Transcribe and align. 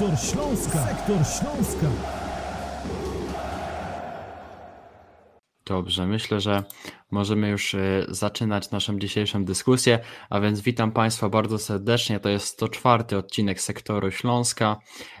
Sektor 0.00 0.18
Śląska. 0.18 0.86
Sektor 0.86 1.16
Śląska. 1.16 1.86
Dobrze, 5.66 6.06
myślę, 6.06 6.40
że 6.40 6.64
możemy 7.10 7.48
już 7.48 7.74
e, 7.74 8.06
zaczynać 8.08 8.70
naszą 8.70 8.98
dzisiejszą 8.98 9.44
dyskusję, 9.44 9.98
a 10.30 10.40
więc 10.40 10.60
witam 10.60 10.92
Państwa 10.92 11.28
bardzo 11.28 11.58
serdecznie. 11.58 12.20
To 12.20 12.28
jest 12.28 12.46
104 12.46 13.16
odcinek 13.16 13.60
sektoru 13.60 14.10
Śląska. 14.10 14.76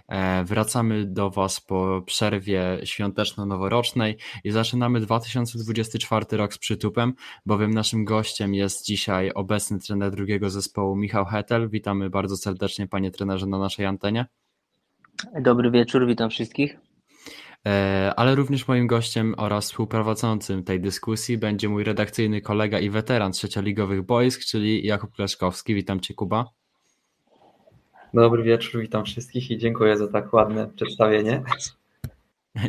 E, 0.08 0.44
wracamy 0.44 1.06
do 1.06 1.30
Was 1.30 1.60
po 1.60 2.02
przerwie 2.06 2.80
świąteczno-noworocznej 2.84 4.16
i 4.44 4.50
zaczynamy 4.50 5.00
2024 5.00 6.36
rok 6.36 6.54
z 6.54 6.58
przytupem, 6.58 7.14
bowiem 7.46 7.70
naszym 7.70 8.04
gościem 8.04 8.54
jest 8.54 8.86
dzisiaj 8.86 9.30
obecny 9.34 9.78
trener 9.78 10.10
drugiego 10.10 10.50
zespołu 10.50 10.96
Michał 10.96 11.24
Hetel. 11.24 11.68
Witamy 11.68 12.10
bardzo 12.10 12.36
serdecznie 12.36 12.88
Panie 12.88 13.10
trenerze 13.10 13.46
na 13.46 13.58
naszej 13.58 13.86
antenie. 13.86 14.39
Dobry 15.40 15.70
wieczór, 15.70 16.06
witam 16.06 16.30
wszystkich. 16.30 16.78
E, 17.66 18.12
ale 18.16 18.34
również 18.34 18.68
moim 18.68 18.86
gościem 18.86 19.34
oraz 19.38 19.64
współprowadzącym 19.64 20.64
tej 20.64 20.80
dyskusji 20.80 21.38
będzie 21.38 21.68
mój 21.68 21.84
redakcyjny 21.84 22.40
kolega 22.40 22.78
i 22.78 22.90
weteran 22.90 23.32
trzecioligowych 23.32 24.02
boisk, 24.02 24.44
czyli 24.44 24.86
Jakub 24.86 25.14
Kleszkowski. 25.14 25.74
Witam 25.74 26.00
Cię, 26.00 26.14
Kuba. 26.14 26.44
Dobry 28.14 28.42
wieczór, 28.42 28.80
witam 28.80 29.04
wszystkich 29.04 29.50
i 29.50 29.58
dziękuję 29.58 29.96
za 29.96 30.08
tak 30.08 30.32
ładne 30.32 30.68
przedstawienie. 30.68 31.42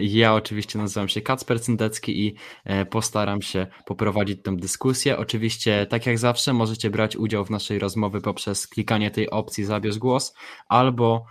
Ja 0.01 0.33
oczywiście 0.33 0.79
nazywam 0.79 1.07
się 1.07 1.21
Kacper 1.21 1.61
Cyndecki 1.61 2.27
i 2.27 2.35
e, 2.65 2.85
postaram 2.85 3.41
się 3.41 3.67
poprowadzić 3.85 4.43
tę 4.43 4.55
dyskusję. 4.55 5.17
Oczywiście, 5.17 5.85
tak 5.89 6.05
jak 6.05 6.17
zawsze, 6.17 6.53
możecie 6.53 6.89
brać 6.89 7.15
udział 7.15 7.45
w 7.45 7.49
naszej 7.49 7.79
rozmowie 7.79 8.21
poprzez 8.21 8.67
klikanie 8.67 9.11
tej 9.11 9.29
opcji 9.29 9.63
Zabierz 9.63 9.97
głos 9.97 10.33
albo 10.67 11.25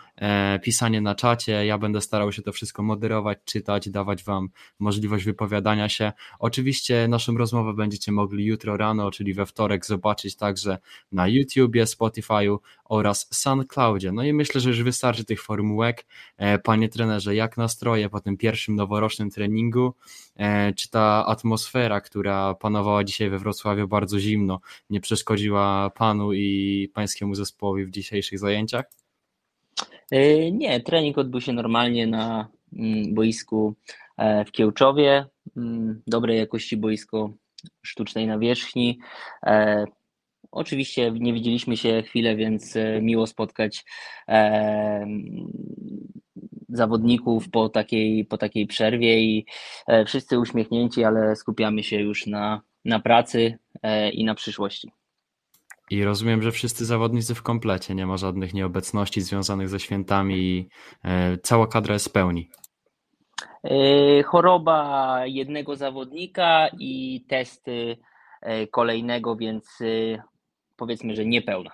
pisanie 0.62 1.00
na 1.00 1.14
czacie. 1.14 1.66
Ja 1.66 1.78
będę 1.78 2.00
starał 2.00 2.32
się 2.32 2.42
to 2.42 2.52
wszystko 2.52 2.82
moderować, 2.82 3.38
czytać, 3.44 3.90
dawać 3.90 4.24
Wam 4.24 4.48
możliwość 4.78 5.24
wypowiadania 5.24 5.88
się. 5.88 6.12
Oczywiście 6.38 7.08
naszą 7.08 7.36
rozmowę 7.36 7.74
będziecie 7.74 8.12
mogli 8.12 8.44
jutro 8.44 8.76
rano, 8.76 9.10
czyli 9.10 9.34
we 9.34 9.46
wtorek, 9.46 9.86
zobaczyć 9.86 10.36
także 10.36 10.78
na 11.12 11.28
YouTubie, 11.28 11.84
Spotify'u 11.84 12.58
oraz 12.84 13.28
SoundCloudzie. 13.30 14.12
No 14.12 14.24
i 14.24 14.32
myślę, 14.32 14.60
że 14.60 14.68
już 14.68 14.82
wystarczy 14.82 15.24
tych 15.24 15.42
formułek. 15.42 16.06
E, 16.36 16.58
panie 16.58 16.88
trenerze, 16.88 17.34
jak 17.34 17.56
nastroje 17.56 18.08
po 18.08 18.20
tym 18.20 18.36
pierwszym 18.36 18.76
noworocznym 18.76 19.30
treningu? 19.30 19.94
E, 20.36 20.72
czy 20.72 20.90
ta 20.90 21.26
atmosfera, 21.26 22.00
która 22.00 22.54
panowała 22.54 23.04
dzisiaj 23.04 23.30
we 23.30 23.38
Wrocławiu 23.38 23.88
bardzo 23.88 24.20
zimno, 24.20 24.60
nie 24.90 25.00
przeszkodziła 25.00 25.90
Panu 25.90 26.32
i 26.32 26.88
Pańskiemu 26.94 27.34
zespołowi 27.34 27.84
w 27.84 27.90
dzisiejszych 27.90 28.38
zajęciach? 28.38 28.99
E, 30.10 30.50
nie, 30.50 30.80
trening 30.80 31.18
odbył 31.18 31.40
się 31.40 31.52
normalnie 31.52 32.06
na 32.06 32.48
mm, 32.72 33.14
boisku 33.14 33.74
e, 34.16 34.44
w 34.44 34.52
Kiełczowie. 34.52 35.26
Mm, 35.56 36.02
dobrej 36.06 36.38
jakości 36.38 36.76
boisko 36.76 37.30
sztucznej 37.82 38.26
nawierzchni. 38.26 38.98
E, 39.46 39.84
oczywiście 40.50 41.10
nie 41.10 41.32
widzieliśmy 41.32 41.76
się 41.76 42.02
chwilę, 42.02 42.36
więc 42.36 42.74
miło 43.02 43.26
spotkać 43.26 43.84
zawodników 46.68 47.50
po 47.50 47.68
takiej, 47.68 48.24
po 48.24 48.38
takiej 48.38 48.66
przerwie 48.66 49.20
i 49.20 49.46
wszyscy 50.06 50.38
uśmiechnięci, 50.38 51.04
ale 51.04 51.36
skupiamy 51.36 51.82
się 51.82 51.96
już 52.00 52.26
na, 52.26 52.60
na 52.84 53.00
pracy 53.00 53.58
i 54.12 54.24
na 54.24 54.34
przyszłości. 54.34 54.92
I 55.90 56.04
rozumiem, 56.04 56.42
że 56.42 56.52
wszyscy 56.52 56.84
zawodnicy 56.84 57.34
w 57.34 57.42
komplecie, 57.42 57.94
nie 57.94 58.06
ma 58.06 58.16
żadnych 58.16 58.54
nieobecności 58.54 59.20
związanych 59.20 59.68
ze 59.68 59.80
świętami 59.80 60.36
i 60.38 60.68
e, 61.04 61.38
cała 61.38 61.66
kadra 61.66 61.92
jest 61.92 62.08
w 62.08 62.12
pełni. 62.12 62.50
E, 63.64 64.22
choroba 64.22 65.20
jednego 65.26 65.76
zawodnika 65.76 66.68
i 66.78 67.24
testy 67.28 67.96
e, 68.42 68.66
kolejnego, 68.66 69.36
więc 69.36 69.78
powiedzmy, 70.76 71.16
że 71.16 71.26
niepełna. 71.26 71.70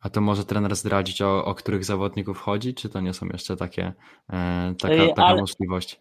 A 0.00 0.10
to 0.10 0.20
może 0.20 0.44
trener 0.44 0.76
zdradzić, 0.76 1.22
o, 1.22 1.44
o 1.44 1.54
których 1.54 1.84
zawodników 1.84 2.38
chodzi, 2.38 2.74
czy 2.74 2.88
to 2.88 3.00
nie 3.00 3.14
są 3.14 3.26
jeszcze 3.26 3.56
takie, 3.56 3.92
taka, 4.78 5.08
taka 5.08 5.26
Ale, 5.26 5.40
możliwość? 5.40 6.00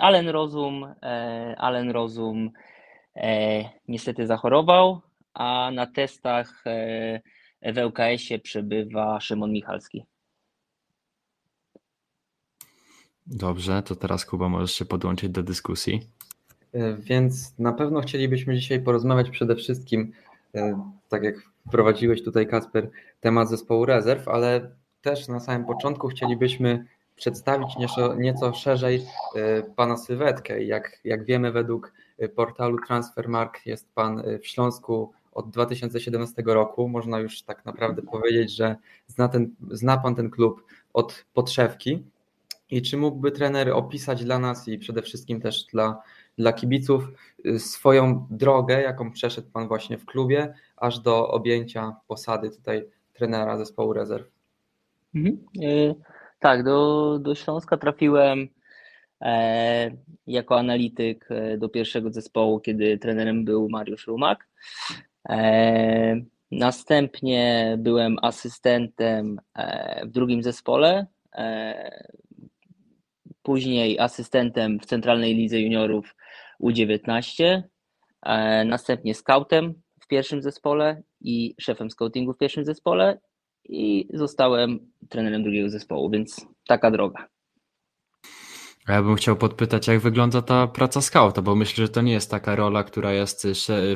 Allen 0.00 0.28
Rozum, 0.28 0.94
Allen 1.58 1.90
Rozum 1.90 2.50
niestety 3.88 4.26
zachorował 4.26 5.00
a 5.34 5.70
na 5.74 5.86
testach 5.86 6.64
e, 6.66 7.72
w 7.72 7.78
ŁKS-ie 7.86 8.38
przebywa 8.38 9.20
Szymon 9.20 9.52
Michalski. 9.52 10.04
Dobrze, 13.26 13.82
to 13.82 13.96
teraz 13.96 14.26
Kuba 14.26 14.48
możesz 14.48 14.72
się 14.72 14.84
podłączyć 14.84 15.30
do 15.30 15.42
dyskusji. 15.42 16.00
E, 16.72 16.94
więc 16.94 17.58
na 17.58 17.72
pewno 17.72 18.00
chcielibyśmy 18.00 18.56
dzisiaj 18.56 18.80
porozmawiać 18.80 19.30
przede 19.30 19.56
wszystkim, 19.56 20.12
e, 20.54 20.92
tak 21.08 21.22
jak 21.22 21.34
wprowadziłeś 21.68 22.24
tutaj 22.24 22.46
Kasper, 22.46 22.90
temat 23.20 23.48
zespołu 23.48 23.84
rezerw, 23.84 24.28
ale 24.28 24.70
też 25.02 25.28
na 25.28 25.40
samym 25.40 25.66
początku 25.66 26.08
chcielibyśmy 26.08 26.84
przedstawić 27.16 27.76
nieco, 27.76 28.14
nieco 28.14 28.54
szerzej 28.54 29.02
pana 29.76 29.96
sylwetkę. 29.96 30.64
Jak, 30.64 31.00
jak 31.04 31.24
wiemy, 31.24 31.52
według 31.52 31.92
portalu 32.36 32.78
Transfermark 32.86 33.66
jest 33.66 33.94
pan 33.94 34.22
w 34.42 34.46
Śląsku 34.46 35.12
od 35.32 35.50
2017 35.50 36.42
roku. 36.46 36.88
Można 36.88 37.18
już 37.18 37.42
tak 37.42 37.64
naprawdę 37.64 38.02
powiedzieć, 38.02 38.56
że 38.56 38.76
zna, 39.06 39.28
ten, 39.28 39.54
zna 39.70 39.98
Pan 39.98 40.14
ten 40.14 40.30
klub 40.30 40.64
od 40.92 41.24
podszewki. 41.32 42.02
I 42.70 42.82
czy 42.82 42.96
mógłby 42.96 43.32
trener 43.32 43.70
opisać 43.70 44.24
dla 44.24 44.38
nas 44.38 44.68
i 44.68 44.78
przede 44.78 45.02
wszystkim 45.02 45.40
też 45.40 45.64
dla, 45.64 46.02
dla 46.38 46.52
kibiców 46.52 47.08
y, 47.46 47.58
swoją 47.58 48.26
drogę, 48.30 48.82
jaką 48.82 49.12
przeszedł 49.12 49.50
Pan 49.52 49.68
właśnie 49.68 49.98
w 49.98 50.04
klubie, 50.04 50.54
aż 50.76 50.98
do 50.98 51.28
objęcia 51.28 51.96
posady 52.08 52.50
tutaj 52.50 52.84
trenera 53.12 53.58
zespołu 53.58 53.92
rezerw? 53.92 54.26
Mhm. 55.14 55.38
Y, 55.62 55.94
tak, 56.38 56.64
do, 56.64 57.18
do 57.18 57.34
Śląska 57.34 57.76
trafiłem 57.76 58.48
e, 59.20 59.90
jako 60.26 60.58
analityk 60.58 61.26
e, 61.30 61.58
do 61.58 61.68
pierwszego 61.68 62.12
zespołu, 62.12 62.60
kiedy 62.60 62.98
trenerem 62.98 63.44
był 63.44 63.68
Mariusz 63.68 64.06
Rumak. 64.06 64.48
E, 65.28 66.20
następnie 66.50 67.74
byłem 67.78 68.16
asystentem 68.22 69.40
e, 69.54 70.06
w 70.06 70.10
drugim 70.10 70.42
zespole, 70.42 71.06
e, 71.34 72.04
później 73.42 73.98
asystentem 73.98 74.80
w 74.80 74.86
Centralnej 74.86 75.34
Lidze 75.34 75.60
Juniorów 75.60 76.16
U19, 76.62 77.62
następnie 78.64 79.14
scoutem 79.14 79.74
w 80.00 80.06
pierwszym 80.06 80.42
zespole 80.42 81.02
i 81.20 81.54
szefem 81.60 81.90
scoutingu 81.90 82.32
w 82.32 82.38
pierwszym 82.38 82.64
zespole 82.64 83.20
i 83.64 84.08
zostałem 84.14 84.92
trenerem 85.08 85.42
drugiego 85.42 85.70
zespołu, 85.70 86.10
więc 86.10 86.46
taka 86.66 86.90
droga. 86.90 87.28
Ja 88.88 89.02
bym 89.02 89.14
chciał 89.14 89.36
podpytać, 89.36 89.88
jak 89.88 90.00
wygląda 90.00 90.42
ta 90.42 90.66
praca 90.66 91.00
skauta, 91.00 91.42
bo 91.42 91.54
myślę, 91.54 91.86
że 91.86 91.92
to 91.92 92.02
nie 92.02 92.12
jest 92.12 92.30
taka 92.30 92.56
rola, 92.56 92.84
która 92.84 93.12
jest 93.12 93.46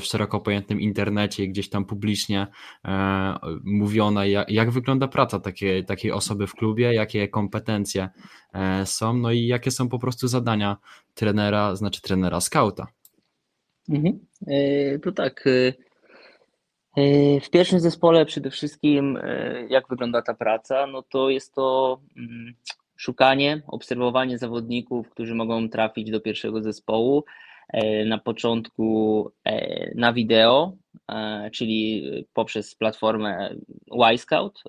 w 0.01 0.05
szeroko 0.05 0.41
pojętym 0.41 0.81
internecie 0.81 1.45
i 1.45 1.49
gdzieś 1.49 1.71
tam 1.71 1.85
publicznie 1.85 2.47
e, 2.85 3.37
mówiona. 3.65 4.27
Jak, 4.27 4.51
jak, 4.51 4.71
wygląda 4.71 5.09
praca 5.09 5.41
takiej, 5.41 5.85
takiej 5.85 6.13
osoby 6.13 6.47
w 6.47 6.55
klubie, 6.55 6.95
jakie 6.95 7.29
kompetencje 7.29 8.09
e, 8.55 8.87
są, 8.87 9.15
no 9.15 9.33
i 9.33 9.47
jakie 9.47 9.71
są 9.71 9.89
po 9.89 9.99
prostu 9.99 10.29
zadania 10.29 10.77
trenera, 11.15 11.77
znaczy 11.77 12.03
trenera 12.03 12.41
skauta? 12.41 12.87
Mhm. 13.89 14.19
E, 14.47 14.99
to 14.99 15.13
tak. 15.13 15.45
E, 15.47 15.73
e, 16.97 17.41
w 17.41 17.51
pierwszym 17.51 17.81
zespole 17.81 18.27
przede 18.27 18.51
wszystkim, 18.51 19.19
e, 19.23 19.67
jak 19.69 19.89
wygląda 19.89 20.23
ta 20.23 20.35
praca, 20.35 20.87
no 20.87 21.03
to 21.03 21.31
jest 21.31 21.55
to 21.55 22.01
mm, 22.17 22.55
szukanie, 22.97 23.63
obserwowanie 23.67 24.39
zawodników, 24.39 25.11
którzy 25.11 25.35
mogą 25.35 25.69
trafić 25.69 26.11
do 26.11 26.21
pierwszego 26.21 26.63
zespołu. 26.63 27.25
E, 27.69 28.05
na 28.05 28.19
początku 28.19 29.33
e, 29.45 29.95
na 29.95 30.13
wideo, 30.13 30.77
e, 31.09 31.51
czyli 31.51 32.05
poprzez 32.35 32.75
platformę 32.75 33.55
Y-Scout, 34.13 34.63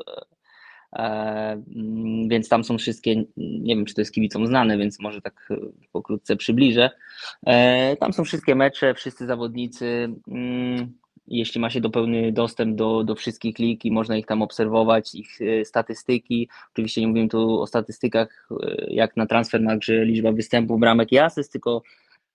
mm, 0.95 2.29
więc 2.29 2.50
tam 2.50 2.63
są 2.63 2.77
wszystkie, 2.77 3.15
nie 3.38 3.75
wiem 3.75 3.85
czy 3.85 3.94
to 3.94 4.01
jest 4.01 4.13
kibicom 4.13 4.47
znane, 4.47 4.77
więc 4.77 5.00
może 5.00 5.21
tak 5.21 5.50
pokrótce 5.91 6.35
przybliżę. 6.35 6.89
Tam 8.00 8.13
są 8.13 8.24
wszystkie 8.24 8.56
mecze, 8.56 8.94
wszyscy 8.94 9.25
zawodnicy, 9.25 10.09
mm, 10.27 10.94
jeśli 11.27 11.62
ma 11.62 11.69
się 11.69 11.81
do 11.81 11.89
pełny 11.89 12.31
dostęp 12.31 12.75
do, 12.75 13.03
do 13.03 13.15
wszystkich 13.15 13.59
lig 13.59 13.85
i 13.85 13.91
można 13.91 14.18
ich 14.18 14.25
tam 14.25 14.41
obserwować, 14.41 15.15
ich 15.15 15.41
e, 15.41 15.65
statystyki. 15.65 16.50
Oczywiście 16.74 17.01
nie 17.01 17.07
mówimy 17.07 17.29
tu 17.29 17.62
o 17.62 17.68
statystykach 17.68 18.50
e, 18.51 18.85
jak 18.89 19.18
na 19.18 19.25
Transfermarkt, 19.25 19.83
że 19.83 20.06
liczba 20.06 20.31
występów, 20.31 20.79
bramek 20.79 21.12
i 21.12 21.19
asyst, 21.19 21.51
tylko 21.51 21.81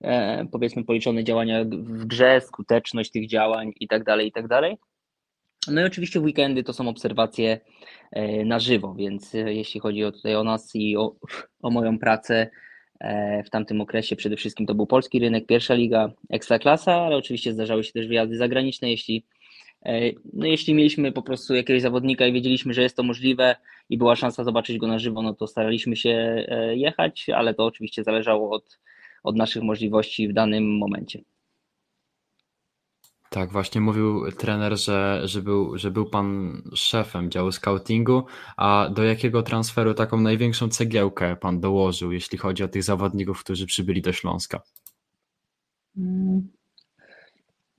e, 0.01 0.47
powiedzmy 0.53 0.85
policzone 0.85 1.25
działania 1.25 1.65
w 1.65 2.05
grze, 2.05 2.41
skuteczność 2.41 3.11
tych 3.11 3.29
działań 3.29 3.73
i 3.81 3.89
tak 3.89 4.05
dalej, 4.05 4.29
i 4.29 4.33
tak 4.33 4.49
dalej. 4.49 4.79
No 5.69 5.81
i 5.81 5.85
oczywiście 5.85 6.21
w 6.21 6.25
weekendy 6.25 6.63
to 6.63 6.73
są 6.73 6.89
obserwacje 6.89 7.61
na 8.45 8.59
żywo, 8.59 8.95
więc 8.95 9.33
jeśli 9.35 9.81
chodzi 9.81 10.05
o 10.05 10.13
tutaj 10.13 10.37
o 10.37 10.45
nas 10.45 10.71
i 10.75 10.97
o, 10.97 11.15
o 11.63 11.71
moją 11.71 11.99
pracę, 11.99 12.51
w 13.47 13.51
tamtym 13.51 13.81
okresie 13.81 14.17
przede 14.17 14.37
wszystkim 14.37 14.67
to 14.67 14.75
był 14.75 14.87
polski 14.87 15.19
rynek, 15.19 15.47
pierwsza 15.47 15.75
liga, 15.75 16.13
ekstraklasa, 16.31 16.95
ale 16.95 17.17
oczywiście 17.17 17.53
zdarzały 17.53 17.85
się 17.85 17.93
też 17.93 18.07
wyjazdy 18.07 18.37
zagraniczne, 18.37 18.91
jeśli 18.91 19.25
E, 19.85 20.13
no 20.33 20.47
jeśli 20.47 20.75
mieliśmy 20.75 21.13
po 21.13 21.23
prostu 21.23 21.55
jakiegoś 21.55 21.83
zawodnika 21.83 22.27
i 22.27 22.33
wiedzieliśmy, 22.33 22.75
że 22.75 22.83
jest 22.83 22.97
to 22.97 23.03
możliwe 23.03 23.57
i 23.89 23.99
była 23.99 24.17
szansa 24.17 24.45
zobaczyć 24.45 24.79
go 24.79 24.87
na 24.87 24.99
żywo, 24.99 25.23
no 25.23 25.35
to 25.35 25.47
staraliśmy 25.47 25.97
się 25.97 26.45
e, 26.49 26.77
jechać, 26.77 27.27
ale 27.35 27.55
to 27.55 27.65
oczywiście 27.65 28.05
zależało 28.05 28.51
od, 28.51 28.79
od 29.23 29.37
naszych 29.37 29.63
możliwości 29.63 30.29
w 30.29 30.33
danym 30.33 30.79
momencie. 30.79 31.21
Tak, 33.33 33.53
właśnie 33.53 33.81
mówił 33.81 34.33
trener, 34.39 34.79
że, 34.79 35.21
że, 35.25 35.43
był, 35.43 35.79
że 35.79 35.91
był 35.91 36.07
pan 36.07 36.57
szefem 36.75 37.31
działu 37.31 37.53
scoutingu, 37.53 38.23
a 38.57 38.91
do 38.95 39.05
jakiego 39.05 39.43
transferu 39.43 39.95
taką 39.95 40.21
największą 40.21 40.69
cegiełkę 40.69 41.37
pan 41.37 41.61
dołożył, 41.61 42.13
jeśli 42.13 42.39
chodzi 42.39 42.65
o 42.65 42.69
tych 42.69 42.83
zawodników, 42.83 43.41
którzy 43.45 43.67
przybyli 43.67 44.03
do 44.03 44.13
Śląska? 44.13 44.63
Mm, 45.97 46.49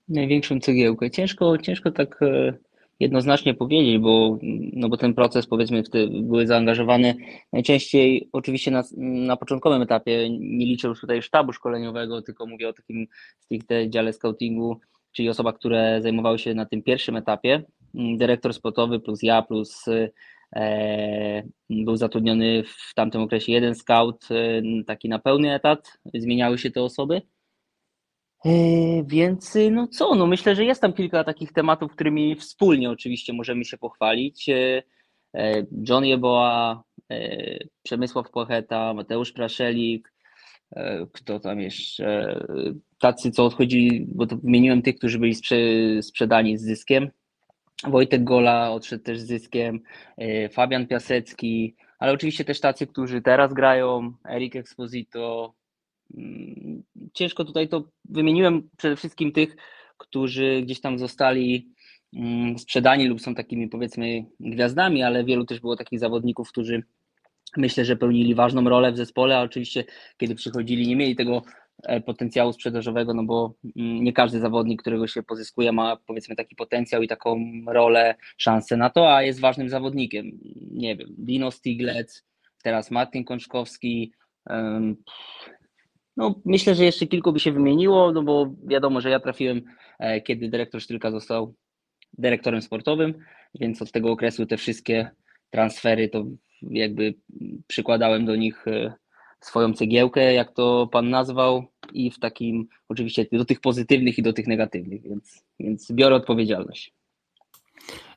największą 0.10 0.60
cegiełkę. 0.60 1.12
Ciężko, 1.12 1.58
ciężko 1.58 1.92
tak 1.92 2.22
e, 2.22 2.54
jednoznacznie 3.00 3.54
powiedzieć, 3.54 3.98
bo, 3.98 4.38
no 4.74 4.90
bo 4.90 4.98
ten 4.98 5.14
proces 5.14 5.48
powiedzmy 5.48 5.84
były 6.22 6.48
zaangażowane 6.48 7.16
najczęściej 7.52 8.30
oczywiście 8.32 8.72
na, 8.72 8.84
na 8.98 9.38
początkowym 9.38 9.82
etapie, 9.82 10.30
nie 10.30 10.66
liczę 10.66 10.88
już 10.88 11.02
tutaj 11.02 11.22
sztabu 11.22 11.54
szkoleniowego, 11.54 12.22
tylko 12.22 12.46
mówię 12.46 12.70
o 12.70 12.74
takim 12.74 13.08
stricte 13.40 13.90
dziale 13.90 14.14
scoutingu, 14.14 14.80
czyli 15.13 15.30
osoba, 15.30 15.54
które 15.54 16.01
zajmowały 16.01 16.39
się 16.39 16.54
na 16.54 16.65
tym 16.65 16.83
pierwszym 16.83 17.15
etapie, 17.15 17.63
dyrektor 17.94 18.54
sportowy 18.54 19.00
plus 19.00 19.24
ja 19.24 19.42
plus 19.42 19.86
e, 20.56 21.44
był 21.69 21.95
zatrudniony 21.95 22.63
w 22.63 22.94
tamtym 22.94 23.21
okresie 23.21 23.51
jeden 23.51 23.75
scout, 23.75 24.27
e, 24.31 24.62
taki 24.83 25.10
na 25.10 25.19
pełny 25.19 25.54
etat, 25.54 25.98
zmieniały 26.13 26.57
się 26.57 26.71
te 26.71 26.81
osoby. 26.81 27.21
Yy, 28.45 29.04
więc 29.06 29.57
no 29.71 29.88
co, 29.88 30.15
no 30.15 30.27
myślę, 30.27 30.56
że 30.56 30.65
jest 30.65 30.81
tam 30.81 30.94
kilka 30.94 31.24
takich 31.24 31.54
tematów, 31.54 31.92
którymi 31.92 32.36
wspólnie 32.36 32.92
oczywiście 32.92 33.33
możemy 33.33 33.65
się 33.65 33.77
pochwalić. 33.77 34.50
John 35.89 36.06
Jeboa, 36.06 36.83
Przemysław 37.83 38.31
Płacheta, 38.31 38.94
Mateusz 38.94 39.31
Praszelik, 39.31 40.12
kto 41.12 41.40
tam 41.40 41.62
jeszcze, 41.62 42.40
tacy 43.00 43.31
co 43.31 43.46
odchodzili, 43.46 44.06
bo 44.08 44.28
to 44.28 44.38
wymieniłem 44.38 44.81
tych, 44.81 44.96
którzy 44.96 45.20
byli 45.20 45.36
sprzedani 46.02 46.58
z 46.58 46.62
zyskiem. 46.62 47.10
Wojtek 47.88 48.24
Gola 48.24 48.72
odszedł 48.72 49.04
też 49.04 49.20
z 49.20 49.28
zyskiem, 49.28 49.80
Fabian 50.52 50.88
Piasecki, 50.88 51.75
ale 52.00 52.12
oczywiście 52.12 52.46
też 52.46 52.60
tacy, 52.60 52.88
którzy 52.88 53.22
teraz 53.22 53.54
grają, 53.54 54.14
Erik 54.30 54.56
Exposito, 54.56 55.54
Mm, 56.18 56.84
ciężko 57.14 57.46
tutaj 57.46 57.70
to 57.70 57.84
wymieniłem. 58.06 58.70
Przede 58.78 58.96
wszystkim 58.96 59.31
tych, 59.31 59.56
którzy 59.98 60.62
gdzieś 60.62 60.81
tam 60.81 61.00
zostali 61.00 61.70
mm, 62.14 62.60
sprzedani 62.60 63.08
lub 63.08 63.22
są 63.22 63.36
takimi 63.36 63.70
powiedzmy 63.70 64.25
gwiazdami, 64.40 65.04
ale 65.04 65.24
wielu 65.24 65.46
też 65.46 65.60
było 65.60 65.75
takich 65.75 66.00
zawodników, 66.00 66.50
którzy 66.50 66.84
myślę, 67.58 67.86
że 67.86 67.96
pełnili 67.96 68.36
ważną 68.36 68.70
rolę 68.70 68.92
w 68.92 68.98
zespole, 68.98 69.38
a 69.38 69.42
oczywiście 69.42 69.84
kiedy 70.18 70.36
przychodzili 70.36 70.88
nie 70.88 70.96
mieli 70.96 71.16
tego 71.16 71.42
e, 71.84 72.02
potencjału 72.02 72.54
sprzedażowego, 72.54 73.14
no 73.14 73.24
bo 73.24 73.54
mm, 73.78 74.04
nie 74.04 74.14
każdy 74.14 74.40
zawodnik, 74.40 74.82
którego 74.82 75.08
się 75.08 75.24
pozyskuje 75.24 75.72
ma 75.72 75.98
powiedzmy 76.08 76.36
taki 76.36 76.56
potencjał 76.56 77.02
i 77.02 77.08
taką 77.08 77.40
rolę, 77.68 78.16
szansę 78.38 78.78
na 78.78 78.90
to, 78.90 79.16
a 79.16 79.24
jest 79.24 79.40
ważnym 79.40 79.70
zawodnikiem. 79.70 80.32
Nie 80.72 80.96
wiem, 80.96 81.08
Dino 81.18 81.52
Stiglec, 81.52 82.26
teraz 82.64 82.92
Martin 82.92 83.24
Kączkowski, 83.24 84.12
no, 86.18 86.42
myślę, 86.46 86.76
że 86.76 86.86
jeszcze 86.86 87.08
kilku 87.08 87.34
by 87.34 87.40
się 87.40 87.52
wymieniło, 87.52 88.12
no 88.12 88.24
bo 88.24 88.54
wiadomo, 88.68 89.02
że 89.02 89.10
ja 89.10 89.20
trafiłem, 89.20 89.62
e, 90.00 90.22
kiedy 90.22 90.50
dyrektor 90.50 90.82
Sztylka 90.82 91.12
został 91.12 91.54
dyrektorem 92.18 92.62
sportowym, 92.62 93.14
więc 93.60 93.82
od 93.82 93.92
tego 93.92 94.12
okresu 94.12 94.46
te 94.46 94.58
wszystkie 94.58 95.12
transfery 95.50 96.10
to 96.10 96.26
jakby 96.69 97.13
przykładałem 97.68 98.25
do 98.25 98.36
nich 98.36 98.68
e, 98.68 98.94
swoją 99.39 99.74
cegiełkę, 99.74 100.33
jak 100.33 100.54
to 100.54 100.88
pan 100.92 101.10
nazwał, 101.10 101.65
i 101.94 102.12
w 102.12 102.19
takim 102.19 102.68
oczywiście 102.89 103.25
do 103.31 103.45
tych 103.45 103.62
pozytywnych 103.62 104.18
i 104.18 104.24
do 104.24 104.33
tych 104.33 104.48
negatywnych, 104.48 105.01
więc, 105.01 105.44
więc 105.60 105.92
biorę 105.92 106.15
odpowiedzialność. 106.15 106.94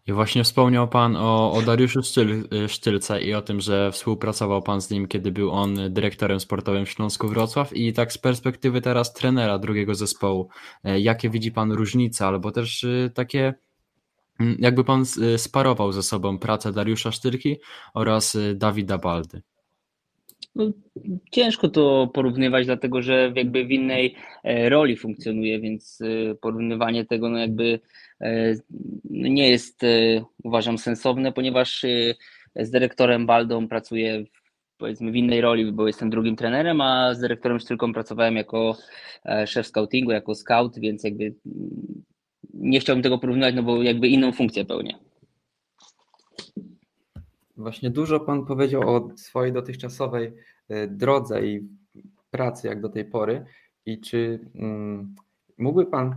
I 0.07 0.13
właśnie 0.13 0.45
wspomniał 0.45 0.89
Pan 0.89 1.17
o, 1.17 1.53
o 1.53 1.63
Dariuszu 1.63 2.03
Sztyl, 2.03 2.49
Sztylce 2.69 3.23
i 3.23 3.35
o 3.35 3.43
tym, 3.43 3.61
że 3.61 3.93
współpracował 3.93 4.63
Pan 4.63 4.81
z 4.81 4.91
nim, 4.91 5.09
kiedy 5.09 5.33
był 5.33 5.51
on 5.51 5.79
dyrektorem 5.91 6.41
sportowym 6.41 6.87
w 6.87 6.91
Śląsku 6.91 7.29
Wrocław 7.29 7.77
i 7.77 7.93
tak 7.93 8.13
z 8.13 8.19
perspektywy 8.19 8.81
teraz 8.81 9.13
trenera 9.13 9.59
drugiego 9.59 9.95
zespołu, 9.95 10.49
e, 10.85 11.01
jakie 11.01 11.31
widzi 11.31 11.53
Pan 11.53 11.73
różnice 11.73 12.27
albo 12.27 12.51
też 12.51 12.85
e, 12.85 13.11
takie 13.15 13.55
jakby 14.59 14.85
Pan 14.85 15.03
e, 15.03 15.39
sparował 15.39 15.93
ze 15.93 16.03
sobą 16.03 16.39
pracę 16.39 16.73
Dariusza 16.73 17.13
Sztylki 17.13 17.57
oraz 17.95 18.39
Dawida 18.55 18.99
Baldy? 18.99 19.43
No, 20.57 20.65
ciężko 21.31 21.69
to 21.69 22.11
porównywać, 22.15 22.67
dlatego 22.67 23.03
że 23.03 23.33
jakby 23.37 23.65
w 23.65 23.71
innej 23.71 24.15
e, 24.45 24.69
roli 24.69 24.97
funkcjonuje, 24.97 25.61
więc 25.61 25.99
e, 26.01 26.35
porównywanie 26.35 27.05
tego 27.05 27.29
no 27.29 27.39
jakby 27.39 27.81
e, 28.21 28.55
nie 29.11 29.49
jest 29.51 29.81
uważam 30.43 30.79
sensowne, 30.79 31.33
ponieważ 31.33 31.85
z 32.57 32.71
dyrektorem 32.71 33.27
Baldą 33.27 33.69
pracuję 33.69 34.25
powiedzmy 34.79 35.13
w 35.13 35.17
innej 35.17 35.41
roli, 35.41 35.73
bo 35.73 35.87
jestem 35.87 36.11
drugim 36.11 36.37
trenerem, 36.37 36.81
a 36.81 37.15
z 37.15 37.21
dyrektorem 37.21 37.59
Sztylką 37.59 37.93
pracowałem 37.93 38.37
jako 38.37 38.77
szef 39.47 39.67
scoutingu, 39.67 40.11
jako 40.11 40.35
scout, 40.35 40.79
więc 40.79 41.05
jakby 41.05 41.25
mm, 41.25 42.03
nie 42.59 42.81
chciałbym 42.81 43.03
tego 43.03 43.19
porównywać, 43.19 43.55
no 43.55 43.63
bo 43.63 43.83
jakby 43.83 44.09
inną 44.09 44.33
funkcję 44.33 44.65
pełnię. 44.65 44.99
Właśnie 47.57 47.91
dużo 47.91 48.21
Pan 48.21 48.47
powiedział 48.47 48.97
o 48.97 49.11
swojej 49.17 49.53
dotychczasowej 49.53 50.33
e, 50.69 50.87
drodze 50.87 51.47
i 51.47 51.69
pracy 52.31 52.69
jak 52.69 52.81
do 52.81 52.89
tej 52.89 53.05
pory. 53.05 53.45
I 53.87 54.01
czy 54.01 54.41
mm, 54.55 55.15
mógłby 55.59 55.87
Pan 55.87 56.17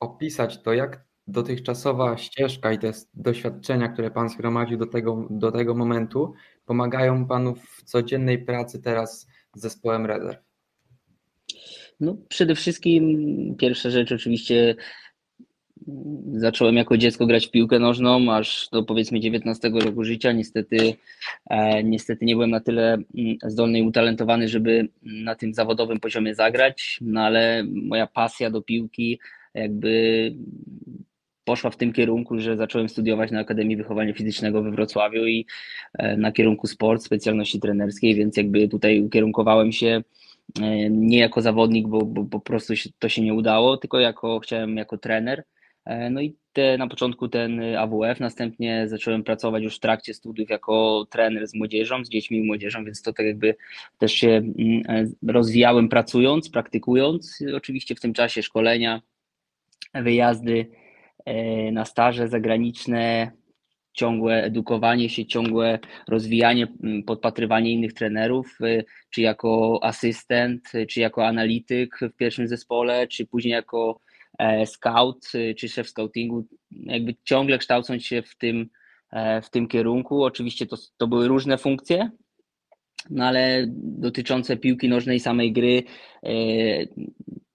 opisać 0.00 0.62
to, 0.62 0.72
jak 0.72 1.04
dotychczasowa 1.26 2.16
ścieżka 2.16 2.72
i 2.72 2.78
te 2.78 2.92
doświadczenia, 3.14 3.88
które 3.88 4.10
Pan 4.10 4.28
zgromadził 4.28 4.78
do 4.78 4.86
tego, 4.86 5.26
do 5.30 5.52
tego 5.52 5.74
momentu, 5.74 6.34
pomagają 6.66 7.26
Panu 7.26 7.54
w 7.54 7.82
codziennej 7.82 8.44
pracy 8.44 8.82
teraz 8.82 9.26
z 9.54 9.60
zespołem 9.60 10.06
rezerw? 10.06 10.38
No, 12.00 12.16
przede 12.28 12.54
wszystkim 12.54 13.56
pierwsza 13.58 13.90
rzecz 13.90 14.12
oczywiście 14.12 14.76
Zacząłem 16.32 16.76
jako 16.76 16.96
dziecko 16.96 17.26
grać 17.26 17.46
w 17.46 17.50
piłkę 17.50 17.78
nożną, 17.78 18.32
aż 18.32 18.68
do 18.72 18.82
powiedzmy 18.82 19.20
19 19.20 19.70
roku 19.74 20.04
życia. 20.04 20.32
Niestety, 20.32 20.94
e, 21.50 21.84
niestety 21.84 22.24
nie 22.24 22.34
byłem 22.34 22.50
na 22.50 22.60
tyle 22.60 22.92
mm, 22.92 23.36
zdolny 23.46 23.78
i 23.78 23.82
utalentowany, 23.82 24.48
żeby 24.48 24.88
na 25.02 25.34
tym 25.34 25.54
zawodowym 25.54 26.00
poziomie 26.00 26.34
zagrać, 26.34 26.98
no 27.00 27.20
ale 27.20 27.64
moja 27.64 28.06
pasja 28.06 28.50
do 28.50 28.62
piłki 28.62 29.18
jakby 29.54 30.32
poszła 31.44 31.70
w 31.70 31.76
tym 31.76 31.92
kierunku, 31.92 32.38
że 32.38 32.56
zacząłem 32.56 32.88
studiować 32.88 33.30
na 33.30 33.40
Akademii 33.40 33.76
Wychowania 33.76 34.14
Fizycznego 34.14 34.62
we 34.62 34.70
Wrocławiu 34.70 35.26
i 35.26 35.46
e, 35.98 36.16
na 36.16 36.32
kierunku 36.32 36.66
sport, 36.66 37.02
specjalności 37.02 37.60
trenerskiej, 37.60 38.14
więc 38.14 38.36
jakby 38.36 38.68
tutaj 38.68 39.00
ukierunkowałem 39.00 39.72
się 39.72 40.02
e, 40.60 40.90
nie 40.90 41.18
jako 41.18 41.42
zawodnik, 41.42 41.88
bo, 41.88 42.04
bo 42.04 42.24
po 42.24 42.40
prostu 42.40 42.74
to 42.98 43.08
się 43.08 43.22
nie 43.22 43.34
udało, 43.34 43.76
tylko 43.76 44.00
jako 44.00 44.40
chciałem 44.40 44.76
jako 44.76 44.98
trener 44.98 45.44
no 45.86 46.20
i 46.20 46.36
te, 46.52 46.78
na 46.78 46.88
początku 46.88 47.28
ten 47.28 47.76
AWF, 47.76 48.20
następnie 48.20 48.88
zacząłem 48.88 49.24
pracować 49.24 49.62
już 49.62 49.76
w 49.76 49.80
trakcie 49.80 50.14
studiów 50.14 50.50
jako 50.50 51.06
trener 51.10 51.46
z 51.48 51.54
młodzieżą, 51.54 52.04
z 52.04 52.08
dziećmi 52.08 52.38
i 52.38 52.44
młodzieżą, 52.44 52.84
więc 52.84 53.02
to 53.02 53.12
tak 53.12 53.26
jakby 53.26 53.54
też 53.98 54.12
się 54.12 54.28
mm, 54.28 54.82
e, 54.88 55.32
rozwijałem 55.32 55.88
pracując, 55.88 56.50
praktykując. 56.50 57.44
Oczywiście 57.56 57.94
w 57.94 58.00
tym 58.00 58.12
czasie 58.12 58.42
szkolenia, 58.42 59.02
wyjazdy 59.94 60.66
e, 61.24 61.72
na 61.72 61.84
staże 61.84 62.28
zagraniczne, 62.28 63.30
ciągłe 63.92 64.44
edukowanie 64.44 65.08
się, 65.08 65.26
ciągłe 65.26 65.78
rozwijanie, 66.08 66.66
podpatrywanie 67.06 67.72
innych 67.72 67.92
trenerów, 67.92 68.58
czy 69.10 69.20
jako 69.20 69.78
asystent, 69.82 70.72
czy 70.88 71.00
jako 71.00 71.26
analityk 71.26 71.98
w 72.00 72.16
pierwszym 72.16 72.48
zespole, 72.48 73.08
czy 73.08 73.26
później 73.26 73.52
jako 73.52 74.00
E, 74.11 74.11
scout 74.66 75.34
y, 75.34 75.54
czy 75.54 75.68
szef 75.68 75.88
scoutingu, 75.88 76.46
jakby 76.70 77.14
ciągle 77.24 77.58
kształcąc 77.58 78.04
się 78.04 78.22
w 78.22 78.36
tym, 78.36 78.68
e, 79.12 79.42
w 79.42 79.50
tym 79.50 79.68
kierunku. 79.68 80.24
Oczywiście 80.24 80.66
to, 80.66 80.76
to 80.96 81.06
były 81.06 81.28
różne 81.28 81.58
funkcje, 81.58 82.10
no 83.10 83.24
ale 83.24 83.64
dotyczące 83.76 84.56
piłki 84.56 84.88
nożnej, 84.88 85.20
samej 85.20 85.52
gry, 85.52 85.82
e, 86.22 86.30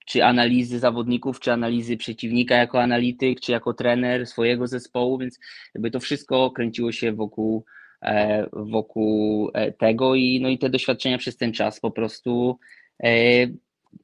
czy 0.05 0.23
analizy 0.23 0.79
zawodników, 0.79 1.39
czy 1.39 1.51
analizy 1.51 1.97
przeciwnika 1.97 2.55
jako 2.55 2.81
analityk, 2.81 3.39
czy 3.39 3.51
jako 3.51 3.73
trener 3.73 4.27
swojego 4.27 4.67
zespołu, 4.67 5.17
więc 5.17 5.39
jakby 5.75 5.91
to 5.91 5.99
wszystko 5.99 6.51
kręciło 6.51 6.91
się 6.91 7.11
wokół, 7.11 7.65
e, 8.01 8.47
wokół 8.53 9.51
e, 9.53 9.71
tego 9.71 10.15
i, 10.15 10.39
no 10.41 10.49
i 10.49 10.57
te 10.57 10.69
doświadczenia 10.69 11.17
przez 11.17 11.37
ten 11.37 11.53
czas 11.53 11.79
po 11.79 11.91
prostu 11.91 12.59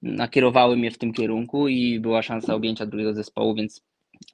nakierowały 0.02 0.78
mnie 0.78 0.92
w 0.92 0.98
tym 0.98 1.14
kierunku 1.14 1.68
i 1.68 2.00
była 2.00 2.22
szansa 2.22 2.56
objęcia 2.56 2.86
drugiego 2.86 3.14
zespołu, 3.14 3.56
więc 3.56 3.82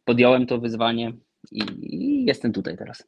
podjąłem 0.05 0.45
to 0.45 0.59
wyzwanie 0.59 1.13
i, 1.51 2.25
jestem 2.25 2.53
tutaj 2.53 2.77
teraz. 2.77 3.03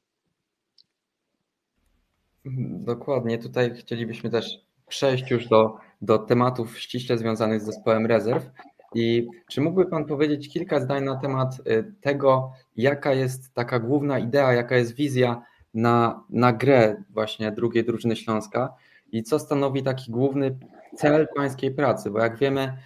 Dokładnie, 2.85 3.37
tutaj 3.37 3.75
chcielibyśmy 3.75 4.29
też 4.29 4.65
przejść 4.87 5.31
już 5.31 5.47
do, 5.47 5.77
do 6.01 6.17
tematów 6.17 6.79
ściśle 6.79 7.17
związanych 7.17 7.61
z 7.61 7.65
zespołem 7.65 8.05
rezerw. 8.05 8.49
I 8.95 9.27
czy 9.49 9.61
mógłby 9.61 9.85
Pan 9.85 10.05
powiedzieć 10.05 10.49
kilka 10.49 10.79
zdań 10.79 11.03
na 11.03 11.15
temat 11.15 11.61
y, 11.67 11.93
tego, 12.01 12.51
jaka 12.75 13.13
jest 13.13 13.53
taka 13.53 13.79
główna 13.79 14.19
idea, 14.19 14.53
jaka 14.53 14.77
jest 14.77 14.95
wizja 14.95 15.41
na, 15.73 16.23
na 16.29 16.53
grę 16.53 17.03
właśnie 17.09 17.51
drugiej 17.51 17.85
drużyny 17.85 18.15
Śląska 18.15 18.73
i 19.11 19.23
co 19.23 19.39
stanowi 19.39 19.83
taki 19.83 20.11
główny 20.11 20.59
cel 20.95 21.27
pańskiej 21.35 21.71
pracy? 21.71 22.11
Bo 22.11 22.19
jak 22.19 22.37
wiemy, 22.37 22.77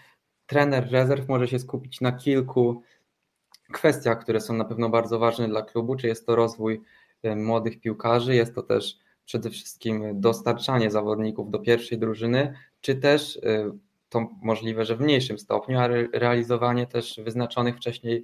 trener 0.45 0.91
rezerw 0.91 1.27
może 1.27 1.47
się 1.47 1.59
skupić 1.59 2.01
na 2.01 2.11
kilku 2.11 2.81
kwestiach, 3.71 4.19
które 4.19 4.41
są 4.41 4.53
na 4.53 4.65
pewno 4.65 4.89
bardzo 4.89 5.19
ważne 5.19 5.47
dla 5.47 5.61
klubu, 5.61 5.95
czy 5.95 6.07
jest 6.07 6.25
to 6.25 6.35
rozwój 6.35 6.81
y, 7.25 7.35
młodych 7.35 7.79
piłkarzy, 7.79 8.35
jest 8.35 8.55
to 8.55 8.63
też 8.63 8.97
przede 9.25 9.49
wszystkim 9.49 10.21
dostarczanie 10.21 10.91
zawodników 10.91 11.51
do 11.51 11.59
pierwszej 11.59 11.97
drużyny, 11.97 12.53
czy 12.81 12.95
też 12.95 13.35
y, 13.35 13.71
to 14.09 14.29
możliwe, 14.41 14.85
że 14.85 14.95
w 14.95 15.01
mniejszym 15.01 15.39
stopniu, 15.39 15.79
ale 15.79 16.07
realizowanie 16.13 16.87
też 16.87 17.19
wyznaczonych 17.23 17.75
wcześniej, 17.75 18.23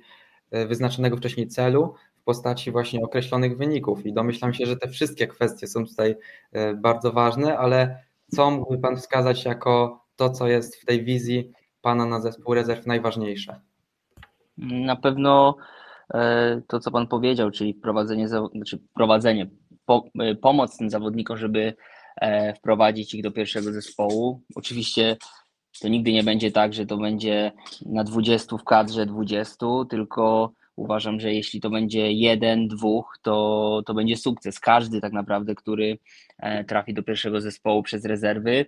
y, 0.55 0.67
wyznaczonego 0.67 1.17
wcześniej 1.17 1.47
celu 1.47 1.95
postaci 2.31 2.71
właśnie 2.71 3.03
określonych 3.03 3.57
wyników. 3.57 4.05
I 4.05 4.13
domyślam 4.13 4.53
się, 4.53 4.65
że 4.65 4.77
te 4.77 4.89
wszystkie 4.89 5.27
kwestie 5.27 5.67
są 5.67 5.85
tutaj 5.85 6.15
y, 6.55 6.75
bardzo 6.75 7.11
ważne, 7.11 7.57
ale 7.57 8.03
co 8.35 8.51
mógłby 8.51 8.77
Pan 8.77 8.97
wskazać 8.97 9.45
jako 9.45 10.03
to, 10.15 10.29
co 10.29 10.47
jest 10.47 10.75
w 10.75 10.85
tej 10.85 11.03
wizji 11.03 11.51
Pana 11.81 12.05
na 12.05 12.21
zespół 12.21 12.53
rezerw 12.53 12.85
najważniejsze? 12.85 13.59
Na 14.57 14.95
pewno 14.95 15.57
to, 16.67 16.79
co 16.79 16.91
Pan 16.91 17.07
powiedział, 17.07 17.51
czyli 17.51 17.73
prowadzenie, 17.73 18.27
znaczy 18.27 18.79
prowadzenie 18.93 19.49
e, 20.19 20.35
pomoc 20.35 20.77
tym 20.77 20.89
zawodnikom, 20.89 21.37
żeby 21.37 21.73
e, 22.21 22.53
wprowadzić 22.53 23.13
ich 23.13 23.23
do 23.23 23.31
pierwszego 23.31 23.73
zespołu. 23.73 24.41
Oczywiście 24.55 25.17
to 25.81 25.87
nigdy 25.87 26.11
nie 26.11 26.23
będzie 26.23 26.51
tak, 26.51 26.73
że 26.73 26.85
to 26.85 26.97
będzie 26.97 27.51
na 27.85 28.03
20 28.03 28.57
w 28.57 28.63
kadrze 28.63 29.05
20, 29.05 29.65
tylko 29.89 30.53
uważam, 30.81 31.19
że 31.19 31.33
jeśli 31.33 31.61
to 31.61 31.69
będzie 31.69 32.11
jeden, 32.11 32.67
dwóch, 32.67 33.19
to, 33.21 33.81
to 33.85 33.93
będzie 33.93 34.17
sukces. 34.17 34.59
Każdy 34.59 35.01
tak 35.01 35.13
naprawdę, 35.13 35.55
który 35.55 35.97
e, 36.37 36.63
trafi 36.63 36.93
do 36.93 37.03
pierwszego 37.03 37.41
zespołu 37.41 37.83
przez 37.83 38.05
rezerwy 38.05 38.65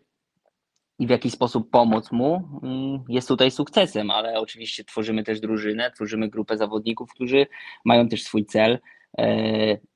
i 0.99 1.07
w 1.07 1.09
jakiś 1.09 1.33
sposób 1.33 1.69
pomóc 1.69 2.11
mu, 2.11 2.59
mm, 2.63 3.03
jest 3.09 3.27
tutaj 3.27 3.51
sukcesem, 3.51 4.11
ale 4.11 4.39
oczywiście 4.39 4.83
tworzymy 4.83 5.23
też 5.23 5.39
drużynę, 5.39 5.91
tworzymy 5.91 6.29
grupę 6.29 6.57
zawodników, 6.57 7.13
którzy 7.13 7.47
mają 7.85 8.09
też 8.09 8.23
swój 8.23 8.45
cel 8.45 8.79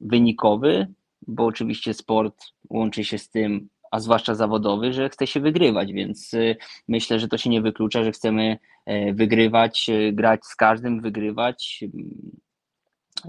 wynikowy, 0.02 0.88
bo 1.28 1.46
oczywiście 1.46 1.94
sport 1.94 2.46
łączy 2.70 3.04
się 3.04 3.18
z 3.18 3.30
tym, 3.30 3.70
a 3.92 4.00
zwłaszcza 4.00 4.36
zawodowy, 4.36 4.94
że 4.94 5.10
chce 5.10 5.28
się 5.28 5.40
wygrywać, 5.40 5.94
więc 5.94 6.34
y, 6.34 6.56
myślę, 6.88 7.20
że 7.20 7.28
to 7.28 7.38
się 7.38 7.50
nie 7.50 7.62
wyklucza, 7.62 8.04
że 8.04 8.12
chcemy 8.12 8.44
e, 8.52 8.58
wygrywać, 9.14 9.90
e, 9.90 10.14
grać 10.14 10.46
z 10.46 10.56
każdym, 10.56 11.02
wygrywać. 11.02 11.84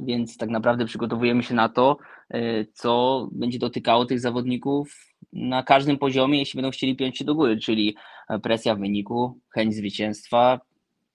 Więc 0.03 0.37
tak 0.37 0.49
naprawdę 0.49 0.85
przygotowujemy 0.87 1.43
się 1.43 1.55
na 1.55 1.69
to, 1.69 1.97
e, 2.31 2.65
co 2.65 3.29
będzie 3.33 3.59
dotykało 3.59 4.05
tych 4.05 4.21
zawodników 4.21 5.15
na 5.33 5.63
każdym 5.63 5.99
poziomie, 5.99 6.39
jeśli 6.39 6.57
będą 6.57 6.71
chcieli 6.71 6.97
piąć 6.97 7.19
się 7.19 7.25
do 7.25 7.35
góry, 7.35 7.59
czyli 7.59 7.97
presja 8.43 8.75
w 8.75 8.79
wyniku, 8.79 9.39
chęć 9.55 9.75
zwycięstwa. 9.75 10.61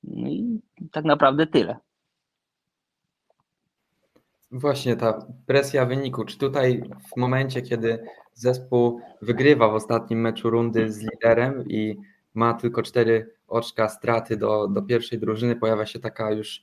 No 0.04 0.28
i 0.28 0.62
tak 0.92 1.06
naprawdę 1.06 1.48
tyle. 1.48 1.78
Właśnie 4.52 4.96
ta 4.96 5.28
presja 5.46 5.86
wyniku. 5.86 6.26
Czy 6.26 6.38
tutaj 6.38 6.84
w 7.14 7.18
momencie, 7.18 7.62
kiedy 7.62 8.00
zespół 8.34 9.02
wygrywa 9.22 9.70
w 9.70 9.76
ostatnim 9.76 10.22
meczu 10.22 10.50
rundy 10.50 10.92
z 10.92 11.02
liderem 11.02 11.70
i 11.70 11.98
ma 12.34 12.54
tylko 12.54 12.84
cztery 12.84 13.36
oczka 13.48 13.90
straty 13.90 14.38
do, 14.38 14.68
do 14.68 14.82
pierwszej 14.82 15.20
drużyny, 15.20 15.56
pojawia 15.56 15.86
się 15.86 16.00
taka 16.00 16.32
już 16.32 16.62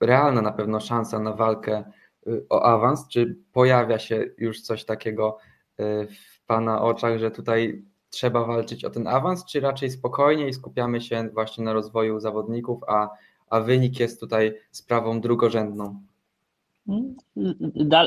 realna 0.00 0.42
na 0.42 0.52
pewno 0.52 0.80
szansa 0.80 1.18
na 1.18 1.32
walkę 1.32 1.84
y, 2.26 2.46
o 2.48 2.62
awans? 2.62 3.08
Czy 3.08 3.36
pojawia 3.52 3.98
się 3.98 4.24
już 4.38 4.60
coś 4.60 4.84
takiego 4.84 5.38
y, 5.80 6.06
w 6.06 6.46
Pana 6.46 6.82
oczach, 6.82 7.18
że 7.18 7.30
tutaj 7.30 7.84
trzeba 8.10 8.44
walczyć 8.44 8.84
o 8.84 8.90
ten 8.90 9.06
awans, 9.06 9.44
czy 9.44 9.60
raczej 9.60 9.90
spokojnie 9.90 10.48
i 10.48 10.52
skupiamy 10.52 11.00
się 11.00 11.28
właśnie 11.32 11.64
na 11.64 11.72
rozwoju 11.72 12.20
zawodników, 12.20 12.80
a, 12.88 13.08
a 13.50 13.60
wynik 13.60 14.00
jest 14.00 14.20
tutaj 14.20 14.54
sprawą 14.70 15.20
drugorzędną? 15.20 16.00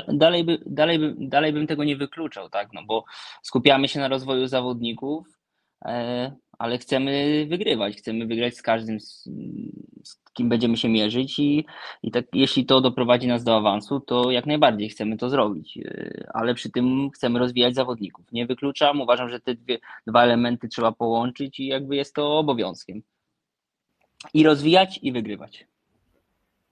Dalej, 0.07 0.43
by, 0.43 0.59
dalej, 0.65 0.99
by, 0.99 1.15
dalej 1.17 1.53
bym 1.53 1.67
tego 1.67 1.83
nie 1.83 1.97
wykluczał, 1.97 2.49
tak? 2.49 2.73
No 2.73 2.81
bo 2.87 3.03
skupiamy 3.41 3.87
się 3.87 3.99
na 3.99 4.07
rozwoju 4.07 4.47
zawodników, 4.47 5.40
ale 6.61 6.77
chcemy 6.77 7.45
wygrywać. 7.49 7.95
Chcemy 7.95 8.25
wygrać 8.25 8.57
z 8.57 8.61
każdym, 8.61 8.99
z, 8.99 9.29
z 10.03 10.21
kim 10.33 10.49
będziemy 10.49 10.77
się 10.77 10.89
mierzyć, 10.89 11.39
i, 11.39 11.65
i 12.03 12.11
tak, 12.11 12.25
jeśli 12.33 12.65
to 12.65 12.81
doprowadzi 12.81 13.27
nas 13.27 13.43
do 13.43 13.57
awansu, 13.57 13.99
to 13.99 14.31
jak 14.31 14.45
najbardziej 14.45 14.89
chcemy 14.89 15.17
to 15.17 15.29
zrobić, 15.29 15.77
e, 15.77 16.29
ale 16.33 16.53
przy 16.53 16.69
tym 16.69 17.09
chcemy 17.11 17.39
rozwijać 17.39 17.75
zawodników. 17.75 18.31
Nie 18.31 18.45
wykluczam, 18.45 19.01
uważam, 19.01 19.29
że 19.29 19.39
te 19.39 19.55
dwie, 19.55 19.79
dwa 20.07 20.23
elementy 20.23 20.67
trzeba 20.67 20.91
połączyć 20.91 21.59
i 21.59 21.67
jakby 21.67 21.95
jest 21.95 22.15
to 22.15 22.37
obowiązkiem. 22.37 23.01
I 24.33 24.43
rozwijać, 24.43 24.99
i 25.01 25.11
wygrywać. 25.11 25.67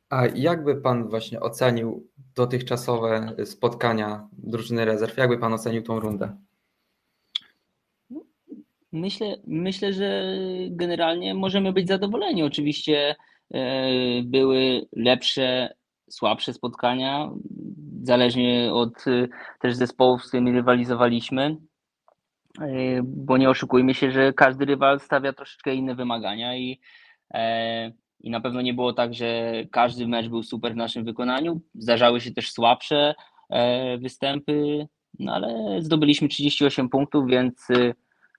A 0.10 0.26
jakby 0.26 0.82
Pan 0.82 1.08
właśnie 1.10 1.40
ocenił 1.40 2.08
dotychczasowe 2.36 3.36
spotkania 3.46 4.28
drużyny 4.34 4.86
rezerw? 4.86 5.18
Jakby 5.18 5.38
Pan 5.38 5.54
ocenił 5.54 5.84
tą 5.84 6.00
rundę? 6.00 6.38
Myślę, 8.92 9.36
myślę, 9.48 9.94
że 9.94 10.34
generalnie 10.70 11.34
możemy 11.34 11.74
być 11.74 11.88
zadowoleni. 11.88 12.44
Oczywiście 12.44 13.16
e, 13.54 14.24
były 14.24 14.88
lepsze, 14.96 15.74
słabsze 16.10 16.54
spotkania, 16.54 17.32
zależnie 18.04 18.74
od 18.74 19.08
e, 19.08 19.28
też 19.60 19.76
zespołów, 19.76 20.24
z 20.24 20.28
którymi 20.28 20.52
rywalizowaliśmy, 20.52 21.58
e, 22.62 23.02
bo 23.04 23.38
nie 23.38 23.50
oszukujmy 23.50 23.94
się, 23.94 24.12
że 24.12 24.34
każdy 24.34 24.66
rywal 24.66 25.00
stawia 25.00 25.34
troszeczkę 25.34 25.76
inne 25.76 25.96
wymagania 25.96 26.58
i 26.58 26.80
i 28.22 28.30
na 28.30 28.42
pewno 28.42 28.62
nie 28.62 28.74
było 28.74 28.94
tak, 28.94 29.14
że 29.14 29.54
każdy 29.72 30.08
mecz 30.08 30.28
był 30.28 30.44
super 30.44 30.74
w 30.74 30.78
naszym 30.78 31.06
wykonaniu. 31.06 31.62
Zdarzały 31.76 32.22
się 32.22 32.32
też 32.32 32.52
słabsze 32.52 33.16
występy, 34.00 34.88
no 35.20 35.34
ale 35.34 35.82
zdobyliśmy 35.82 36.28
38 36.28 36.90
punktów, 36.90 37.28
więc, 37.28 37.68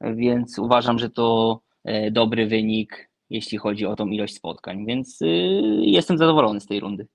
więc 0.01 0.59
uważam, 0.59 0.99
że 0.99 1.11
to 1.11 1.61
e, 1.85 2.11
dobry 2.11 2.47
wynik, 2.47 3.11
jeśli 3.31 3.59
chodzi 3.59 3.87
o 3.87 3.97
tą 3.97 4.07
ilość 4.07 4.35
spotkań, 4.35 4.87
więc 4.87 5.23
e, 5.23 5.27
jestem 5.81 6.19
zadowolony 6.19 6.61
z 6.61 6.67
tej 6.67 6.81
rundy. 6.81 7.07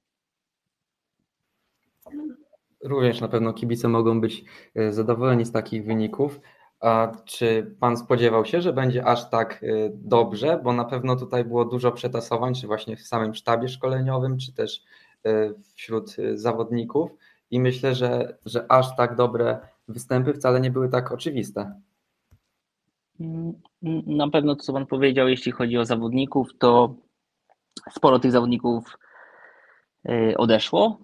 Również 2.83 3.21
na 3.21 3.27
pewno 3.27 3.53
kibice 3.53 3.87
mogą 3.87 4.21
być 4.21 4.43
zadowoleni 4.91 5.45
z 5.45 5.51
takich 5.51 5.85
wyników. 5.85 6.39
A 6.79 7.11
czy 7.25 7.75
pan 7.79 7.97
spodziewał 7.97 8.45
się, 8.45 8.61
że 8.61 8.73
będzie 8.73 9.05
aż 9.05 9.29
tak 9.29 9.63
y, 9.63 9.91
dobrze? 9.93 10.59
Bo 10.63 10.73
na 10.73 10.85
pewno 10.85 11.15
tutaj 11.15 11.45
było 11.45 11.65
dużo 11.65 11.91
przetasowań, 11.91 12.53
czy 12.53 12.67
właśnie 12.67 12.97
w 12.97 13.01
samym 13.01 13.35
sztabie 13.35 13.69
szkoleniowym, 13.69 14.37
czy 14.37 14.53
też 14.53 14.83
y, 15.27 15.53
wśród 15.75 16.19
y, 16.19 16.37
zawodników. 16.37 17.11
I 17.51 17.59
myślę, 17.59 17.95
że, 17.95 18.37
że 18.45 18.71
aż 18.71 18.95
tak 18.95 19.15
dobre 19.15 19.59
występy 19.87 20.33
wcale 20.33 20.61
nie 20.61 20.71
były 20.71 20.89
tak 20.89 21.11
oczywiste. 21.11 21.81
Na 24.07 24.29
pewno 24.29 24.55
to, 24.55 24.63
co 24.63 24.73
Pan 24.73 24.85
powiedział, 24.85 25.27
jeśli 25.27 25.51
chodzi 25.51 25.77
o 25.77 25.85
zawodników, 25.85 26.49
to 26.59 26.95
sporo 27.91 28.19
tych 28.19 28.31
zawodników 28.31 28.97
odeszło. 30.37 30.99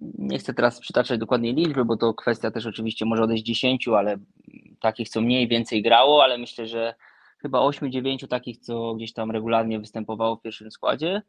Nie 0.00 0.38
chcę 0.38 0.54
teraz 0.54 0.80
przytaczać 0.80 1.18
dokładnej 1.18 1.54
liczby, 1.54 1.84
bo 1.84 1.96
to 1.96 2.14
kwestia 2.14 2.50
też 2.50 2.66
oczywiście 2.66 3.04
może 3.04 3.22
odejść 3.22 3.44
10, 3.44 3.88
ale 3.88 4.16
takich, 4.80 5.08
co 5.08 5.20
mniej 5.20 5.48
więcej 5.48 5.82
grało, 5.82 6.24
ale 6.24 6.38
myślę, 6.38 6.66
że 6.66 6.94
chyba 7.42 7.58
8-9 7.58 8.28
takich, 8.28 8.58
co 8.58 8.94
gdzieś 8.94 9.12
tam 9.12 9.30
regularnie 9.30 9.80
występowało 9.80 10.36
w 10.36 10.42
pierwszym 10.42 10.70
składzie. 10.70 11.22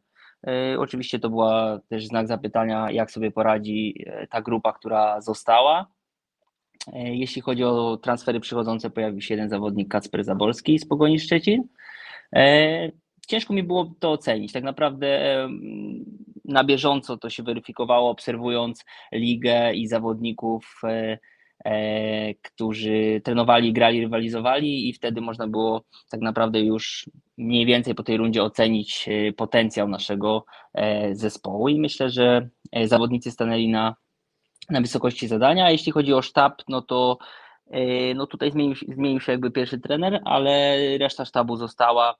E, 0.46 0.76
oczywiście 0.78 1.18
to 1.18 1.30
była 1.30 1.80
też 1.88 2.06
znak 2.06 2.26
zapytania, 2.26 2.90
jak 2.90 3.10
sobie 3.10 3.30
poradzi 3.30 4.04
e, 4.06 4.26
ta 4.26 4.42
grupa, 4.42 4.72
która 4.72 5.20
została. 5.20 5.86
E, 6.92 7.16
jeśli 7.16 7.42
chodzi 7.42 7.64
o 7.64 7.96
transfery 7.96 8.40
przychodzące, 8.40 8.90
pojawił 8.90 9.20
się 9.20 9.34
jeden 9.34 9.50
zawodnik, 9.50 9.88
Kacper 9.88 10.24
Zabolski 10.24 10.78
z 10.78 10.88
Pogoni 10.88 11.20
Szczecin. 11.20 11.62
ciężko 13.26 13.54
mi 13.54 13.62
było 13.62 13.94
to 14.00 14.12
ocenić. 14.12 14.52
Tak 14.52 14.64
naprawdę 14.64 15.48
na 16.46 16.64
bieżąco 16.64 17.16
to 17.16 17.30
się 17.30 17.42
weryfikowało, 17.42 18.10
obserwując 18.10 18.84
ligę 19.12 19.74
i 19.74 19.86
zawodników, 19.86 20.80
e, 20.84 21.18
e, 21.64 22.34
którzy 22.34 23.20
trenowali, 23.24 23.72
grali, 23.72 24.00
rywalizowali, 24.00 24.88
i 24.88 24.92
wtedy 24.92 25.20
można 25.20 25.48
było 25.48 25.84
tak 26.10 26.20
naprawdę 26.20 26.60
już 26.60 27.10
mniej 27.38 27.66
więcej 27.66 27.94
po 27.94 28.02
tej 28.02 28.16
rundzie 28.16 28.42
ocenić 28.42 29.08
e, 29.08 29.32
potencjał 29.32 29.88
naszego 29.88 30.44
zespołu. 31.12 31.68
I 31.68 31.80
myślę, 31.80 32.10
że 32.10 32.48
zawodnicy 32.84 33.30
stanęli 33.30 33.68
na, 33.68 33.96
na 34.70 34.80
wysokości 34.80 35.28
zadania. 35.28 35.70
Jeśli 35.70 35.92
chodzi 35.92 36.12
o 36.12 36.22
sztab, 36.22 36.62
no 36.68 36.82
to 36.82 37.18
no 38.14 38.26
tutaj 38.26 38.50
zmienił, 38.50 38.74
zmienił 38.74 39.20
się 39.20 39.32
jakby 39.32 39.50
pierwszy 39.50 39.78
trener, 39.78 40.20
ale 40.24 40.78
reszta 40.98 41.24
sztabu 41.24 41.56
została. 41.56 42.14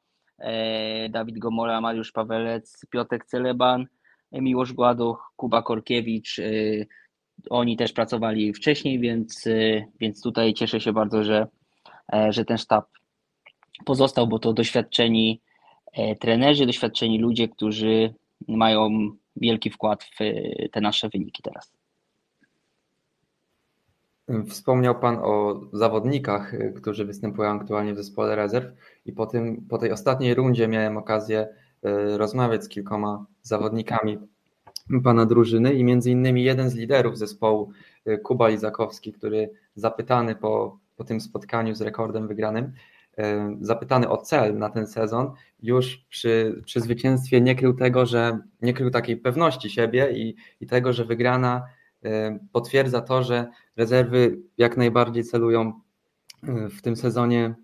Dawid 1.10 1.38
Gomora, 1.38 1.80
Mariusz 1.80 2.12
Pawelec, 2.12 2.86
Piotek 2.90 3.24
Celeban, 3.24 3.86
Miłosz 4.32 4.72
Gładoch, 4.72 5.32
Kuba 5.36 5.62
Korkiewicz. 5.62 6.38
Y, 6.38 6.86
oni 7.50 7.76
też 7.76 7.92
pracowali 7.92 8.54
wcześniej, 8.54 8.98
więc, 8.98 9.44
więc 10.00 10.22
tutaj 10.22 10.54
cieszę 10.54 10.80
się 10.80 10.92
bardzo, 10.92 11.24
że, 11.24 11.46
e, 12.12 12.32
że 12.32 12.44
ten 12.44 12.58
sztab 12.58 12.86
pozostał, 13.84 14.26
bo 14.26 14.38
to 14.38 14.52
doświadczeni 14.52 15.40
e, 15.92 16.16
trenerzy, 16.16 16.66
doświadczeni 16.66 17.18
ludzie, 17.18 17.48
którzy 17.48 18.14
mają 18.48 19.10
wielki 19.36 19.70
wkład 19.70 20.04
w 20.04 20.20
e, 20.20 20.68
te 20.68 20.80
nasze 20.80 21.08
wyniki 21.08 21.42
teraz. 21.42 21.75
Wspomniał 24.48 25.00
Pan 25.00 25.18
o 25.22 25.60
zawodnikach, 25.72 26.52
którzy 26.76 27.04
występują 27.04 27.50
aktualnie 27.50 27.94
w 27.94 27.96
zespole 27.96 28.36
rezerw 28.36 28.66
i 29.04 29.12
po, 29.12 29.26
tym, 29.26 29.66
po 29.68 29.78
tej 29.78 29.92
ostatniej 29.92 30.34
rundzie 30.34 30.68
miałem 30.68 30.96
okazję 30.96 31.48
E, 31.86 32.18
rozmawiać 32.18 32.64
z 32.64 32.68
kilkoma 32.68 33.26
zawodnikami 33.42 34.18
pana 35.04 35.26
drużyny 35.26 35.74
i 35.74 35.84
między 35.84 36.10
innymi 36.10 36.44
jeden 36.44 36.70
z 36.70 36.74
liderów 36.74 37.18
zespołu, 37.18 37.70
e, 38.04 38.18
Kuba 38.18 38.48
Lizakowski, 38.48 39.12
który 39.12 39.50
zapytany 39.74 40.34
po, 40.34 40.78
po 40.96 41.04
tym 41.04 41.20
spotkaniu 41.20 41.74
z 41.74 41.80
rekordem 41.80 42.28
wygranym, 42.28 42.72
zapytany 43.60 44.08
o 44.08 44.16
cel 44.16 44.58
na 44.58 44.70
ten 44.70 44.86
sezon, 44.86 45.32
już 45.62 46.04
przy, 46.08 46.62
przy 46.64 46.80
zwycięstwie 46.80 47.40
nie 47.40 47.54
krył 47.54 47.74
tego, 47.74 48.06
że 48.06 48.38
nie 48.62 48.74
krył 48.74 48.90
takiej 48.90 49.16
pewności 49.16 49.70
siebie 49.70 50.12
i, 50.12 50.36
i 50.60 50.66
tego, 50.66 50.92
że 50.92 51.04
wygrana 51.04 51.66
potwierdza 52.52 53.00
to, 53.00 53.22
że 53.22 53.46
rezerwy 53.76 54.38
jak 54.58 54.76
najbardziej 54.76 55.24
celują 55.24 55.80
w 56.70 56.82
tym 56.82 56.96
sezonie 56.96 57.54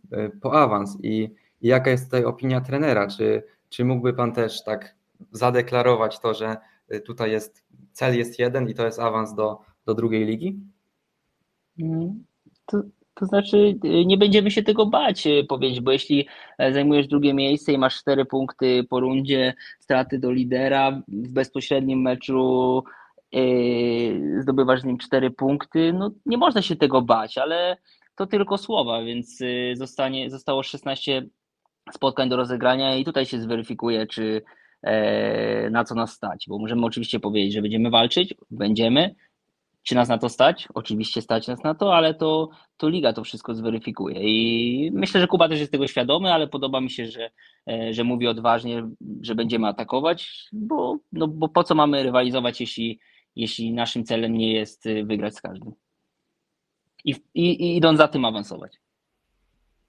po 0.40 0.52
awans. 0.52 0.98
I, 1.02 1.34
jaka 1.60 1.90
jest 1.90 2.04
tutaj 2.04 2.24
opinia 2.24 2.60
trenera? 2.60 3.06
Czy 3.06 3.42
czy 3.72 3.84
mógłby 3.84 4.12
Pan 4.12 4.32
też 4.32 4.64
tak 4.64 4.94
zadeklarować 5.30 6.20
to, 6.20 6.34
że 6.34 6.56
y, 6.94 7.00
tutaj 7.00 7.30
jest 7.30 7.64
cel 7.92 8.18
jest 8.18 8.38
jeden 8.38 8.68
i 8.68 8.74
to 8.74 8.84
jest 8.84 9.00
awans 9.00 9.34
do, 9.34 9.58
do 9.86 9.94
drugiej 9.94 10.26
ligi? 10.26 10.60
Mm, 11.80 12.24
to, 12.66 12.82
to 13.14 13.26
znaczy, 13.26 13.56
y, 13.84 14.04
nie 14.06 14.18
będziemy 14.18 14.50
się 14.50 14.62
tego 14.62 14.86
bać 14.86 15.26
y, 15.26 15.44
powiedzieć, 15.48 15.80
bo 15.80 15.92
jeśli 15.92 16.26
e, 16.58 16.72
zajmujesz 16.72 17.06
drugie 17.06 17.34
miejsce 17.34 17.72
i 17.72 17.78
masz 17.78 17.98
cztery 17.98 18.24
punkty 18.24 18.84
po 18.84 19.00
rundzie, 19.00 19.54
straty 19.80 20.18
do 20.18 20.30
lidera, 20.30 21.02
w 21.08 21.28
bezpośrednim 21.28 22.02
meczu 22.02 22.82
zdobywasz 24.40 24.80
z 24.80 24.84
nim 24.84 24.98
cztery 24.98 25.30
punkty, 25.30 25.92
no 25.92 26.10
nie 26.26 26.36
można 26.36 26.62
się 26.62 26.76
tego 26.76 27.02
bać, 27.02 27.38
ale 27.38 27.76
to 28.14 28.26
tylko 28.26 28.58
słowa, 28.58 29.02
więc 29.02 29.38
zostanie, 29.74 30.30
zostało 30.30 30.62
16 30.62 31.26
spotkań 31.92 32.28
do 32.28 32.36
rozegrania 32.36 32.96
i 32.96 33.04
tutaj 33.04 33.26
się 33.26 33.40
zweryfikuje, 33.40 34.06
czy 34.06 34.42
e, 34.82 35.70
na 35.70 35.84
co 35.84 35.94
nas 35.94 36.12
stać, 36.12 36.44
bo 36.48 36.58
możemy 36.58 36.86
oczywiście 36.86 37.20
powiedzieć, 37.20 37.52
że 37.52 37.62
będziemy 37.62 37.90
walczyć, 37.90 38.34
będziemy, 38.50 39.14
czy 39.82 39.94
nas 39.94 40.08
na 40.08 40.18
to 40.18 40.28
stać? 40.28 40.68
Oczywiście 40.74 41.22
stać 41.22 41.48
nas 41.48 41.62
na 41.62 41.74
to, 41.74 41.94
ale 41.94 42.14
to, 42.14 42.48
to 42.76 42.88
liga 42.88 43.12
to 43.12 43.24
wszystko 43.24 43.54
zweryfikuje. 43.54 44.16
I 44.22 44.90
myślę, 44.94 45.20
że 45.20 45.26
Kuba 45.26 45.48
też 45.48 45.60
jest 45.60 45.72
tego 45.72 45.86
świadomy, 45.86 46.32
ale 46.32 46.48
podoba 46.48 46.80
mi 46.80 46.90
się, 46.90 47.06
że, 47.06 47.30
e, 47.70 47.92
że 47.92 48.04
mówi 48.04 48.26
odważnie, 48.26 48.88
że 49.20 49.34
będziemy 49.34 49.66
atakować, 49.66 50.48
bo, 50.52 50.98
no, 51.12 51.28
bo 51.28 51.48
po 51.48 51.64
co 51.64 51.74
mamy 51.74 52.02
rywalizować, 52.02 52.60
jeśli, 52.60 53.00
jeśli 53.36 53.72
naszym 53.72 54.04
celem 54.04 54.36
nie 54.36 54.52
jest 54.52 54.84
wygrać 55.04 55.34
z 55.34 55.40
każdym. 55.40 55.72
I, 57.04 57.14
i, 57.34 57.62
i 57.62 57.76
idąc 57.76 57.98
za 57.98 58.08
tym 58.08 58.24
awansować. 58.24 58.80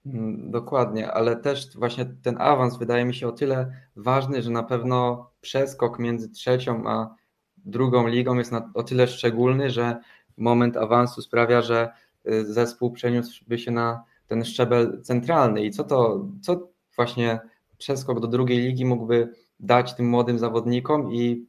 Mm, 0.06 0.50
dokładnie, 0.50 1.12
ale 1.12 1.36
też 1.36 1.76
właśnie 1.76 2.04
ten 2.22 2.36
awans 2.40 2.78
wydaje 2.78 3.04
mi 3.04 3.14
się 3.14 3.28
o 3.28 3.32
tyle 3.32 3.76
ważny, 3.96 4.42
że 4.42 4.50
na 4.50 4.62
pewno 4.62 5.30
przeskok 5.40 5.98
między 5.98 6.30
trzecią 6.30 6.88
a 6.88 7.14
drugą 7.56 8.06
ligą 8.06 8.34
jest 8.34 8.52
na, 8.52 8.70
o 8.74 8.82
tyle 8.82 9.06
szczególny, 9.06 9.70
że 9.70 9.96
moment 10.36 10.76
awansu 10.76 11.22
sprawia, 11.22 11.62
że 11.62 11.92
y, 12.28 12.52
zespół 12.52 12.92
przeniósłby 12.92 13.58
się 13.58 13.70
na 13.70 14.04
ten 14.26 14.44
szczebel 14.44 15.02
centralny. 15.02 15.64
I 15.64 15.70
co 15.70 15.84
to, 15.84 16.26
co 16.42 16.68
właśnie 16.96 17.40
przeskok 17.78 18.20
do 18.20 18.26
drugiej 18.26 18.58
ligi 18.58 18.84
mógłby 18.84 19.32
dać 19.60 19.94
tym 19.94 20.08
młodym 20.08 20.38
zawodnikom 20.38 21.12
i, 21.12 21.46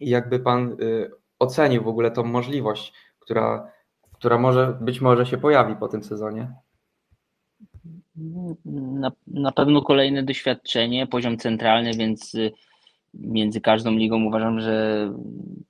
i 0.00 0.10
jakby 0.10 0.40
pan 0.40 0.76
y, 0.80 1.10
ocenił 1.38 1.82
w 1.82 1.88
ogóle 1.88 2.10
tą 2.10 2.24
możliwość, 2.24 2.92
która, 3.18 3.72
która 4.12 4.38
może 4.38 4.78
być 4.80 5.00
może 5.00 5.26
się 5.26 5.38
pojawi 5.38 5.76
po 5.76 5.88
tym 5.88 6.04
sezonie? 6.04 6.52
Na, 8.64 9.12
na 9.26 9.52
pewno 9.52 9.82
kolejne 9.82 10.22
doświadczenie, 10.22 11.06
poziom 11.06 11.36
centralny, 11.36 11.94
więc 11.94 12.34
y, 12.34 12.52
między 13.14 13.60
każdą 13.60 13.90
ligą 13.90 14.24
uważam, 14.24 14.60
że 14.60 15.08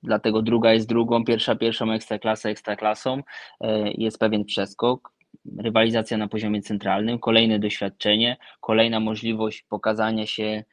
dlatego 0.03 0.41
druga 0.41 0.73
jest 0.73 0.87
drugą, 0.87 1.25
pierwsza 1.25 1.55
pierwszą, 1.55 1.91
ekstraklasa 1.91 2.49
ekstraklasą. 2.49 3.23
E, 3.61 3.91
jest 3.91 4.19
pewien 4.19 4.45
przeskok, 4.45 5.13
rywalizacja 5.57 6.17
na 6.17 6.27
poziomie 6.27 6.61
centralnym, 6.61 7.19
kolejne 7.19 7.59
doświadczenie, 7.59 8.37
kolejna 8.59 8.99
możliwość 8.99 9.65
pokazania 9.69 10.25
się 10.25 10.63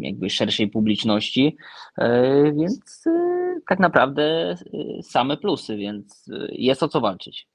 jakby 0.00 0.30
szerszej 0.30 0.68
publiczności, 0.68 1.56
e, 1.98 2.52
więc 2.52 3.04
tak 3.68 3.78
naprawdę 3.78 4.56
same 5.02 5.36
plusy, 5.36 5.76
więc 5.76 6.30
jest 6.52 6.82
o 6.82 6.88
co 6.88 7.00
walczyć. 7.00 7.48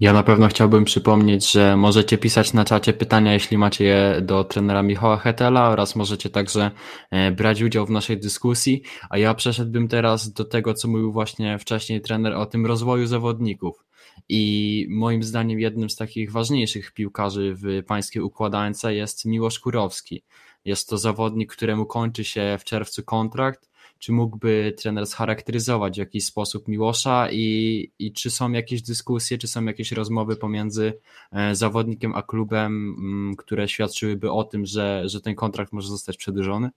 Ja 0.00 0.12
na 0.12 0.22
pewno 0.22 0.48
chciałbym 0.48 0.84
przypomnieć, 0.84 1.52
że 1.52 1.76
możecie 1.76 2.18
pisać 2.18 2.52
na 2.52 2.64
czacie 2.64 2.92
pytania, 2.92 3.32
jeśli 3.32 3.58
macie 3.58 3.84
je 3.84 4.20
do 4.22 4.44
trenera 4.44 4.82
Michała 4.82 5.16
Hetela 5.16 5.68
oraz 5.68 5.96
możecie 5.96 6.30
także 6.30 6.70
e, 7.10 7.32
brać 7.32 7.62
udział 7.62 7.86
w 7.86 7.90
naszej 7.90 8.20
dyskusji, 8.20 8.82
a 9.10 9.18
ja 9.18 9.34
przeszedłbym 9.34 9.88
teraz 9.88 10.32
do 10.32 10.44
tego, 10.44 10.74
co 10.74 10.88
mówił 10.88 11.12
właśnie 11.12 11.58
wcześniej 11.58 12.00
trener 12.00 12.32
o 12.32 12.46
tym 12.46 12.66
rozwoju 12.66 13.06
zawodników. 13.06 13.84
I 14.28 14.86
moim 14.90 15.22
zdaniem 15.22 15.60
jednym 15.60 15.90
z 15.90 15.96
takich 15.96 16.32
ważniejszych 16.32 16.92
piłkarzy 16.92 17.54
w 17.54 17.84
pańskiej 17.86 18.22
układance 18.22 18.82
jest 18.88 19.24
Miłosz 19.24 19.58
Kurowski. 19.58 20.22
Jest 20.64 20.88
to 20.88 20.98
zawodnik, 20.98 21.52
któremu 21.52 21.86
kończy 21.86 22.24
się 22.24 22.56
w 22.60 22.64
czerwcu 22.64 23.02
kontrakt 23.02 23.74
czy 24.04 24.12
mógłby 24.12 24.74
trener 24.76 25.06
scharakteryzować 25.06 25.94
w 25.94 25.98
jakiś 25.98 26.24
sposób 26.24 26.68
Miłosza 26.68 27.28
i, 27.32 27.90
i 27.98 28.12
czy 28.12 28.30
są 28.30 28.52
jakieś 28.52 28.82
dyskusje, 28.82 29.38
czy 29.38 29.48
są 29.48 29.64
jakieś 29.64 29.92
rozmowy 29.92 30.36
pomiędzy 30.36 30.92
e, 31.32 31.54
zawodnikiem 31.54 32.14
a 32.14 32.22
klubem, 32.22 32.96
mm, 32.98 33.36
które 33.36 33.68
świadczyłyby 33.68 34.32
o 34.32 34.44
tym, 34.44 34.66
że, 34.66 35.08
że 35.08 35.20
ten 35.20 35.34
kontrakt 35.34 35.72
może 35.72 35.88
zostać 35.88 36.16
przedłużony? 36.16 36.70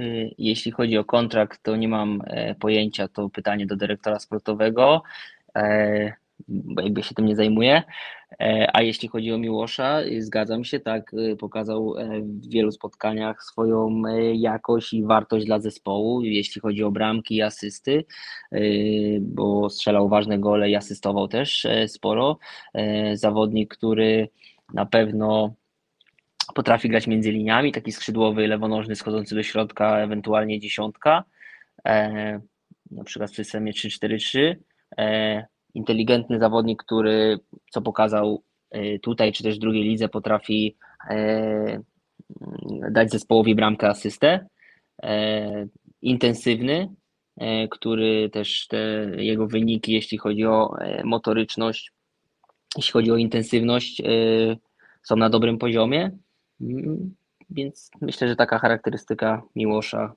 Y, 0.00 0.34
jeśli 0.38 0.72
chodzi 0.72 0.98
o 0.98 1.04
kontrakt, 1.04 1.62
to 1.62 1.76
nie 1.76 1.88
mam 1.88 2.22
e, 2.26 2.54
pojęcia, 2.54 3.08
to 3.08 3.28
pytanie 3.28 3.66
do 3.66 3.76
dyrektora 3.76 4.18
sportowego. 4.18 5.02
E, 5.56 6.12
bo 6.48 6.82
jakby 6.82 7.02
się 7.02 7.14
tym 7.14 7.26
nie 7.26 7.36
zajmuje. 7.36 7.82
E, 8.40 8.70
a 8.72 8.82
jeśli 8.82 9.08
chodzi 9.08 9.32
o 9.32 9.38
Miłosza, 9.38 10.00
zgadzam 10.18 10.64
się, 10.64 10.80
tak, 10.80 11.14
y, 11.14 11.36
pokazał 11.36 11.98
e, 11.98 12.20
w 12.20 12.48
wielu 12.48 12.72
spotkaniach 12.72 13.42
swoją 13.42 14.02
e, 14.06 14.34
jakość 14.34 14.92
i 14.92 15.04
wartość 15.04 15.46
dla 15.46 15.60
zespołu, 15.60 16.22
jeśli 16.22 16.60
chodzi 16.60 16.84
o 16.84 16.90
bramki 16.90 17.36
i 17.36 17.42
asysty, 17.42 18.04
bo 19.20 19.70
strzelał 19.70 20.08
ważne 20.08 20.38
gole 20.38 20.70
i 20.70 20.74
asystował 20.74 21.28
też 21.28 21.66
sporo. 21.86 22.38
Zawodnik, 23.14 23.76
który 23.76 24.28
na 24.74 24.86
pewno 24.86 25.54
potrafi 26.54 26.88
grać 26.88 27.06
między 27.06 27.32
liniami, 27.32 27.72
taki 27.72 27.92
skrzydłowy, 27.92 28.48
lewonożny, 28.48 28.96
schodzący 28.96 29.34
do 29.34 29.42
środka, 29.42 29.98
ewentualnie 29.98 30.60
dziesiątka, 30.60 31.24
na 32.90 33.04
przykład 33.04 33.30
w 33.30 33.34
systemie 33.34 33.72
3-4-3 33.72 34.56
inteligentny 35.74 36.38
zawodnik, 36.38 36.82
który 36.82 37.38
co 37.70 37.82
pokazał 37.82 38.42
e, 38.70 38.98
tutaj, 38.98 39.32
czy 39.32 39.42
też 39.42 39.58
drugiej 39.58 39.82
lidze, 39.82 40.08
potrafi 40.08 40.76
e, 41.10 41.82
dać 42.90 43.10
zespołowi 43.10 43.54
bramkę 43.54 43.88
asystę. 43.88 44.46
E, 45.02 45.66
intensywny, 46.02 46.94
który 47.70 48.30
też 48.30 48.66
te 48.66 48.78
jego 49.16 49.46
wyniki, 49.46 49.92
jeśli 49.92 50.18
chodzi 50.18 50.46
o 50.46 50.76
motoryczność, 51.04 51.92
jeśli 52.76 52.92
chodzi 52.92 53.10
o 53.10 53.16
intensywność, 53.16 54.02
są 55.02 55.16
na 55.16 55.30
dobrym 55.30 55.58
poziomie. 55.58 56.10
Mm, 56.60 57.14
Więc 57.50 57.90
myślę, 58.00 58.28
że 58.28 58.36
taka 58.36 58.58
charakterystyka 58.58 59.42
Miłosza 59.56 60.14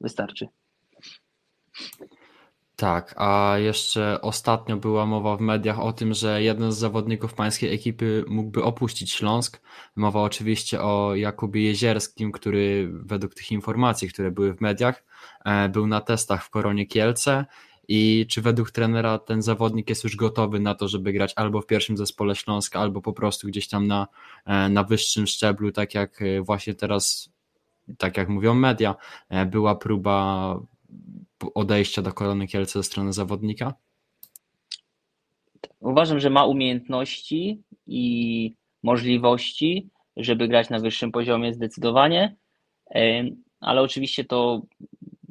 wystarczy. 0.00 0.48
Tak, 2.76 3.14
a 3.16 3.54
jeszcze 3.58 4.20
ostatnio 4.20 4.76
była 4.76 5.06
mowa 5.06 5.36
w 5.36 5.40
mediach 5.40 5.80
o 5.80 5.92
tym, 5.92 6.14
że 6.14 6.42
jeden 6.42 6.72
z 6.72 6.78
zawodników 6.78 7.34
pańskiej 7.34 7.74
ekipy 7.74 8.24
mógłby 8.28 8.64
opuścić 8.64 9.12
Śląsk. 9.12 9.60
Mowa 9.96 10.20
oczywiście 10.20 10.82
o 10.82 11.14
Jakubie 11.14 11.62
Jezierskim, 11.62 12.32
który 12.32 12.90
według 12.92 13.34
tych 13.34 13.52
informacji, 13.52 14.08
które 14.08 14.30
były 14.30 14.54
w 14.54 14.60
mediach, 14.60 15.04
e, 15.44 15.68
był 15.68 15.86
na 15.86 16.00
testach 16.00 16.44
w 16.44 16.50
Koronie 16.50 16.86
Kielce. 16.86 17.46
I 17.88 18.26
czy 18.28 18.42
według 18.42 18.70
trenera 18.70 19.18
ten 19.18 19.42
zawodnik 19.42 19.88
jest 19.88 20.04
już 20.04 20.16
gotowy 20.16 20.60
na 20.60 20.74
to, 20.74 20.88
żeby 20.88 21.12
grać 21.12 21.32
albo 21.36 21.60
w 21.60 21.66
pierwszym 21.66 21.96
zespole 21.96 22.36
Śląska, 22.36 22.80
albo 22.80 23.02
po 23.02 23.12
prostu 23.12 23.48
gdzieś 23.48 23.68
tam 23.68 23.86
na, 23.86 24.06
e, 24.44 24.68
na 24.68 24.84
wyższym 24.84 25.26
szczeblu, 25.26 25.72
tak 25.72 25.94
jak 25.94 26.22
e, 26.22 26.42
właśnie 26.42 26.74
teraz, 26.74 27.30
tak 27.98 28.16
jak 28.16 28.28
mówią 28.28 28.54
media, 28.54 28.94
była 29.46 29.74
próba 29.74 30.56
odejścia 31.54 32.02
do 32.02 32.12
Korony 32.12 32.46
Kielce 32.46 32.78
ze 32.78 32.82
strony 32.82 33.12
zawodnika? 33.12 33.74
Uważam, 35.80 36.20
że 36.20 36.30
ma 36.30 36.44
umiejętności 36.44 37.62
i 37.86 38.54
możliwości, 38.82 39.88
żeby 40.16 40.48
grać 40.48 40.70
na 40.70 40.78
wyższym 40.78 41.12
poziomie 41.12 41.54
zdecydowanie, 41.54 42.36
ale 43.60 43.82
oczywiście 43.82 44.24
to 44.24 44.62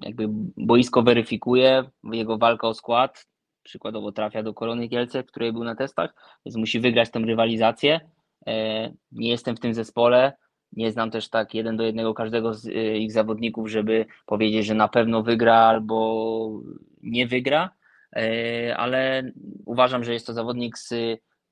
jakby 0.04 0.26
boisko 0.58 1.04
weryfikuje, 1.04 1.84
jego 2.04 2.38
walka 2.38 2.68
o 2.68 2.74
skład, 2.74 3.28
przykładowo 3.64 4.12
trafia 4.12 4.44
do 4.44 4.54
Korony 4.54 4.90
Kielce, 4.90 5.24
w 5.24 5.26
której 5.26 5.54
był 5.54 5.64
na 5.64 5.76
testach, 5.76 6.14
więc 6.46 6.56
musi 6.56 6.80
wygrać 6.80 7.10
tę 7.12 7.20
rywalizację. 7.20 8.00
E, 8.48 8.94
Nie 9.12 9.30
jestem 9.30 9.56
w 9.56 9.60
tym 9.60 9.74
zespole, 9.74 10.34
nie 10.74 10.92
znam 10.92 11.12
też 11.12 11.30
tak 11.30 11.54
jeden 11.54 11.78
do 11.78 11.84
jednego 11.84 12.14
każdego 12.14 12.54
z 12.54 12.68
e, 12.68 12.98
ich 12.98 13.12
zawodników, 13.12 13.70
żeby 13.70 14.06
powiedzieć, 14.26 14.66
że 14.66 14.76
na 14.76 14.88
pewno 14.88 15.24
wygra 15.24 15.56
albo 15.56 16.62
nie 17.02 17.28
wygra, 17.28 17.70
E, 18.16 18.78
ale 18.78 19.32
uważam, 19.66 20.04
że 20.04 20.14
jest 20.14 20.28
to 20.28 20.34
zawodnik 20.34 20.78
z 20.78 20.94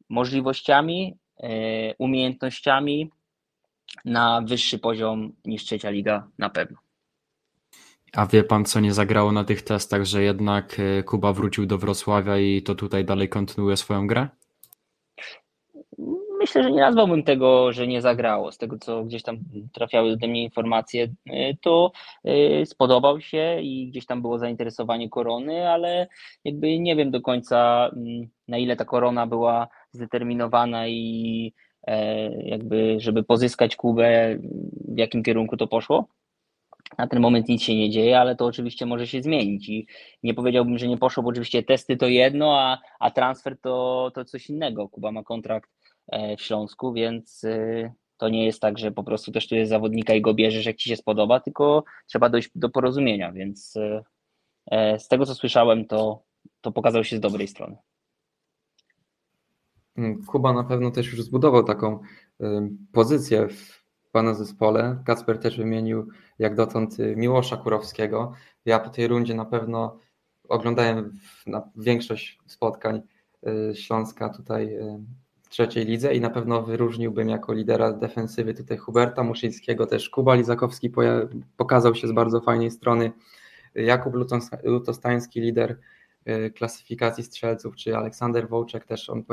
możliwościami, 0.10 1.18
e, 1.44 1.50
umiejętnościami 1.98 3.12
na 4.06 4.42
wyższy 4.42 4.80
poziom 4.80 5.34
niż 5.46 5.64
trzecia 5.64 5.90
liga 5.90 6.28
na 6.38 6.50
pewno. 6.50 6.78
A 8.14 8.26
wie 8.26 8.44
pan, 8.44 8.66
co 8.66 8.80
nie 8.80 8.94
zagrało 8.94 9.32
na 9.32 9.44
tych 9.44 9.62
testach, 9.62 10.06
że 10.06 10.24
jednak 10.24 10.80
e, 10.80 11.04
Kuba 11.04 11.34
wrócił 11.34 11.66
do 11.66 11.78
Wrocławia 11.78 12.38
i 12.38 12.62
to 12.62 12.76
tutaj 12.76 13.06
dalej 13.06 13.30
kontynuuje 13.30 13.78
swoją 13.78 14.08
grę? 14.08 14.28
Myślę, 16.50 16.64
że 16.64 16.72
nie 16.72 16.82
nazwałbym 16.82 17.24
tego, 17.24 17.72
że 17.74 17.88
nie 17.88 18.02
zagrało. 18.02 18.52
Z 18.52 18.58
tego, 18.58 18.78
co 18.78 19.04
gdzieś 19.04 19.24
tam 19.24 19.38
trafiały 19.74 20.18
do 20.18 20.28
mnie 20.28 20.44
informacje, 20.44 21.04
y, 21.04 21.58
to 21.62 21.92
y, 22.62 22.66
spodobał 22.66 23.22
się 23.22 23.62
i 23.62 23.88
gdzieś 23.88 24.06
tam 24.06 24.22
było 24.22 24.40
zainteresowanie 24.40 25.10
korony, 25.10 25.70
ale 25.70 26.08
jakby 26.44 26.80
nie 26.80 26.96
wiem 26.96 27.12
do 27.12 27.22
końca, 27.22 27.90
mm, 27.94 28.30
na 28.48 28.58
ile 28.58 28.76
ta 28.76 28.86
korona 28.86 29.28
była 29.28 29.68
zdeterminowana 29.92 30.88
i 30.88 31.54
e, 31.88 32.32
jakby, 32.44 32.96
żeby 33.00 33.24
pozyskać 33.24 33.76
Kubę, 33.76 34.38
w 34.88 34.98
jakim 34.98 35.24
kierunku 35.24 35.58
to 35.58 35.68
poszło. 35.68 36.08
Na 36.98 37.08
ten 37.08 37.20
moment 37.20 37.50
nic 37.50 37.62
się 37.64 37.76
nie 37.76 37.90
dzieje, 37.90 38.20
ale 38.20 38.36
to 38.36 38.46
oczywiście 38.46 38.86
może 38.86 39.08
się 39.08 39.22
zmienić 39.22 39.70
i 39.70 39.88
nie 40.24 40.34
powiedziałbym, 40.34 40.78
że 40.78 40.88
nie 40.88 40.98
poszło, 40.98 41.24
bo 41.24 41.30
oczywiście 41.30 41.64
testy 41.64 41.98
to 41.98 42.08
jedno, 42.08 42.60
a, 42.60 42.78
a 43.00 43.12
transfer 43.12 43.58
to, 43.62 44.12
to 44.16 44.26
coś 44.26 44.50
innego. 44.50 44.90
Kuba 44.90 45.12
ma 45.12 45.24
kontrakt 45.24 45.79
w 46.38 46.42
Śląsku, 46.42 46.94
więc 46.94 47.44
y, 47.44 47.92
to 48.18 48.30
nie 48.30 48.46
jest 48.46 48.62
tak, 48.62 48.78
że 48.78 48.92
po 48.92 49.04
prostu 49.04 49.32
też 49.32 49.48
tu 49.48 49.56
jest 49.56 49.70
zawodnika 49.70 50.14
i 50.14 50.22
go 50.22 50.34
bierzesz, 50.34 50.66
jak 50.66 50.76
ci 50.76 50.90
się 50.90 50.96
spodoba, 50.96 51.40
tylko 51.40 51.84
trzeba 52.08 52.30
dojść 52.30 52.50
do 52.56 52.70
porozumienia, 52.70 53.32
więc 53.32 53.78
e, 54.72 55.00
z 55.00 55.08
tego, 55.08 55.26
co 55.26 55.36
słyszałem, 55.36 55.86
to, 55.86 56.24
to 56.62 56.72
pokazał 56.72 57.04
się 57.04 57.18
z 57.18 57.20
dobrej 57.20 57.48
strony. 57.48 57.78
Mm, 59.98 60.26
Kuba 60.26 60.54
na 60.54 60.64
pewno 60.64 60.92
też 60.92 61.12
już 61.12 61.24
zbudował 61.24 61.64
taką 61.64 62.00
y, 62.42 62.46
pozycję 62.92 63.48
w 63.48 63.84
Pana 64.12 64.34
zespole. 64.34 65.04
Kacper 65.06 65.40
też 65.40 65.58
wymienił 65.58 66.08
jak 66.40 66.56
dotąd 66.56 67.00
y, 67.00 67.16
Miłosza 67.16 67.58
Kurowskiego. 67.58 68.34
Ja 68.66 68.80
po 68.80 68.90
tej 68.90 69.08
rundzie 69.08 69.36
na 69.36 69.46
pewno 69.46 70.00
oglądałem 70.50 71.20
na 71.48 71.70
większość 71.76 72.40
spotkań 72.48 73.02
y, 73.72 73.76
Śląska 73.76 74.30
tutaj 74.30 74.78
trzeciej 75.50 75.86
lidze 75.86 76.16
i 76.16 76.22
na 76.22 76.30
pewno 76.30 76.64
wyróżniłbym 76.64 77.30
jako 77.30 77.54
lidera 77.54 77.94
defensywy 77.94 78.54
tutaj 78.54 78.78
Huberta 78.78 79.24
Muszyńskiego, 79.24 79.86
też 79.86 80.10
Kuba 80.10 80.36
Lizakowski 80.36 80.92
pokazał 81.58 81.96
się 81.96 82.08
z 82.08 82.12
bardzo 82.12 82.42
fajnej 82.42 82.72
strony. 82.72 83.12
Jakub 83.76 84.14
Lutos- 84.14 84.64
Lutostański, 84.64 85.42
lider 85.42 85.78
y, 86.28 86.52
klasyfikacji 86.52 87.24
strzelców, 87.24 87.76
czy 87.76 87.98
Aleksander 87.98 88.50
Wołczek 88.50 88.86
też 88.86 89.10
on 89.10 89.24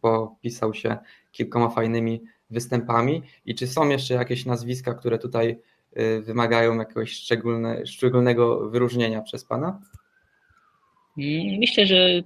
popisał 0.00 0.74
się 0.74 0.96
kilkoma 1.32 1.68
fajnymi 1.68 2.22
występami. 2.50 3.22
I 3.46 3.54
czy 3.54 3.66
są 3.66 3.88
jeszcze 3.88 4.14
jakieś 4.14 4.46
nazwiska, 4.46 4.94
które 4.94 5.18
tutaj 5.18 5.58
y, 5.98 6.22
wymagają 6.22 6.78
jakiegoś 6.78 7.12
szczególne, 7.12 7.86
szczególnego 7.86 8.70
wyróżnienia 8.70 9.22
przez 9.22 9.44
Pana? 9.44 9.80
Myślę, 11.60 11.86
że 11.86 12.22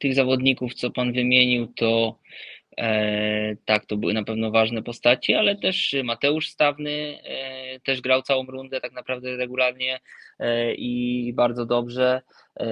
tych 0.00 0.14
zawodników, 0.14 0.74
co 0.74 0.90
Pan 0.90 1.12
wymienił, 1.12 1.66
to 1.66 2.18
e, 2.78 3.56
tak, 3.64 3.86
to 3.86 3.96
były 3.96 4.14
na 4.14 4.24
pewno 4.24 4.50
ważne 4.50 4.82
postaci, 4.82 5.34
ale 5.34 5.56
też 5.56 5.96
Mateusz 6.04 6.48
Stawny 6.48 7.18
e, 7.24 7.80
też 7.80 8.00
grał 8.00 8.22
całą 8.22 8.46
rundę 8.46 8.80
tak 8.80 8.92
naprawdę 8.92 9.36
regularnie 9.36 10.00
e, 10.38 10.74
i 10.74 11.32
bardzo 11.34 11.66
dobrze. 11.66 12.22
E, 12.60 12.66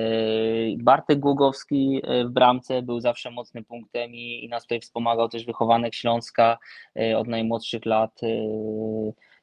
Bartek 0.79 1.19
Głogowski 1.19 2.01
e, 2.05 2.25
w 2.25 2.31
bramce 2.31 2.83
był 2.83 3.01
zawsze 3.01 3.31
mocnym 3.31 3.65
punktem 3.65 4.15
i, 4.15 4.45
i 4.45 4.49
nas 4.49 4.63
tutaj 4.63 4.81
wspomagał 4.81 5.29
też 5.29 5.45
wychowanek 5.45 5.95
Śląska 5.95 6.59
e, 7.01 7.19
od 7.19 7.29
najmłodszych 7.29 7.87
lat. 7.87 8.21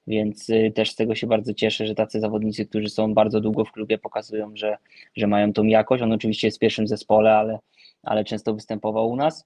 Więc 0.07 0.49
e, 0.49 0.71
też 0.71 0.91
z 0.91 0.95
tego 0.95 1.15
się 1.15 1.27
bardzo 1.27 1.53
cieszę, 1.53 1.87
że 1.87 1.95
tacy 1.95 2.19
zawodnicy, 2.19 2.65
którzy 2.65 2.89
są 2.89 3.13
bardzo 3.13 3.41
długo 3.41 3.65
w 3.65 3.71
klubie, 3.71 3.97
pokazują, 3.97 4.51
że, 4.55 4.77
że 5.15 5.27
mają 5.27 5.53
tą 5.53 5.63
jakość. 5.63 6.03
On 6.03 6.11
oczywiście 6.11 6.47
jest 6.47 6.57
w 6.57 6.59
pierwszym 6.59 6.87
zespole, 6.87 7.37
ale, 7.37 7.59
ale 8.03 8.23
często 8.23 8.53
występował 8.53 9.09
u 9.09 9.15
nas. 9.15 9.45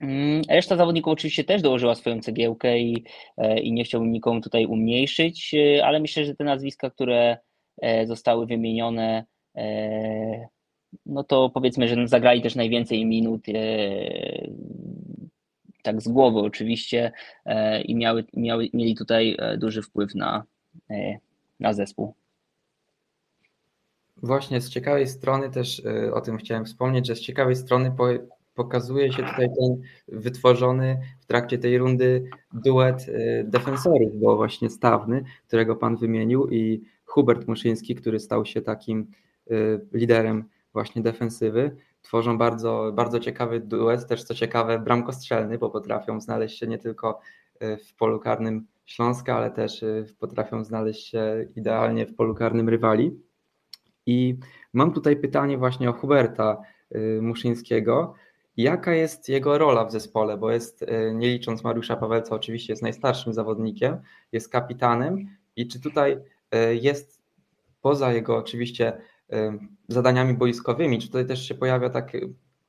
Mm, 0.00 0.42
Reszta 0.48 0.76
zawodników 0.76 1.12
oczywiście 1.12 1.44
też 1.44 1.62
dołożyła 1.62 1.94
swoją 1.94 2.20
cegiełkę 2.20 2.78
i, 2.78 3.04
e, 3.36 3.60
i 3.60 3.72
nie 3.72 3.84
chciałbym 3.84 4.12
nikomu 4.12 4.40
tutaj 4.40 4.66
umniejszyć, 4.66 5.54
e, 5.54 5.86
ale 5.86 6.00
myślę, 6.00 6.24
że 6.24 6.34
te 6.34 6.44
nazwiska, 6.44 6.90
które 6.90 7.38
e, 7.82 8.06
zostały 8.06 8.46
wymienione, 8.46 9.24
e, 9.56 10.48
no 11.06 11.24
to 11.24 11.50
powiedzmy, 11.50 11.88
że 11.88 12.08
zagrali 12.08 12.42
też 12.42 12.54
najwięcej 12.54 13.06
minut, 13.06 13.46
tak 15.84 16.02
z 16.02 16.08
głowy 16.08 16.40
oczywiście, 16.40 17.12
e, 17.46 17.82
i 17.82 17.96
miały, 17.96 18.24
miały, 18.34 18.68
mieli 18.74 18.94
tutaj 18.94 19.36
e, 19.38 19.58
duży 19.58 19.82
wpływ 19.82 20.14
na, 20.14 20.44
e, 20.90 21.18
na 21.60 21.72
zespół. 21.72 22.14
Właśnie 24.16 24.60
z 24.60 24.70
ciekawej 24.70 25.06
strony 25.06 25.50
też 25.50 25.82
o 26.14 26.20
tym 26.20 26.36
chciałem 26.36 26.64
wspomnieć, 26.64 27.06
że 27.06 27.16
z 27.16 27.20
ciekawej 27.20 27.56
strony 27.56 27.92
po, 27.96 28.06
pokazuje 28.54 29.12
się 29.12 29.22
tutaj 29.22 29.48
ten 29.60 29.82
wytworzony 30.08 31.00
w 31.20 31.26
trakcie 31.26 31.58
tej 31.58 31.78
rundy 31.78 32.30
duet 32.52 33.06
defensorów, 33.44 34.20
bo 34.20 34.36
właśnie 34.36 34.70
Stawny, 34.70 35.24
którego 35.46 35.76
Pan 35.76 35.96
wymienił 35.96 36.48
i 36.48 36.82
Hubert 37.04 37.48
Muszyński, 37.48 37.94
który 37.94 38.20
stał 38.20 38.46
się 38.46 38.62
takim 38.62 39.10
liderem 39.92 40.44
właśnie 40.72 41.02
defensywy, 41.02 41.76
tworzą 42.04 42.38
bardzo, 42.38 42.92
bardzo 42.94 43.20
ciekawy 43.20 43.60
duet, 43.60 44.06
też 44.06 44.24
co 44.24 44.34
ciekawe 44.34 44.78
bramkostrzelny, 44.78 45.58
bo 45.58 45.70
potrafią 45.70 46.20
znaleźć 46.20 46.58
się 46.58 46.66
nie 46.66 46.78
tylko 46.78 47.20
y, 47.62 47.76
w 47.76 47.94
polu 47.94 48.20
karnym 48.20 48.66
Śląska, 48.84 49.36
ale 49.36 49.50
też 49.50 49.82
y, 49.82 50.06
potrafią 50.18 50.64
znaleźć 50.64 51.08
się 51.08 51.48
idealnie 51.56 52.06
w 52.06 52.14
polu 52.14 52.34
karnym 52.34 52.68
rywali. 52.68 53.20
I 54.06 54.38
mam 54.72 54.92
tutaj 54.92 55.16
pytanie 55.16 55.58
właśnie 55.58 55.90
o 55.90 55.92
Huberta 55.92 56.60
y, 56.94 57.18
Muszyńskiego. 57.22 58.14
Jaka 58.56 58.94
jest 58.94 59.28
jego 59.28 59.58
rola 59.58 59.84
w 59.84 59.92
zespole? 59.92 60.36
Bo 60.36 60.50
jest, 60.50 60.84
nie 61.14 61.28
licząc 61.28 61.64
Mariusza 61.64 61.96
Pawelca, 61.96 62.34
oczywiście 62.34 62.72
jest 62.72 62.82
najstarszym 62.82 63.32
zawodnikiem, 63.32 63.98
jest 64.32 64.48
kapitanem. 64.48 65.26
I 65.56 65.68
czy 65.68 65.80
tutaj 65.80 66.18
jest 66.80 67.22
poza 67.80 68.12
jego 68.12 68.36
oczywiście 68.36 69.00
zadaniami 69.88 70.34
boiskowymi, 70.34 70.98
czy 70.98 71.06
tutaj 71.06 71.26
też 71.26 71.48
się 71.48 71.54
pojawia 71.54 71.90
tak, 71.90 72.12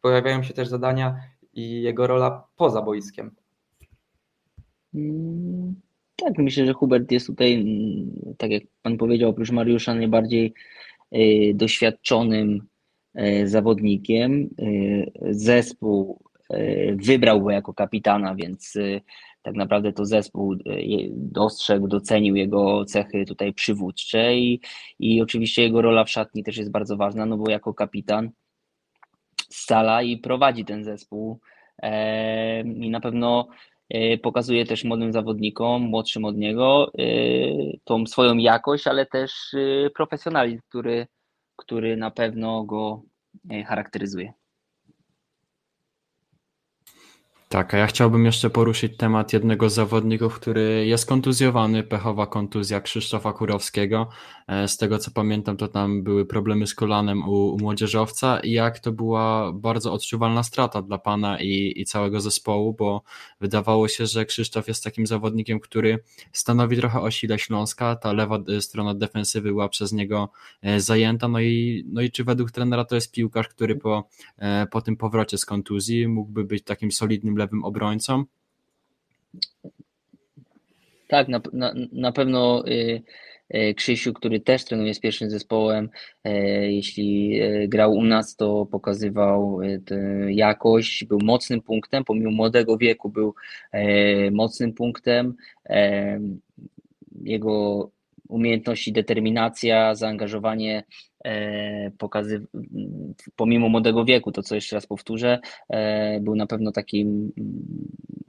pojawiają 0.02 0.44
się 0.44 0.54
też 0.54 0.68
zadania 0.68 1.20
i 1.54 1.82
jego 1.82 2.08
rola 2.08 2.48
poza 2.56 2.82
boiskiem? 2.82 3.32
Mm, 4.94 5.76
Tak, 6.16 6.38
myślę, 6.38 6.66
że 6.66 6.74
Hubert 6.74 7.12
jest 7.12 7.28
tutaj, 7.28 7.54
mm, 7.54 8.36
tak 8.38 8.52
jak 8.52 8.64
Pan 8.82 8.98
powiedział, 8.98 9.30
oprócz 9.30 9.52
Mariusza, 9.52 9.96
najbardziej 9.96 10.54
y, 11.16 11.54
doświadczonym 11.56 12.68
y, 13.20 13.48
zawodnikiem. 13.48 14.50
Y, 14.60 15.12
Zespół 15.30 16.20
y, 16.54 16.98
wybrał 17.06 17.42
go 17.42 17.52
jako 17.52 17.74
kapitana, 17.74 18.36
więc 18.36 18.74
tak 19.46 19.56
naprawdę 19.56 19.94
to 19.94 20.06
zespół 20.06 20.56
dostrzegł, 21.12 21.88
docenił 21.88 22.36
jego 22.36 22.86
cechy 22.86 23.26
tutaj 23.26 23.54
przywódcze 23.54 24.36
i, 24.36 24.62
i 25.00 25.22
oczywiście 25.22 25.62
jego 25.62 25.82
rola 25.82 26.04
w 26.04 26.10
szatni 26.10 26.44
też 26.44 26.58
jest 26.58 26.72
bardzo 26.72 26.98
ważna, 26.98 27.26
no 27.26 27.38
bo 27.38 27.50
jako 27.50 27.74
kapitan 27.74 28.30
scala 29.50 30.02
i 30.02 30.18
prowadzi 30.18 30.66
ten 30.66 30.84
zespół 30.84 31.40
i 32.66 32.90
na 32.90 33.00
pewno 33.00 33.48
E, 33.90 34.18
pokazuje 34.18 34.66
też 34.66 34.84
młodym 34.84 35.14
zawodnikom, 35.14 35.82
młodszym 35.82 36.26
od 36.26 36.38
niego, 36.38 36.92
e, 37.00 37.04
tą 37.84 38.08
swoją 38.08 38.38
jakość, 38.38 38.88
ale 38.88 39.06
też 39.06 39.54
e, 39.54 39.90
profesjonalizm, 39.90 40.62
który, 40.70 41.08
który 41.56 41.98
na 41.98 42.12
pewno 42.12 42.64
go 42.64 43.02
charakteryzuje. 43.66 44.34
Tak, 47.56 47.74
a 47.74 47.78
ja 47.78 47.88
chciałbym 47.88 48.26
jeszcze 48.26 48.50
poruszyć 48.50 48.98
temat 48.98 49.34
jednego 49.34 49.70
z 49.70 49.74
zawodników, 49.74 50.36
który 50.36 50.86
jest 50.88 51.06
kontuzjowany, 51.06 51.84
pechowa 51.84 52.28
kontuzja 52.28 52.82
Krzysztofa 52.82 53.34
Kurowskiego. 53.34 54.10
E, 54.48 54.68
z 54.68 54.78
tego 54.78 54.98
co 54.98 55.12
pamiętam, 55.12 55.58
to 55.58 55.68
tam 55.68 56.04
były 56.04 56.26
problemy 56.26 56.68
z 56.68 56.76
kolanem 56.76 57.30
u, 57.30 57.54
u 57.54 57.58
młodzieżowca. 57.60 58.40
I 58.40 58.52
jak 58.52 58.80
to 58.80 58.92
była 58.92 59.54
bardzo 59.54 59.94
odczuwalna 59.94 60.44
strata 60.44 60.82
dla 60.82 60.98
pana 60.98 61.40
i, 61.40 61.74
i 61.76 61.86
całego 61.86 62.22
zespołu, 62.22 62.74
bo 62.74 63.04
wydawało 63.42 63.88
się, 63.88 64.06
że 64.06 64.26
Krzysztof 64.26 64.68
jest 64.68 64.84
takim 64.84 65.08
zawodnikiem, 65.08 65.60
który 65.60 66.00
stanowi 66.32 66.78
trochę 66.78 67.02
o 67.02 67.12
sile 67.12 67.40
Śląska, 67.40 67.96
ta 67.96 68.14
lewa 68.14 68.40
e, 68.58 68.62
strona 68.62 68.96
defensywy 68.96 69.50
była 69.50 69.70
przez 69.70 69.92
niego 69.92 70.30
e, 70.62 70.80
zajęta, 70.80 71.28
no 71.28 71.40
i, 71.40 71.86
no 71.88 72.02
i 72.02 72.12
czy 72.12 72.24
według 72.24 72.52
trenera 72.52 72.86
to 72.86 72.96
jest 72.96 73.12
piłkarz, 73.12 73.48
który 73.48 73.76
po, 73.76 74.10
po 74.72 74.82
tym 74.82 74.98
powrocie 74.98 75.38
z 75.38 75.46
kontuzji 75.46 76.08
mógłby 76.08 76.44
być 76.44 76.64
takim 76.64 76.92
solidnym 76.92 77.38
lewym 77.46 77.64
obrońcą? 77.64 78.24
Tak, 81.08 81.28
na, 81.28 81.42
na, 81.54 81.74
na 81.92 82.12
pewno 82.12 82.68
y, 82.68 83.02
y, 83.56 83.74
Krzysiu, 83.74 84.14
który 84.14 84.40
też 84.40 84.66
trenuje 84.66 84.94
z 84.94 85.00
pierwszym 85.00 85.30
zespołem, 85.30 85.90
y, 86.28 86.30
jeśli 86.72 87.40
grał 87.68 87.94
u 87.94 88.04
nas, 88.04 88.36
to 88.36 88.66
pokazywał 88.66 89.60
jakość, 90.30 91.06
był 91.06 91.20
mocnym 91.24 91.62
punktem, 91.62 92.04
pomimo 92.04 92.32
młodego 92.32 92.78
wieku 92.78 93.10
był 93.10 93.36
mocnym 94.32 94.74
punktem. 94.74 95.36
Jego 97.22 97.90
umiejętności, 98.28 98.94
determinacja, 98.94 99.96
zaangażowanie 99.96 100.84
E, 101.26 101.92
pokazy, 101.98 102.46
pomimo 103.36 103.70
młodego 103.70 104.06
wieku, 104.06 104.32
to 104.32 104.44
co 104.44 104.56
jeszcze 104.56 104.76
raz 104.76 104.88
powtórzę, 104.88 105.40
e, 105.70 106.20
był 106.20 106.36
na 106.36 106.48
pewno 106.48 106.72
takim 106.72 107.32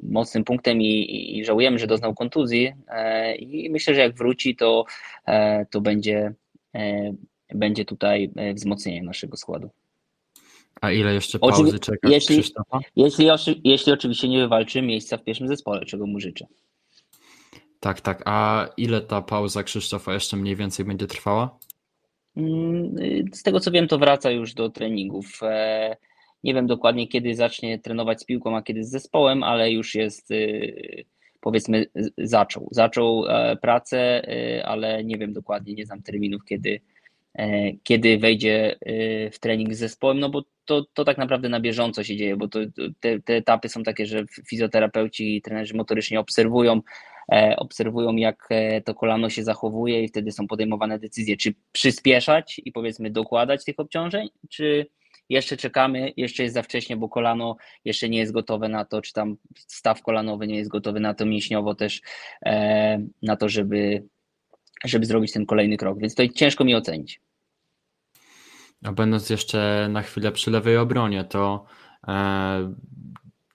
mocnym 0.03 0.45
punktem 0.45 0.83
i, 0.83 1.39
i 1.39 1.45
żałujemy, 1.45 1.79
że 1.79 1.87
doznał 1.87 2.15
kontuzji 2.15 2.73
e, 2.89 3.37
i 3.37 3.71
myślę, 3.71 3.95
że 3.95 4.01
jak 4.01 4.15
wróci, 4.15 4.57
to, 4.57 4.85
to 5.71 5.81
będzie, 5.81 6.33
będzie 7.55 7.85
tutaj 7.85 8.31
wzmocnienie 8.55 9.03
naszego 9.03 9.37
składu. 9.37 9.71
A 10.81 10.93
ile 10.93 11.15
jeszcze 11.15 11.39
pauzy 11.39 11.63
Oczywi 11.63 11.81
czeka 11.81 12.09
jeśli, 12.09 12.39
Krzysztofa? 12.39 12.81
Jeśli, 12.97 13.27
jeśli 13.65 13.93
oczywiście 13.93 14.29
nie 14.29 14.39
wywalczy 14.39 14.83
miejsca 14.83 15.17
w 15.17 15.25
pierwszym 15.25 15.49
zespole, 15.49 15.85
czego 15.87 16.07
mu 16.07 16.21
życzę. 16.21 16.47
Tak, 17.87 18.01
tak. 18.01 18.23
A 18.25 18.69
ile 18.77 19.01
ta 19.01 19.23
pauza 19.23 19.63
Krzysztofa 19.63 20.15
jeszcze 20.15 20.37
mniej 20.37 20.57
więcej 20.57 20.87
będzie 20.87 21.07
trwała? 21.07 21.59
Mm, 22.37 22.97
z 23.33 23.43
tego 23.43 23.61
co 23.61 23.71
wiem, 23.71 23.89
to 23.89 23.99
wraca 23.99 24.31
już 24.31 24.55
do 24.55 24.71
treningów. 24.71 25.41
E, 25.43 25.97
nie 26.45 26.55
wiem 26.55 26.67
dokładnie, 26.67 27.09
kiedy 27.09 27.35
zacznie 27.35 27.79
trenować 27.79 28.21
z 28.21 28.25
piłką, 28.25 28.57
a 28.57 28.63
kiedy 28.63 28.85
z 28.85 28.91
zespołem, 28.91 29.43
ale 29.43 29.71
już 29.71 29.95
jest, 29.95 30.31
y, 30.31 31.05
powiedzmy, 31.41 31.87
zaczął. 32.19 32.69
Zaczął 32.71 33.27
e, 33.29 33.57
pracę, 33.57 34.23
y, 34.29 34.65
ale 34.65 35.05
nie 35.05 35.19
wiem 35.19 35.33
dokładnie, 35.33 35.75
nie 35.75 35.87
znam 35.87 36.03
terminów, 36.03 36.45
kiedy, 36.45 36.81
e, 37.35 37.73
kiedy 37.83 38.19
wejdzie 38.19 38.77
y, 38.89 39.31
w 39.33 39.39
trening 39.39 39.75
z 39.75 39.79
zespołem, 39.79 40.21
no 40.21 40.31
bo 40.31 40.43
to, 40.65 40.87
to 40.95 41.05
tak 41.05 41.19
naprawdę 41.19 41.49
na 41.49 41.61
bieżąco 41.61 42.05
się 42.05 42.17
dzieje, 42.17 42.37
bo 42.37 42.49
to, 42.49 42.59
te, 43.01 43.21
te 43.21 43.35
etapy 43.35 43.69
są 43.69 43.83
takie, 43.83 44.07
że 44.07 44.25
fizjoterapeuci 44.49 45.37
i 45.37 45.43
trenerzy 45.43 45.75
motorycznie 45.75 46.21
obserwują 46.21 46.81
obserwują, 47.57 48.17
jak 48.17 48.47
e, 48.51 48.81
to 48.81 48.95
kolano 48.95 49.31
się 49.31 49.45
zachowuje 49.45 50.05
i 50.05 50.09
wtedy 50.09 50.33
są 50.33 50.47
podejmowane 50.47 50.99
decyzje, 50.99 51.37
czy 51.37 51.55
przyspieszać 51.73 52.61
i 52.65 52.73
powiedzmy 52.73 53.11
dokładać 53.11 53.65
tych 53.65 53.75
obciążeń, 53.79 54.29
czy 54.51 54.87
jeszcze 55.29 55.57
czekamy, 55.57 56.13
jeszcze 56.17 56.43
jest 56.43 56.55
za 56.55 56.63
wcześnie, 56.63 56.97
bo 56.97 57.09
kolano 57.09 57.57
jeszcze 57.85 58.09
nie 58.09 58.19
jest 58.19 58.33
gotowe 58.33 58.69
na 58.69 58.85
to, 58.85 59.03
czy 59.03 59.13
tam 59.13 59.37
staw 59.57 60.03
kolanowy 60.03 60.47
nie 60.47 60.57
jest 60.57 60.71
gotowy 60.71 61.01
na 61.01 61.15
to 61.15 61.27
mięśniowo 61.27 61.75
też, 61.75 62.01
e, 62.47 63.07
na 63.23 63.37
to, 63.37 63.49
żeby, 63.49 64.05
żeby 64.85 65.07
zrobić 65.07 65.33
ten 65.33 65.47
kolejny 65.47 65.77
krok, 65.77 65.99
więc 65.99 66.15
to 66.15 66.29
ciężko 66.29 66.65
mi 66.65 66.75
ocenić. 66.75 67.21
A 68.85 68.93
będąc 68.93 69.31
jeszcze 69.31 69.89
na 69.91 70.03
chwilę 70.03 70.33
przy 70.33 70.51
lewej 70.51 70.77
obronie, 70.77 71.25
to 71.25 71.65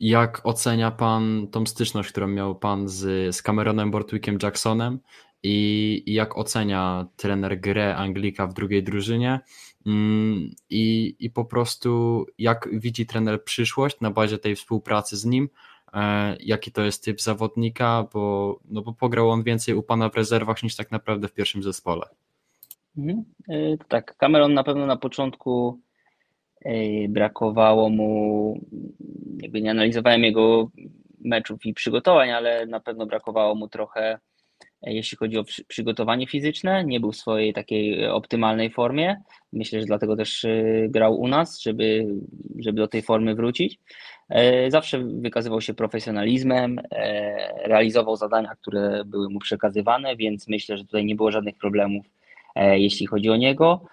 jak 0.02 0.42
ocenia 0.44 0.92
Pan 0.92 1.48
tą 1.52 1.66
styczność, 1.66 2.10
którą 2.10 2.28
miał 2.28 2.56
Pan 2.56 2.88
z, 2.88 3.36
z 3.36 3.42
Cameronem 3.42 3.92
Bortwickiem 3.92 4.38
Jacksonem 4.44 5.00
i, 5.44 6.04
i 6.06 6.14
jak 6.14 6.38
ocenia 6.38 7.08
trener 7.16 7.60
grę 7.60 7.96
Anglika 7.96 8.48
w 8.48 8.54
drugiej 8.54 8.84
drużynie 8.84 9.40
mm, 9.86 10.50
i, 10.70 11.16
i 11.20 11.30
po 11.30 11.46
prostu 11.46 12.26
jak 12.38 12.70
widzi 12.72 13.06
trener 13.06 13.44
przyszłość 13.44 14.00
na 14.02 14.12
bazie 14.12 14.38
tej 14.38 14.56
współpracy 14.56 15.18
z 15.18 15.26
nim, 15.26 15.50
e, 15.94 16.36
jaki 16.40 16.72
to 16.72 16.82
jest 16.82 17.04
typ 17.04 17.22
zawodnika, 17.22 18.08
bo, 18.14 18.60
no 18.66 18.82
bo 18.82 18.94
pograł 18.94 19.30
on 19.30 19.44
więcej 19.44 19.76
u 19.76 19.84
Pana 19.84 20.10
w 20.10 20.16
rezerwach 20.16 20.64
niż 20.64 20.76
tak 20.76 20.92
naprawdę 20.92 21.28
w 21.28 21.34
pierwszym 21.34 21.64
zespole. 21.64 22.06
Mhm. 22.98 23.24
E, 23.50 23.78
tak, 23.88 24.18
Cameron 24.18 24.54
na 24.54 24.64
pewno 24.64 24.86
na 24.86 24.98
początku 24.98 25.80
brakowało 27.10 27.90
mu, 27.90 28.60
jakby 29.42 29.62
nie 29.62 29.72
analizowałem 29.72 30.24
jego 30.24 30.72
meczów 31.24 31.66
i 31.66 31.74
przygotowań, 31.74 32.32
ale 32.32 32.66
na 32.66 32.80
pewno 32.80 33.06
brakowało 33.06 33.56
mu 33.56 33.68
trochę, 33.68 34.20
jeśli 34.82 35.18
chodzi 35.18 35.38
o 35.38 35.44
przygotowanie 35.68 36.28
fizyczne. 36.28 36.84
Nie 36.86 37.00
był 37.00 37.12
w 37.12 37.18
swojej 37.18 37.54
takiej 37.54 38.08
optymalnej 38.08 38.70
formie. 38.70 39.22
Myślę, 39.54 39.80
że 39.80 39.86
dlatego 39.86 40.16
też 40.16 40.44
y, 40.44 40.88
grał 40.90 41.20
u 41.20 41.28
nas, 41.28 41.62
żeby, 41.62 42.08
żeby 42.60 42.82
do 42.82 42.88
tej 42.88 43.02
formy 43.02 43.36
wrócić. 43.36 43.80
E, 44.30 44.72
zawsze 44.72 45.00
wykazywał 45.00 45.62
się 45.62 45.74
profesjonalizmem, 45.74 46.80
e, 46.92 47.68
realizował 47.68 48.16
zadania, 48.16 48.56
które 48.62 49.04
były 49.06 49.30
mu 49.30 49.40
przekazywane, 49.40 50.16
więc 50.16 50.48
myślę, 50.48 50.78
że 50.78 50.86
tutaj 50.86 51.06
nie 51.06 51.16
było 51.16 51.32
żadnych 51.32 51.58
problemów, 51.58 52.06
e, 52.56 52.80
jeśli 52.80 53.08
chodzi 53.08 53.30
o 53.30 53.36
niego 53.36 53.86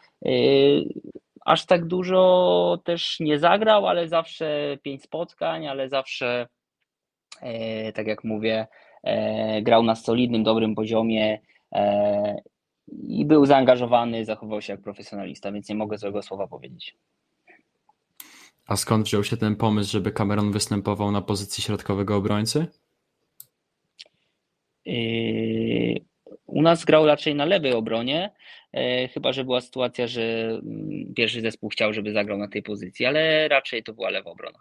aż 1.48 1.66
tak 1.66 1.86
dużo 1.86 2.78
też 2.84 3.20
nie 3.20 3.38
zagrał, 3.38 3.86
ale 3.86 4.08
zawsze 4.08 4.78
pięć 4.82 5.02
spotkań, 5.02 5.66
ale 5.66 5.88
zawsze, 5.88 6.48
e, 7.40 7.92
tak 7.92 8.06
jak 8.06 8.24
mówię, 8.24 8.66
e, 9.02 9.62
grał 9.62 9.82
na 9.82 9.94
solidnym, 9.94 10.42
dobrym 10.42 10.74
poziomie 10.74 11.40
e, 11.72 12.36
i 13.02 13.24
był 13.24 13.46
zaangażowany, 13.46 14.24
zachował 14.24 14.62
się 14.62 14.72
jak 14.72 14.82
profesjonalista, 14.82 15.52
więc 15.52 15.68
nie 15.68 15.74
mogę 15.74 15.98
złego 15.98 16.22
słowa 16.22 16.46
powiedzieć. 16.46 16.96
A 18.66 18.76
skąd 18.76 19.06
wziął 19.06 19.24
się 19.24 19.36
ten 19.36 19.56
pomysł, 19.56 19.92
żeby 19.92 20.12
Cameron 20.12 20.52
występował 20.52 21.12
na 21.12 21.22
pozycji 21.22 21.62
środkowego 21.62 22.16
obrońcy? 22.16 22.66
U 26.48 26.62
nas 26.62 26.84
grał 26.84 27.06
raczej 27.06 27.34
na 27.34 27.44
lewej 27.44 27.72
obronie, 27.72 28.30
e, 28.72 29.08
chyba 29.08 29.32
że 29.32 29.44
była 29.44 29.60
sytuacja, 29.60 30.06
że 30.06 30.22
mm, 30.22 31.14
pierwszy 31.16 31.40
zespół 31.40 31.70
chciał, 31.70 31.92
żeby 31.92 32.12
zagrał 32.12 32.38
na 32.38 32.48
tej 32.48 32.62
pozycji, 32.62 33.06
ale 33.06 33.48
raczej 33.48 33.82
to 33.82 33.92
była 33.92 34.10
lewa 34.10 34.30
obrona. 34.30 34.58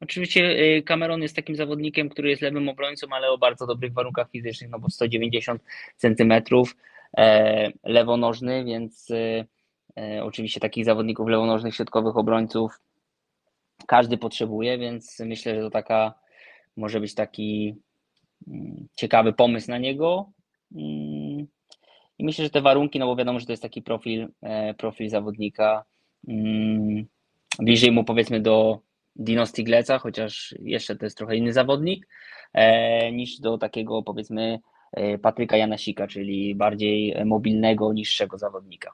Oczywiście 0.00 0.44
e, 0.44 0.82
Cameron 0.82 1.22
jest 1.22 1.36
takim 1.36 1.56
zawodnikiem, 1.56 2.08
który 2.08 2.30
jest 2.30 2.42
lewym 2.42 2.68
obrońcą, 2.68 3.06
ale 3.10 3.30
o 3.30 3.38
bardzo 3.38 3.66
dobrych 3.66 3.92
warunkach 3.92 4.30
fizycznych, 4.30 4.70
no 4.70 4.78
bo 4.78 4.90
190 4.90 5.62
centymetrów, 5.96 6.76
e, 7.16 7.70
lewonożny, 7.84 8.64
więc 8.64 9.08
oczywiście 10.22 10.60
takich 10.60 10.84
zawodników 10.84 11.28
lewonożnych, 11.28 11.74
środkowych 11.74 12.16
obrońców 12.16 12.80
każdy 13.86 14.18
potrzebuje, 14.18 14.78
więc 14.78 15.20
myślę, 15.20 15.54
że 15.54 15.60
to 15.60 15.70
taka 15.70 16.14
może 16.76 17.00
być 17.00 17.14
taki 17.14 17.74
mm, 18.48 18.88
ciekawy 18.96 19.32
pomysł 19.32 19.70
na 19.70 19.78
niego. 19.78 20.30
Mm, 20.74 21.46
I 22.18 22.24
myślę, 22.24 22.44
że 22.44 22.50
te 22.50 22.60
warunki, 22.60 22.98
no 22.98 23.06
bo 23.06 23.16
wiadomo, 23.16 23.40
że 23.40 23.46
to 23.46 23.52
jest 23.52 23.62
taki 23.62 23.82
profil, 23.82 24.28
e, 24.42 24.74
profil 24.74 25.10
zawodnika. 25.10 25.84
Mm, 26.28 27.06
bliżej 27.58 27.92
mu 27.92 28.04
powiedzmy 28.04 28.40
do 28.40 28.80
Dino 29.16 29.46
Stigleca, 29.46 29.98
chociaż 29.98 30.54
jeszcze 30.62 30.96
to 30.96 31.06
jest 31.06 31.18
trochę 31.18 31.36
inny 31.36 31.52
zawodnik, 31.52 32.08
e, 32.52 33.12
niż 33.12 33.40
do 33.40 33.58
takiego 33.58 34.02
powiedzmy 34.02 34.60
e, 34.92 35.18
Patryka 35.18 35.56
Janasika, 35.56 36.06
czyli 36.06 36.54
bardziej 36.54 37.24
mobilnego, 37.24 37.92
niższego 37.92 38.38
zawodnika. 38.38 38.92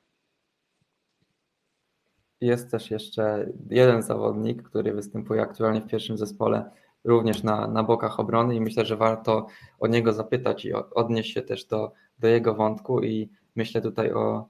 jest 2.43 2.71
też 2.71 2.91
jeszcze 2.91 3.47
jeden 3.71 4.03
zawodnik, 4.03 4.63
który 4.63 4.93
występuje 4.93 5.43
aktualnie 5.43 5.81
w 5.81 5.87
pierwszym 5.87 6.19
zespole, 6.19 6.71
również 7.05 7.43
na, 7.43 7.67
na 7.69 7.83
bokach 7.83 8.21
obrony 8.21 8.55
i 8.55 8.61
myślę, 8.61 8.85
że 8.85 8.97
warto 8.97 9.47
o 9.81 9.87
niego 9.87 10.13
zapytać 10.13 10.65
i 10.65 10.73
odnieść 10.73 11.35
się 11.35 11.43
też 11.43 11.65
do, 11.65 11.93
do 12.19 12.29
jego 12.29 12.55
wątku. 12.55 13.03
I 13.03 13.29
myślę 13.57 13.81
tutaj 13.81 14.13
o, 14.13 14.49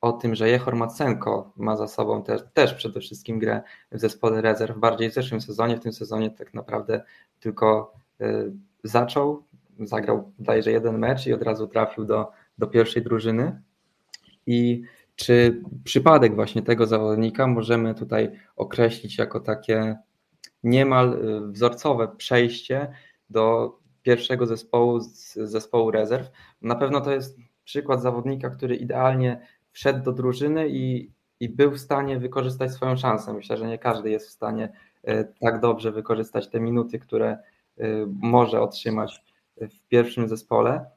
o 0.00 0.12
tym, 0.12 0.34
że 0.34 0.48
Jehor 0.48 0.76
Macenko 0.76 1.52
ma 1.56 1.76
za 1.76 1.88
sobą 1.88 2.22
też, 2.22 2.42
też 2.54 2.74
przede 2.74 3.00
wszystkim 3.00 3.38
grę 3.38 3.62
w 3.92 4.00
zespole 4.00 4.40
rezerw, 4.40 4.78
bardziej 4.78 5.10
w 5.10 5.14
zeszłym 5.14 5.40
sezonie, 5.40 5.76
w 5.76 5.80
tym 5.80 5.92
sezonie 5.92 6.30
tak 6.30 6.54
naprawdę 6.54 7.02
tylko 7.40 7.92
y, 8.20 8.52
zaczął, 8.84 9.42
zagrał 9.80 10.32
bodajże 10.38 10.70
jeden 10.70 10.98
mecz 10.98 11.26
i 11.26 11.32
od 11.32 11.42
razu 11.42 11.66
trafił 11.66 12.04
do, 12.04 12.30
do 12.58 12.66
pierwszej 12.66 13.02
drużyny. 13.02 13.62
I 14.46 14.82
czy 15.16 15.62
przypadek 15.84 16.34
właśnie 16.34 16.62
tego 16.62 16.86
zawodnika 16.86 17.46
możemy 17.46 17.94
tutaj 17.94 18.30
określić 18.56 19.18
jako 19.18 19.40
takie 19.40 19.96
niemal 20.62 21.12
y, 21.12 21.52
wzorcowe 21.52 22.08
przejście 22.16 22.92
do 23.30 23.76
pierwszego 24.02 24.46
zespołu 24.46 25.00
z 25.00 25.34
zespołu 25.34 25.90
rezerw? 25.90 26.30
Na 26.62 26.74
pewno 26.74 27.00
to 27.00 27.12
jest 27.12 27.38
przykład 27.64 28.02
zawodnika, 28.02 28.50
który 28.50 28.76
idealnie 28.76 29.46
wszedł 29.72 30.04
do 30.04 30.12
drużyny 30.12 30.68
i, 30.68 31.10
i 31.40 31.48
był 31.48 31.70
w 31.70 31.78
stanie 31.78 32.18
wykorzystać 32.18 32.72
swoją 32.72 32.96
szansę. 32.96 33.32
Myślę, 33.32 33.56
że 33.56 33.68
nie 33.68 33.78
każdy 33.78 34.10
jest 34.10 34.28
w 34.28 34.30
stanie 34.30 34.72
y, 35.08 35.32
tak 35.40 35.60
dobrze 35.60 35.92
wykorzystać 35.92 36.48
te 36.48 36.60
minuty, 36.60 36.98
które 36.98 37.38
y, 37.80 38.06
może 38.08 38.60
otrzymać 38.60 39.24
w 39.56 39.88
pierwszym 39.88 40.28
zespole. 40.28 40.90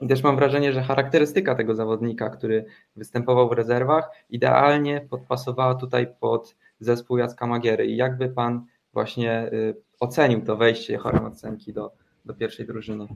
I 0.00 0.06
też 0.06 0.22
mam 0.22 0.36
wrażenie, 0.36 0.72
że 0.72 0.82
charakterystyka 0.82 1.54
tego 1.54 1.74
zawodnika, 1.74 2.30
który 2.30 2.64
występował 2.96 3.48
w 3.48 3.52
rezerwach, 3.52 4.10
idealnie 4.30 5.00
podpasowała 5.10 5.74
tutaj 5.74 6.06
pod 6.20 6.56
zespół 6.80 7.18
Jacka 7.18 7.46
Magiery. 7.46 7.86
I 7.86 7.96
jakby 7.96 8.28
pan 8.28 8.66
właśnie 8.96 9.50
y, 9.52 9.74
ocenił 10.00 10.44
to 10.44 10.56
wejście 10.56 10.98
Chorem 10.98 11.24
Ocenki 11.24 11.72
do, 11.72 11.92
do 12.24 12.34
pierwszej 12.34 12.66
drużyny? 12.66 13.06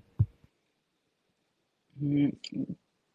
Mm, 2.03 2.37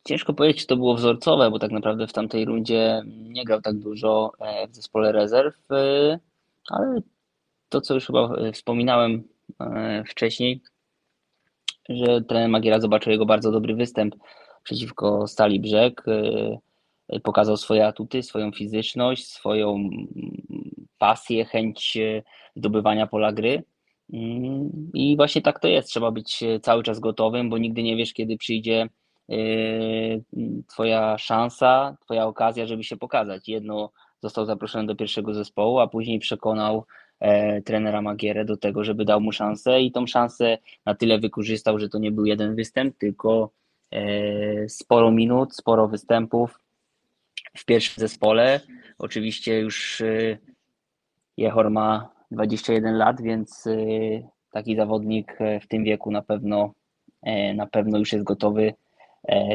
ciężko 0.03 0.33
powiedzieć, 0.33 0.61
czy 0.61 0.67
to 0.67 0.75
było 0.75 0.95
wzorcowe, 0.95 1.51
bo 1.51 1.59
tak 1.59 1.71
naprawdę 1.71 2.07
w 2.07 2.13
tamtej 2.13 2.45
rundzie 2.45 3.01
nie 3.05 3.45
grał 3.45 3.61
tak 3.61 3.75
dużo 3.75 4.31
e, 4.39 4.67
w 4.67 4.75
zespole 4.75 5.11
rezerw, 5.11 5.71
e, 5.71 6.19
ale 6.69 7.01
to, 7.69 7.81
co 7.81 7.93
już 7.93 8.05
chyba 8.05 8.35
e, 8.35 8.51
wspominałem 8.51 9.23
wcześniej, 10.07 10.61
że 11.89 12.21
trener 12.21 12.49
Magiera 12.49 12.79
zobaczył 12.79 13.11
jego 13.11 13.25
bardzo 13.25 13.51
dobry 13.51 13.75
występ 13.75 14.15
przeciwko 14.63 15.27
Stali 15.27 15.59
Brzeg. 15.59 16.05
Pokazał 17.23 17.57
swoje 17.57 17.87
atuty, 17.87 18.23
swoją 18.23 18.51
fizyczność, 18.51 19.27
swoją 19.27 19.89
pasję, 20.97 21.45
chęć 21.45 21.97
y, 21.97 22.23
zdobywania 22.55 23.07
pola 23.07 23.31
gry. 23.31 23.63
Mm, 24.13 24.91
I 24.93 25.15
właśnie 25.15 25.41
tak 25.41 25.59
to 25.59 25.67
jest. 25.67 25.89
Trzeba 25.89 26.11
być 26.11 26.43
y, 26.43 26.59
cały 26.59 26.83
czas 26.83 26.99
gotowym, 26.99 27.49
bo 27.49 27.57
nigdy 27.57 27.83
nie 27.83 27.95
wiesz, 27.95 28.13
kiedy 28.13 28.37
przyjdzie 28.37 28.89
Twoja 30.67 31.17
szansa, 31.17 31.97
Twoja 32.01 32.25
okazja, 32.25 32.65
żeby 32.65 32.83
się 32.83 32.97
pokazać. 32.97 33.47
Jedno 33.47 33.91
został 34.21 34.45
zaproszony 34.45 34.87
do 34.87 34.95
pierwszego 34.95 35.33
zespołu, 35.33 35.79
a 35.79 35.87
później 35.87 36.19
przekonał 36.19 36.85
e, 37.19 37.61
trenera 37.61 38.01
Magierę 38.01 38.45
do 38.45 38.57
tego, 38.57 38.83
żeby 38.83 39.05
dał 39.05 39.21
mu 39.21 39.31
szansę 39.31 39.81
i 39.81 39.91
tą 39.91 40.07
szansę 40.07 40.57
na 40.85 40.95
tyle 40.95 41.19
wykorzystał, 41.19 41.79
że 41.79 41.89
to 41.89 41.97
nie 41.99 42.11
był 42.11 42.25
jeden 42.25 42.55
występ, 42.55 42.97
tylko 42.97 43.51
e, 43.91 44.69
sporo 44.69 45.11
minut, 45.11 45.55
sporo 45.55 45.87
występów 45.87 46.59
w 47.57 47.65
pierwszym 47.65 48.01
zespole. 48.01 48.59
Oczywiście 48.97 49.59
już 49.59 50.01
e, 50.01 50.37
Jehor 51.37 51.71
ma 51.71 52.09
21 52.31 52.97
lat, 52.97 53.21
więc 53.21 53.67
e, 53.67 53.77
taki 54.51 54.75
zawodnik 54.75 55.35
e, 55.39 55.59
w 55.59 55.67
tym 55.67 55.83
wieku 55.83 56.11
na 56.11 56.21
pewno 56.21 56.73
na 57.55 57.67
pewno 57.67 57.97
już 57.97 58.13
jest 58.13 58.25
gotowy, 58.25 58.73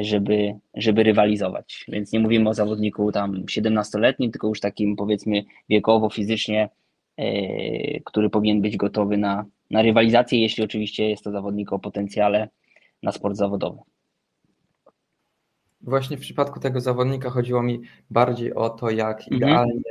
żeby, 0.01 0.55
żeby 0.75 1.03
rywalizować. 1.03 1.85
Więc 1.88 2.12
nie 2.12 2.21
mówimy 2.21 2.49
o 2.49 2.55
zawodniku 2.55 3.12
tam 3.12 3.33
17-letnim, 3.45 4.31
tylko 4.31 4.49
już 4.49 4.61
takim 4.61 4.97
powiedzmy 4.97 5.45
wiekowo, 5.69 6.11
fizycznie 6.11 6.69
E, 7.21 8.01
który 8.01 8.31
powinien 8.31 8.61
być 8.61 8.77
gotowy 8.77 9.16
na, 9.16 9.45
na 9.71 9.83
rywalizację, 9.83 10.43
jeśli 10.43 10.64
oczywiście 10.64 11.11
jest 11.11 11.25
to 11.25 11.31
zawodnik 11.31 11.73
o 11.73 11.79
potencjale 11.79 12.49
na 13.03 13.12
sport 13.12 13.37
zawodowy. 13.37 13.79
Właśnie 15.81 16.16
w 16.16 16.21
przypadku 16.21 16.61
tego 16.61 16.81
zawodnika 16.81 17.31
chodziło 17.31 17.62
mi 17.62 17.81
bardziej 18.11 18.55
o 18.55 18.71
to, 18.71 18.90
jak 18.90 19.19
mhm. 19.19 19.37
idealnie 19.37 19.83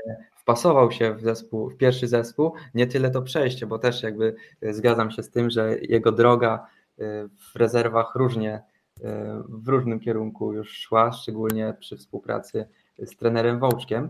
wpasował 0.49 0.91
się 0.91 1.13
w 1.13 1.21
zespół, 1.21 1.69
w 1.69 1.77
pierwszy 1.77 2.07
zespół, 2.07 2.53
nie 2.73 2.87
tyle 2.87 3.11
to 3.11 3.21
przejście, 3.21 3.65
bo 3.65 3.79
też 3.79 4.03
jakby 4.03 4.35
e, 4.61 4.73
zgadzam 4.73 5.11
się 5.11 5.23
z 5.23 5.29
tym, 5.29 5.49
że 5.49 5.77
jego 5.81 6.11
droga 6.11 6.67
e, 6.99 7.27
w 7.27 7.55
rezerwach 7.55 8.15
różnie, 8.15 8.61
w 9.49 9.67
różnym 9.67 9.99
kierunku 9.99 10.53
już 10.53 10.77
szła, 10.77 11.11
szczególnie 11.11 11.73
przy 11.79 11.97
współpracy 11.97 12.67
z 12.97 13.15
trenerem 13.15 13.59
Wołczkiem. 13.59 14.09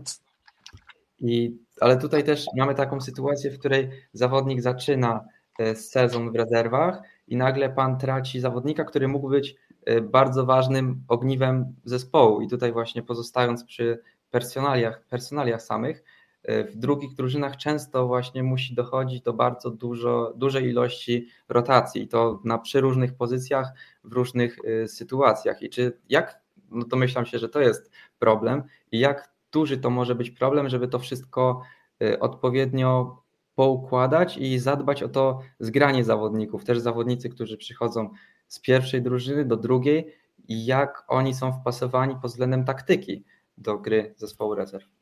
I, 1.20 1.56
ale 1.80 1.96
tutaj 1.96 2.24
też 2.24 2.46
mamy 2.56 2.74
taką 2.74 3.00
sytuację, 3.00 3.50
w 3.50 3.58
której 3.58 3.90
zawodnik 4.12 4.62
zaczyna 4.62 5.24
e, 5.58 5.74
sezon 5.74 6.32
w 6.32 6.34
rezerwach 6.34 7.02
i 7.28 7.36
nagle 7.36 7.70
pan 7.70 7.98
traci 7.98 8.40
zawodnika, 8.40 8.84
który 8.84 9.08
mógł 9.08 9.28
być 9.28 9.56
e, 9.84 10.00
bardzo 10.00 10.46
ważnym 10.46 11.02
ogniwem 11.08 11.74
zespołu. 11.84 12.40
I 12.40 12.48
tutaj 12.48 12.72
właśnie 12.72 13.02
pozostając 13.02 13.64
przy 13.64 14.00
personaliach, 14.30 15.04
personaliach 15.08 15.62
samych, 15.62 15.98
e, 15.98 16.04
w 16.48 16.76
drugich 16.76 17.14
drużynach 17.14 17.56
często 17.56 18.06
właśnie 18.06 18.42
musi 18.42 18.74
dochodzić 18.74 19.22
do 19.22 19.32
bardzo 19.32 19.70
dużo, 19.70 20.32
dużej 20.36 20.68
ilości 20.68 21.26
rotacji, 21.48 22.08
to 22.08 22.40
na 22.44 22.58
przeróżnych 22.58 23.14
pozycjach, 23.14 23.72
w 24.04 24.12
różnych 24.12 24.58
sytuacjach. 24.86 25.62
I 25.62 25.70
czy 25.70 25.98
jak, 26.08 26.40
no 26.70 26.84
to 26.84 26.96
myślam 26.96 27.26
się, 27.26 27.38
że 27.38 27.48
to 27.48 27.60
jest 27.60 27.90
problem, 28.18 28.62
i 28.92 28.98
jak 28.98 29.30
duży 29.52 29.78
to 29.78 29.90
może 29.90 30.14
być 30.14 30.30
problem, 30.30 30.68
żeby 30.68 30.88
to 30.88 30.98
wszystko 30.98 31.62
y, 32.02 32.18
odpowiednio 32.18 33.22
poukładać 33.54 34.36
i 34.36 34.58
zadbać 34.58 35.02
o 35.02 35.08
to 35.08 35.40
zgranie 35.58 36.04
zawodników. 36.04 36.64
Też 36.64 36.78
zawodnicy, 36.78 37.28
którzy 37.28 37.56
przychodzą 37.56 38.10
z 38.48 38.60
pierwszej 38.60 39.02
drużyny 39.02 39.44
do 39.44 39.56
drugiej 39.56 40.14
i 40.48 40.66
jak 40.66 41.04
oni 41.08 41.34
są 41.34 41.52
wpasowani 41.52 42.16
pod 42.22 42.30
względem 42.30 42.64
taktyki 42.64 43.24
do 43.58 43.78
gry 43.78 44.14
zespołu 44.16 44.54
rezerw. 44.54 44.99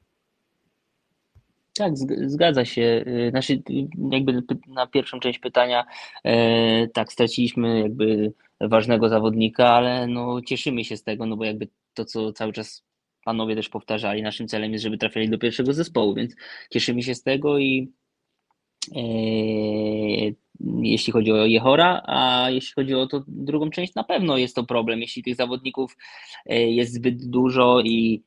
Tak, 1.78 1.92
zgadza 2.26 2.64
się. 2.64 3.04
Y, 3.06 3.30
znaczy, 3.30 3.62
jakby 4.10 4.42
na 4.66 4.86
pierwszą 4.86 5.20
część 5.20 5.38
pytania, 5.38 5.84
e, 6.24 6.88
tak, 6.88 7.12
straciliśmy 7.12 7.80
jakby 7.80 8.32
ważnego 8.60 9.08
zawodnika, 9.08 9.68
ale 9.68 10.06
no 10.06 10.42
cieszymy 10.42 10.84
się 10.84 10.96
z 10.96 11.02
tego, 11.02 11.26
no 11.26 11.36
bo 11.36 11.44
jakby 11.44 11.68
to, 11.94 12.04
co 12.04 12.32
cały 12.32 12.52
czas 12.52 12.84
panowie 13.24 13.56
też 13.56 13.68
powtarzali, 13.68 14.22
naszym 14.22 14.48
celem 14.48 14.72
jest, 14.72 14.84
żeby 14.84 14.98
trafiali 14.98 15.30
do 15.30 15.38
pierwszego 15.38 15.72
zespołu, 15.72 16.14
więc 16.14 16.34
cieszymy 16.70 17.02
się 17.02 17.14
z 17.14 17.22
tego 17.22 17.58
i 17.58 17.92
e, 18.96 19.02
jeśli 20.82 21.12
chodzi 21.12 21.32
o 21.32 21.46
Jehora, 21.46 22.02
a 22.06 22.50
jeśli 22.50 22.72
chodzi 22.74 22.94
o 22.94 23.06
to 23.06 23.24
drugą 23.28 23.70
część, 23.70 23.94
na 23.94 24.04
pewno 24.04 24.38
jest 24.38 24.56
to 24.56 24.64
problem, 24.64 25.00
jeśli 25.00 25.22
tych 25.22 25.36
zawodników 25.36 25.96
jest 26.46 26.94
zbyt 26.94 27.30
dużo 27.30 27.80
i, 27.80 28.22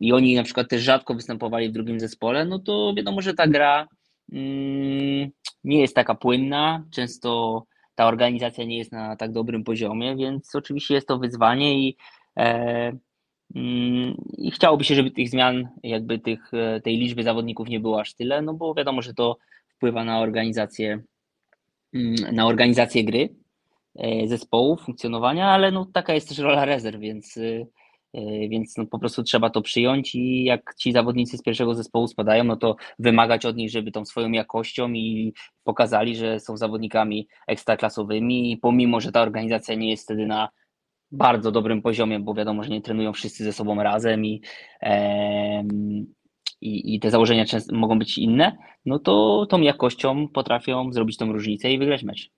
i 0.00 0.12
oni 0.12 0.34
na 0.34 0.42
przykład 0.42 0.68
też 0.68 0.82
rzadko 0.82 1.14
występowali 1.14 1.68
w 1.68 1.72
drugim 1.72 2.00
zespole, 2.00 2.44
no 2.44 2.58
to 2.58 2.94
wiadomo, 2.96 3.22
że 3.22 3.34
ta 3.34 3.46
gra 3.46 3.88
mm, 4.32 5.30
nie 5.64 5.80
jest 5.80 5.94
taka 5.94 6.14
płynna, 6.14 6.84
często 6.90 7.62
ta 7.94 8.06
organizacja 8.06 8.64
nie 8.64 8.78
jest 8.78 8.92
na 8.92 9.16
tak 9.16 9.32
dobrym 9.32 9.64
poziomie, 9.64 10.16
więc 10.16 10.54
oczywiście 10.54 10.94
jest 10.94 11.08
to 11.08 11.18
wyzwanie 11.18 11.78
i 11.78 11.96
e, 12.38 12.92
Mm, 13.54 14.14
I 14.38 14.50
chciałoby 14.50 14.84
się, 14.84 14.94
żeby 14.94 15.10
tych 15.10 15.28
zmian, 15.28 15.68
jakby 15.82 16.18
tych, 16.18 16.54
e, 16.54 16.80
tej 16.80 16.96
liczby 16.96 17.22
zawodników 17.22 17.68
nie 17.68 17.80
było 17.80 18.00
aż 18.00 18.14
tyle, 18.14 18.42
no 18.42 18.54
bo 18.54 18.74
wiadomo, 18.74 19.02
że 19.02 19.14
to 19.14 19.38
wpływa 19.68 20.04
na 20.04 20.20
organizację, 20.20 21.02
mm, 21.94 22.14
na 22.34 22.46
organizację 22.46 23.04
gry 23.04 23.28
e, 23.96 24.28
zespołu, 24.28 24.76
funkcjonowania, 24.76 25.48
ale 25.50 25.70
no 25.70 25.86
taka 25.92 26.14
jest 26.14 26.28
też 26.28 26.38
rola 26.38 26.64
rezerw, 26.64 27.00
więc, 27.00 27.36
e, 27.36 27.66
więc 28.48 28.76
no 28.76 28.86
po 28.86 28.98
prostu 28.98 29.22
trzeba 29.22 29.50
to 29.50 29.62
przyjąć 29.62 30.14
i 30.14 30.44
jak 30.44 30.74
ci 30.74 30.92
zawodnicy 30.92 31.38
z 31.38 31.42
pierwszego 31.42 31.74
zespołu 31.74 32.08
spadają, 32.08 32.44
no 32.44 32.56
to 32.56 32.76
wymagać 32.98 33.46
od 33.46 33.56
nich, 33.56 33.70
żeby 33.70 33.92
tą 33.92 34.04
swoją 34.04 34.30
jakością 34.30 34.92
i 34.92 35.32
pokazali, 35.64 36.16
że 36.16 36.40
są 36.40 36.56
zawodnikami 36.56 37.28
ekstraklasowymi, 37.46 38.58
pomimo, 38.62 39.00
że 39.00 39.12
ta 39.12 39.22
organizacja 39.22 39.74
nie 39.74 39.90
jest 39.90 40.04
wtedy 40.04 40.26
na 40.26 40.48
bardzo 41.10 41.52
dobrym 41.52 41.82
poziomie, 41.82 42.20
bo 42.20 42.34
wiadomo, 42.34 42.62
że 42.62 42.70
nie 42.70 42.82
trenują 42.82 43.12
wszyscy 43.12 43.44
ze 43.44 43.52
sobą 43.52 43.82
razem 43.82 44.24
i, 44.24 44.42
e, 44.82 45.64
i, 46.60 46.94
i, 46.94 47.00
te 47.00 47.10
założenia 47.10 47.44
mogą 47.72 47.98
być 47.98 48.18
inne, 48.18 48.56
no 48.86 48.98
to 48.98 49.46
tą 49.50 49.60
jakością 49.60 50.28
potrafią 50.28 50.92
zrobić 50.92 51.16
tą 51.16 51.32
różnicę 51.32 51.72
i 51.72 51.78
wygrać 51.78 52.02
mecz. 52.02 52.30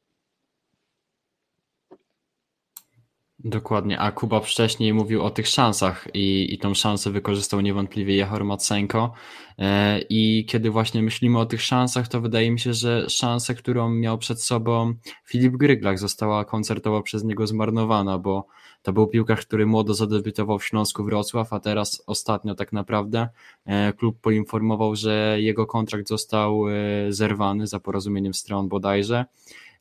Dokładnie, 3.44 3.98
a 3.98 4.12
Kuba 4.12 4.40
wcześniej 4.40 4.94
mówił 4.94 5.22
o 5.22 5.30
tych 5.30 5.48
szansach 5.48 6.08
i, 6.14 6.54
i 6.54 6.58
tą 6.58 6.74
szansę 6.74 7.10
wykorzystał 7.10 7.60
niewątpliwie 7.60 8.16
Jehor 8.16 8.44
Matsenko. 8.44 9.12
E, 9.58 10.00
i 10.00 10.46
kiedy 10.48 10.70
właśnie 10.70 11.02
myślimy 11.02 11.38
o 11.38 11.46
tych 11.46 11.62
szansach, 11.62 12.08
to 12.08 12.20
wydaje 12.20 12.50
mi 12.50 12.60
się, 12.60 12.74
że 12.74 13.10
szansa, 13.10 13.54
którą 13.54 13.90
miał 13.90 14.18
przed 14.18 14.42
sobą 14.42 14.94
Filip 15.24 15.56
Gryglak 15.56 15.98
została 15.98 16.44
koncertowo 16.44 17.02
przez 17.02 17.24
niego 17.24 17.46
zmarnowana, 17.46 18.18
bo 18.18 18.46
to 18.82 18.92
był 18.92 19.06
piłkarz, 19.06 19.46
który 19.46 19.66
młodo 19.66 19.94
zadebiutował 19.94 20.58
w 20.58 20.64
Śląsku 20.64 21.04
Wrocław, 21.04 21.52
a 21.52 21.60
teraz 21.60 22.02
ostatnio 22.06 22.54
tak 22.54 22.72
naprawdę 22.72 23.28
e, 23.66 23.92
klub 23.92 24.20
poinformował, 24.20 24.96
że 24.96 25.36
jego 25.40 25.66
kontrakt 25.66 26.08
został 26.08 26.68
e, 26.68 26.72
zerwany 27.08 27.66
za 27.66 27.80
porozumieniem 27.80 28.34
stron 28.34 28.68
bodajże 28.68 29.24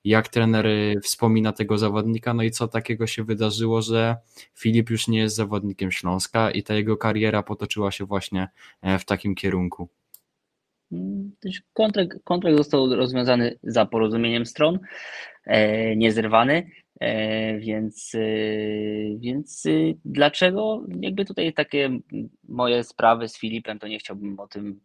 jak 0.03 0.27
trener 0.27 0.65
y, 0.67 0.99
wspomina 1.03 1.51
tego 1.51 1.77
zawodnika, 1.77 2.33
no 2.33 2.43
i 2.43 2.51
co 2.51 2.67
takiego 2.67 3.07
się 3.07 3.23
wydarzyło, 3.23 3.81
że 3.81 4.15
Filip 4.55 4.89
już 4.89 5.07
nie 5.07 5.19
jest 5.19 5.35
zawodnikiem 5.35 5.91
Śląska 5.91 6.51
i 6.51 6.63
ta 6.63 6.73
jego 6.73 6.97
kariera 6.97 7.43
potoczyła 7.43 7.91
się 7.91 8.05
właśnie 8.05 8.47
e, 8.81 8.99
w 8.99 9.05
takim 9.05 9.35
kierunku. 9.35 9.89
Kontrakt, 11.73 12.23
kontrakt 12.23 12.57
został 12.57 12.95
rozwiązany 12.95 13.59
za 13.63 13.85
porozumieniem 13.85 14.45
stron, 14.45 14.79
e, 15.45 15.95
niezerwany, 15.95 16.69
e, 16.99 17.59
więc, 17.59 18.11
więc 19.17 19.63
dlaczego 20.05 20.85
jakby 20.99 21.25
tutaj 21.25 21.53
takie 21.53 21.99
moje 22.49 22.83
sprawy 22.83 23.27
z 23.27 23.37
Filipem, 23.37 23.79
to 23.79 23.87
nie 23.87 23.99
chciałbym 23.99 24.39
o 24.39 24.47
tym 24.47 24.79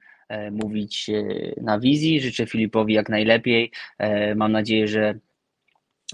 mówić 0.50 1.10
e, 1.10 1.24
na 1.62 1.78
wizji. 1.78 2.20
Życzę 2.20 2.46
Filipowi 2.46 2.94
jak 2.94 3.08
najlepiej. 3.08 3.70
E, 3.98 4.34
mam 4.34 4.52
nadzieję, 4.52 4.88
że, 4.88 5.18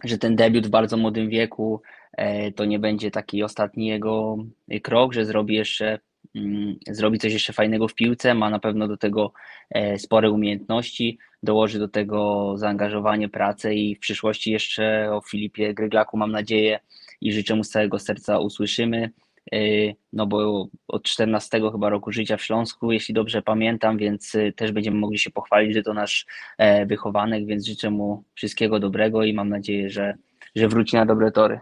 że 0.04 0.18
ten 0.18 0.36
debiut 0.36 0.66
w 0.66 0.70
bardzo 0.70 0.96
młodym 0.96 1.28
wieku 1.28 1.82
to 2.56 2.64
nie 2.64 2.78
będzie 2.78 3.10
taki 3.10 3.42
ostatni 3.42 3.86
jego 3.86 4.36
krok, 4.82 5.12
że 5.12 5.24
zrobi 5.24 5.54
jeszcze 5.54 5.98
mm, 6.34 6.76
zrobi 6.90 7.18
coś 7.18 7.32
jeszcze 7.32 7.52
fajnego 7.52 7.88
w 7.88 7.94
piłce, 7.94 8.34
ma 8.34 8.50
na 8.50 8.58
pewno 8.58 8.88
do 8.88 8.96
tego 8.96 9.32
spore 9.96 10.30
umiejętności, 10.30 11.18
dołoży 11.42 11.78
do 11.78 11.88
tego 11.88 12.52
zaangażowanie, 12.56 13.28
pracę 13.28 13.74
i 13.74 13.94
w 13.94 13.98
przyszłości 13.98 14.50
jeszcze 14.50 15.08
o 15.12 15.20
Filipie 15.20 15.74
Gryglaku 15.74 16.16
mam 16.16 16.32
nadzieję 16.32 16.80
i 17.20 17.32
życzę 17.32 17.56
mu 17.56 17.64
z 17.64 17.70
całego 17.70 17.98
serca 17.98 18.38
usłyszymy. 18.38 19.10
Y, 19.54 19.94
no 20.12 20.26
bo 20.26 20.68
od 20.88 21.02
14 21.02 21.60
chyba 21.72 21.88
roku 21.88 22.12
życia 22.12 22.36
w 22.36 22.42
Śląsku, 22.42 22.92
jeśli 22.92 23.14
dobrze 23.14 23.42
pamiętam, 23.42 23.98
więc 23.98 24.34
y, 24.34 24.52
też 24.56 24.72
będziemy 24.72 24.96
mogli 24.96 25.18
się 25.18 25.30
pochwalić, 25.30 25.74
że 25.74 25.82
to 25.82 25.94
nasz 25.94 26.26
e, 26.58 26.86
wychowanek, 26.86 27.46
więc 27.46 27.66
życzę 27.66 27.90
mu 27.90 28.24
wszystkiego 28.34 28.80
dobrego 28.80 29.24
i 29.24 29.34
mam 29.34 29.48
nadzieję, 29.48 29.90
że, 29.90 30.14
że 30.56 30.68
wróci 30.68 30.96
na 30.96 31.06
dobre 31.06 31.32
tory. 31.32 31.60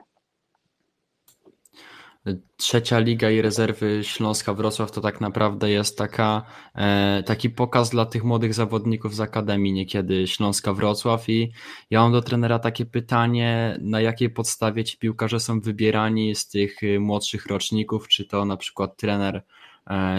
Trzecia 2.57 2.99
liga 2.99 3.31
i 3.31 3.43
rezerwy 3.43 4.01
Śląska 4.05 4.55
Wrocław 4.55 4.91
to 4.91 5.01
tak 5.01 5.21
naprawdę 5.21 5.71
jest 5.71 5.99
taka, 5.99 6.43
e, 6.75 7.23
taki 7.27 7.51
pokaz 7.51 7.91
dla 7.91 8.07
tych 8.07 8.25
młodych 8.25 8.55
zawodników 8.55 9.15
z 9.15 9.21
Akademii 9.21 9.73
niekiedy 9.73 10.27
Śląska 10.27 10.73
Wrocław. 10.73 11.29
I 11.29 11.53
ja 11.91 12.01
mam 12.03 12.13
do 12.13 12.23
trenera 12.23 12.59
takie 12.59 12.87
pytanie, 12.87 13.79
na 13.81 14.01
jakiej 14.01 14.31
podstawie 14.31 14.85
ci 14.85 14.99
piłkarze 14.99 15.41
są 15.41 15.61
wybierani 15.61 16.35
z 16.35 16.49
tych 16.49 16.83
y, 16.83 17.01
młodszych 17.01 17.47
roczników, 17.47 18.09
czy 18.09 18.25
to 18.25 18.45
na 18.45 18.57
przykład 18.57 18.97
trener 18.97 19.37
E, 19.37 19.62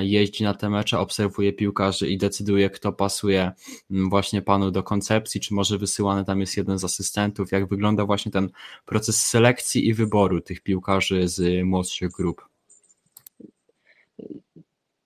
jeździ 0.01 0.43
na 0.43 0.53
te 0.53 0.69
mecze, 0.69 0.99
obserwuje 0.99 1.53
piłkarzy 1.53 2.09
i 2.09 2.17
decyduje, 2.17 2.69
kto 2.69 2.93
pasuje 2.93 3.51
mm, 3.91 4.09
właśnie 4.09 4.41
panu 4.41 4.71
do 4.71 4.83
koncepcji, 4.83 5.41
czy 5.41 5.53
może 5.53 5.77
wysyłany 5.77 6.25
tam 6.25 6.39
jest 6.39 6.57
jeden 6.57 6.79
z 6.79 6.83
asystentów, 6.83 7.51
jak 7.51 7.67
wygląda 7.67 8.05
właśnie 8.05 8.31
ten 8.31 8.49
proces 8.85 9.27
selekcji 9.27 9.87
i 9.87 9.93
wyboru 9.93 10.41
tych 10.41 10.61
piłkarzy 10.61 11.27
z 11.27 11.65
młodszych 11.65 12.11
grup. 12.11 12.45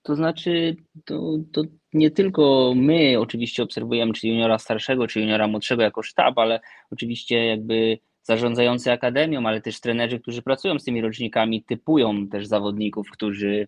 To 0.04 0.16
znaczy, 0.16 0.76
to, 1.06 1.38
to 1.52 1.64
nie 1.94 2.12
tylko 2.12 2.74
my 2.76 3.20
oczywiście 3.20 3.64
obserwujemy, 3.64 4.14
czy 4.14 4.28
juniora 4.28 4.60
starszego, 4.60 5.08
czy 5.08 5.20
juniora 5.20 5.48
młodszego 5.48 5.82
jako 5.82 6.04
sztab, 6.04 6.38
ale 6.38 6.60
oczywiście 6.92 7.46
jakby 7.46 8.00
zarządzający 8.24 8.92
akademią, 8.92 9.48
ale 9.48 9.62
też 9.62 9.80
trenerzy, 9.80 10.20
którzy 10.20 10.42
pracują 10.42 10.80
z 10.80 10.84
tymi 10.84 11.02
rocznikami, 11.02 11.64
typują 11.64 12.28
też 12.28 12.48
zawodników, 12.48 13.12
którzy 13.12 13.68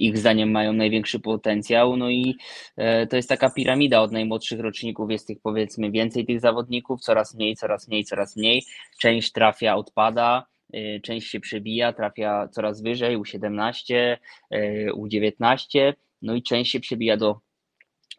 ich 0.00 0.18
zdaniem 0.18 0.50
mają 0.50 0.72
największy 0.72 1.20
potencjał. 1.20 1.96
No 1.96 2.10
i 2.10 2.36
e, 2.76 3.06
to 3.06 3.16
jest 3.16 3.28
taka 3.28 3.50
piramida 3.50 4.00
od 4.00 4.12
najmłodszych 4.12 4.60
roczników, 4.60 5.10
jest 5.10 5.26
tych 5.26 5.40
powiedzmy 5.42 5.90
więcej 5.90 6.26
tych 6.26 6.40
zawodników, 6.40 7.00
coraz 7.00 7.34
mniej, 7.34 7.56
coraz 7.56 7.88
mniej, 7.88 8.04
coraz 8.04 8.36
mniej. 8.36 8.62
Część 9.00 9.32
trafia, 9.32 9.76
odpada, 9.76 10.46
e, 10.72 11.00
część 11.00 11.30
się 11.30 11.40
przebija, 11.40 11.92
trafia 11.92 12.48
coraz 12.48 12.82
wyżej, 12.82 13.18
U17, 13.18 14.16
U19, 14.94 15.92
no 16.22 16.34
i 16.34 16.42
część 16.42 16.72
się 16.72 16.80
przebija 16.80 17.16
do 17.16 17.40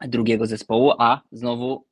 drugiego 0.01 0.45
zespołu, 0.45 0.91
a 0.99 1.21
znowu 1.31 1.85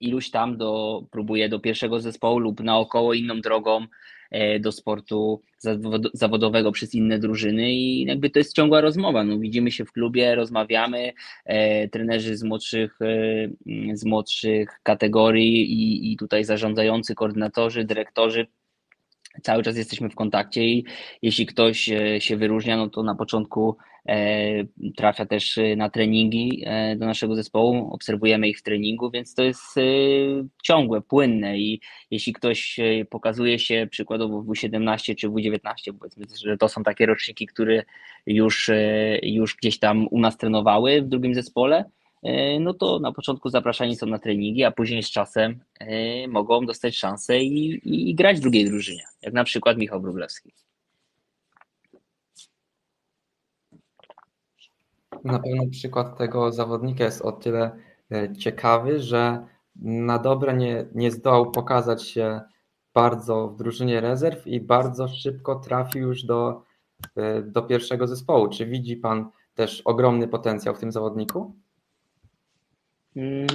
iluś 0.00 0.30
tam 0.30 0.56
do, 0.56 1.02
próbuje 1.10 1.48
do 1.48 1.60
pierwszego 1.60 2.00
zespołu 2.00 2.38
lub 2.38 2.60
naokoło 2.60 3.14
inną 3.14 3.40
drogą 3.40 3.86
E, 4.30 4.60
do 4.60 4.72
sportu 4.72 5.42
zawodowego 6.14 6.72
przez 6.72 6.94
inne 6.94 7.18
drużyny 7.18 7.72
i 7.72 8.04
jakby 8.04 8.30
to 8.30 8.38
jest 8.38 8.54
ciągła 8.54 8.80
rozmowa. 8.80 9.24
No, 9.24 9.38
widzimy 9.38 9.70
się 9.70 9.84
w 9.84 9.92
klubie, 9.92 10.34
rozmawiamy, 10.34 11.12
e, 11.44 11.88
trenerzy 11.88 12.36
z 12.36 12.42
młodszych, 12.42 12.98
e, 13.02 13.96
z 13.96 14.04
młodszych 14.04 14.80
kategorii 14.82 15.72
i, 15.72 16.12
i 16.12 16.16
tutaj 16.16 16.44
zarządzający, 16.44 17.14
koordynatorzy, 17.14 17.84
dyrektorzy 17.84 18.46
cały 19.42 19.62
czas 19.62 19.76
jesteśmy 19.76 20.10
w 20.10 20.14
kontakcie 20.14 20.64
i 20.64 20.84
jeśli 21.22 21.46
ktoś 21.46 21.88
e, 21.88 22.20
się 22.20 22.36
wyróżnia, 22.36 22.76
no 22.76 22.88
to 22.88 23.02
na 23.02 23.14
początku 23.14 23.76
e, 24.08 24.64
trafia 24.96 25.26
też 25.26 25.58
e, 25.58 25.76
na 25.76 25.90
treningi 25.90 26.64
do 26.96 27.06
naszego 27.06 27.34
zespołu, 27.34 27.90
obserwujemy 27.92 28.48
ich 28.48 28.58
w 28.58 28.62
treningu, 28.62 29.10
więc 29.10 29.34
to 29.34 29.42
jest 29.42 29.74
ciągłe, 30.62 31.00
płynne 31.00 31.58
i 31.58 31.80
jeśli 32.10 32.32
ktoś 32.32 32.80
pokazuje 33.10 33.58
się 33.58 33.88
przykładowo 33.90 34.42
w 34.42 34.46
W17 34.46 35.14
czy 35.14 35.28
w 35.28 35.32
W19, 35.32 35.60
powiedzmy, 35.98 36.24
że 36.44 36.56
to 36.56 36.68
są 36.68 36.82
takie 36.82 37.06
roczniki, 37.06 37.46
które 37.46 37.82
już, 38.26 38.70
już 39.22 39.56
gdzieś 39.56 39.78
tam 39.78 40.08
u 40.10 40.20
nas 40.20 40.36
trenowały 40.36 41.02
w 41.02 41.08
drugim 41.08 41.34
zespole, 41.34 41.84
no 42.60 42.74
to 42.74 42.98
na 42.98 43.12
początku 43.12 43.48
zapraszani 43.48 43.96
są 43.96 44.06
na 44.06 44.18
treningi, 44.18 44.64
a 44.64 44.70
później 44.70 45.02
z 45.02 45.10
czasem 45.10 45.60
e, 45.80 46.28
mogą 46.28 46.66
dostać 46.66 46.96
szansę 46.96 47.38
i, 47.38 47.70
i, 47.70 48.10
i 48.10 48.14
grać 48.14 48.36
w 48.36 48.40
drugiej 48.40 48.64
drużynie, 48.64 49.04
jak 49.22 49.34
na 49.34 49.44
przykład 49.44 49.78
Michał 49.78 50.00
Wróblewski. 50.00 50.52
Na 55.24 55.38
pewno 55.38 55.66
przykład 55.70 56.18
tego 56.18 56.52
zawodnika 56.52 57.04
jest 57.04 57.22
o 57.22 57.32
tyle 57.32 57.76
e, 58.12 58.36
ciekawy, 58.36 59.00
że 59.00 59.46
na 59.82 60.18
dobre 60.18 60.56
nie, 60.56 60.86
nie 60.94 61.10
zdołał 61.10 61.50
pokazać 61.50 62.08
się 62.08 62.40
bardzo 62.94 63.48
w 63.48 63.56
drużynie 63.56 64.00
rezerw 64.00 64.46
i 64.46 64.60
bardzo 64.60 65.08
szybko 65.08 65.54
trafił 65.54 66.08
już 66.08 66.24
do, 66.24 66.62
do 67.42 67.62
pierwszego 67.62 68.06
zespołu. 68.06 68.48
Czy 68.48 68.66
widzi 68.66 68.96
Pan 68.96 69.30
też 69.54 69.80
ogromny 69.80 70.28
potencjał 70.28 70.74
w 70.74 70.78
tym 70.78 70.92
zawodniku? 70.92 71.56
Mm, 73.16 73.46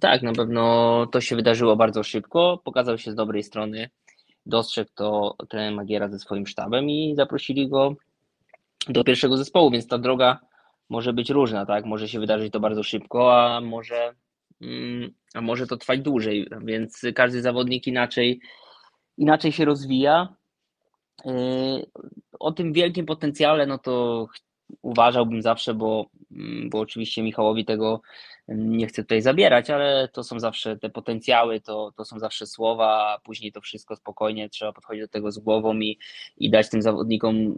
tak, 0.00 0.22
na 0.22 0.32
pewno 0.32 1.06
to 1.12 1.20
się 1.20 1.36
wydarzyło 1.36 1.76
bardzo 1.76 2.02
szybko. 2.02 2.60
Pokazał 2.64 2.98
się 2.98 3.12
z 3.12 3.14
dobrej 3.14 3.42
strony. 3.42 3.90
Dostrzegł 4.46 4.90
to 4.94 5.36
trener 5.48 5.74
Magiera 5.74 6.08
ze 6.08 6.18
swoim 6.18 6.46
sztabem 6.46 6.90
i 6.90 7.14
zaprosili 7.16 7.68
go 7.68 7.94
do 8.88 9.04
pierwszego 9.04 9.36
zespołu, 9.36 9.70
więc 9.70 9.86
ta 9.86 9.98
droga 9.98 10.40
może 10.88 11.12
być 11.12 11.30
różna, 11.30 11.66
tak? 11.66 11.84
Może 11.84 12.08
się 12.08 12.20
wydarzyć 12.20 12.52
to 12.52 12.60
bardzo 12.60 12.82
szybko, 12.82 13.42
a 13.42 13.60
może, 13.60 14.14
mm, 14.60 15.10
a 15.34 15.40
może 15.40 15.66
to 15.66 15.76
trwać 15.76 16.00
dłużej, 16.00 16.48
więc 16.64 17.02
każdy 17.14 17.42
zawodnik 17.42 17.86
inaczej, 17.86 18.40
inaczej 19.18 19.52
się 19.52 19.64
rozwija. 19.64 20.28
Yy, 21.24 21.86
o 22.38 22.52
tym 22.52 22.72
wielkim 22.72 23.06
potencjale, 23.06 23.66
no 23.66 23.78
to 23.78 24.26
uważałbym 24.82 25.42
zawsze, 25.42 25.74
bo, 25.74 26.06
mm, 26.32 26.70
bo 26.70 26.80
oczywiście 26.80 27.22
Michałowi 27.22 27.64
tego 27.64 28.02
nie 28.50 28.86
chcę 28.86 29.02
tutaj 29.02 29.22
zabierać, 29.22 29.70
ale 29.70 30.08
to 30.08 30.24
są 30.24 30.40
zawsze 30.40 30.76
te 30.76 30.90
potencjały, 30.90 31.60
to, 31.60 31.92
to 31.96 32.04
są 32.04 32.18
zawsze 32.18 32.46
słowa, 32.46 33.14
a 33.14 33.18
później 33.18 33.52
to 33.52 33.60
wszystko 33.60 33.96
spokojnie 33.96 34.48
trzeba 34.48 34.72
podchodzić 34.72 35.02
do 35.02 35.08
tego 35.08 35.32
z 35.32 35.38
głową 35.38 35.74
i, 35.74 35.98
i 36.38 36.50
dać 36.50 36.70
tym 36.70 36.82
zawodnikom 36.82 37.54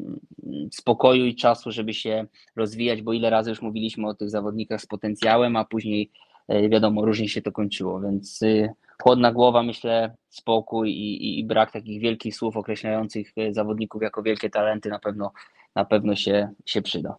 spokoju 0.72 1.26
i 1.26 1.34
czasu, 1.34 1.72
żeby 1.72 1.94
się 1.94 2.26
rozwijać, 2.56 3.02
bo 3.02 3.12
ile 3.12 3.30
razy 3.30 3.50
już 3.50 3.62
mówiliśmy 3.62 4.08
o 4.08 4.14
tych 4.14 4.30
zawodnikach 4.30 4.80
z 4.80 4.86
potencjałem, 4.86 5.56
a 5.56 5.64
później 5.64 6.10
e, 6.48 6.68
wiadomo, 6.68 7.04
różnie 7.04 7.28
się 7.28 7.42
to 7.42 7.52
kończyło, 7.52 8.00
więc 8.00 8.42
y, 8.42 8.70
chłodna 9.02 9.32
głowa, 9.32 9.62
myślę, 9.62 10.16
spokój 10.28 10.90
i, 10.90 11.38
i 11.38 11.44
brak 11.44 11.72
takich 11.72 12.00
wielkich 12.00 12.36
słów 12.36 12.56
określających 12.56 13.32
e, 13.36 13.54
zawodników 13.54 14.02
jako 14.02 14.22
wielkie 14.22 14.50
talenty 14.50 14.88
na 14.88 14.98
pewno, 14.98 15.32
na 15.74 15.84
pewno 15.84 16.16
się, 16.16 16.48
się 16.66 16.82
przyda. 16.82 17.16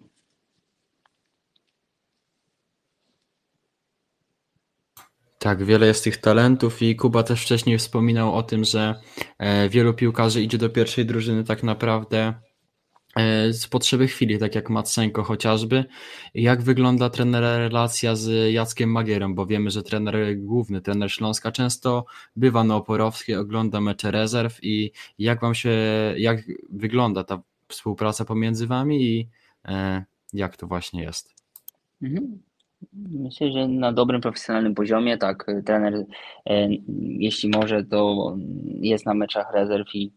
Tak, 5.43 5.63
wiele 5.63 5.87
jest 5.87 6.03
tych 6.03 6.17
talentów 6.17 6.81
i 6.81 6.95
Kuba 6.95 7.23
też 7.23 7.41
wcześniej 7.41 7.77
wspominał 7.77 8.35
o 8.35 8.43
tym, 8.43 8.63
że 8.63 8.95
e, 9.37 9.69
wielu 9.69 9.93
piłkarzy 9.93 10.41
idzie 10.41 10.57
do 10.57 10.69
pierwszej 10.69 11.05
drużyny 11.05 11.43
tak 11.43 11.63
naprawdę 11.63 12.33
e, 13.15 13.53
z 13.53 13.67
potrzeby 13.67 14.07
chwili, 14.07 14.39
tak 14.39 14.55
jak 14.55 14.69
Matsenko 14.69 15.23
chociażby. 15.23 15.85
Jak 16.33 16.61
wygląda 16.61 17.09
trenera 17.09 17.57
relacja 17.57 18.15
z 18.15 18.53
Jackiem 18.53 18.91
Magierem, 18.91 19.35
bo 19.35 19.45
wiemy, 19.45 19.69
że 19.71 19.83
trener 19.83 20.37
główny, 20.37 20.81
trener 20.81 21.11
Śląska 21.11 21.51
często 21.51 22.05
bywa 22.35 22.63
na 22.63 22.75
Oporowskiej, 22.75 23.35
ogląda 23.35 23.81
mecze 23.81 24.11
rezerw 24.11 24.63
i 24.63 24.91
jak 25.19 25.41
wam 25.41 25.55
się, 25.55 25.71
jak 26.17 26.41
wygląda 26.69 27.23
ta 27.23 27.41
współpraca 27.67 28.25
pomiędzy 28.25 28.67
wami 28.67 29.03
i 29.03 29.29
e, 29.65 30.05
jak 30.33 30.57
to 30.57 30.67
właśnie 30.67 31.03
jest? 31.03 31.33
Mhm. 32.01 32.39
Myślę, 32.93 33.51
że 33.51 33.67
na 33.67 33.93
dobrym 33.93 34.21
profesjonalnym 34.21 34.75
poziomie, 34.75 35.17
tak, 35.17 35.45
trener 35.65 36.05
e, 36.45 36.69
jeśli 36.97 37.49
może, 37.49 37.83
to 37.83 38.35
jest 38.65 39.05
na 39.05 39.13
meczach 39.13 39.53
rezerw 39.53 39.95
i, 39.95 40.13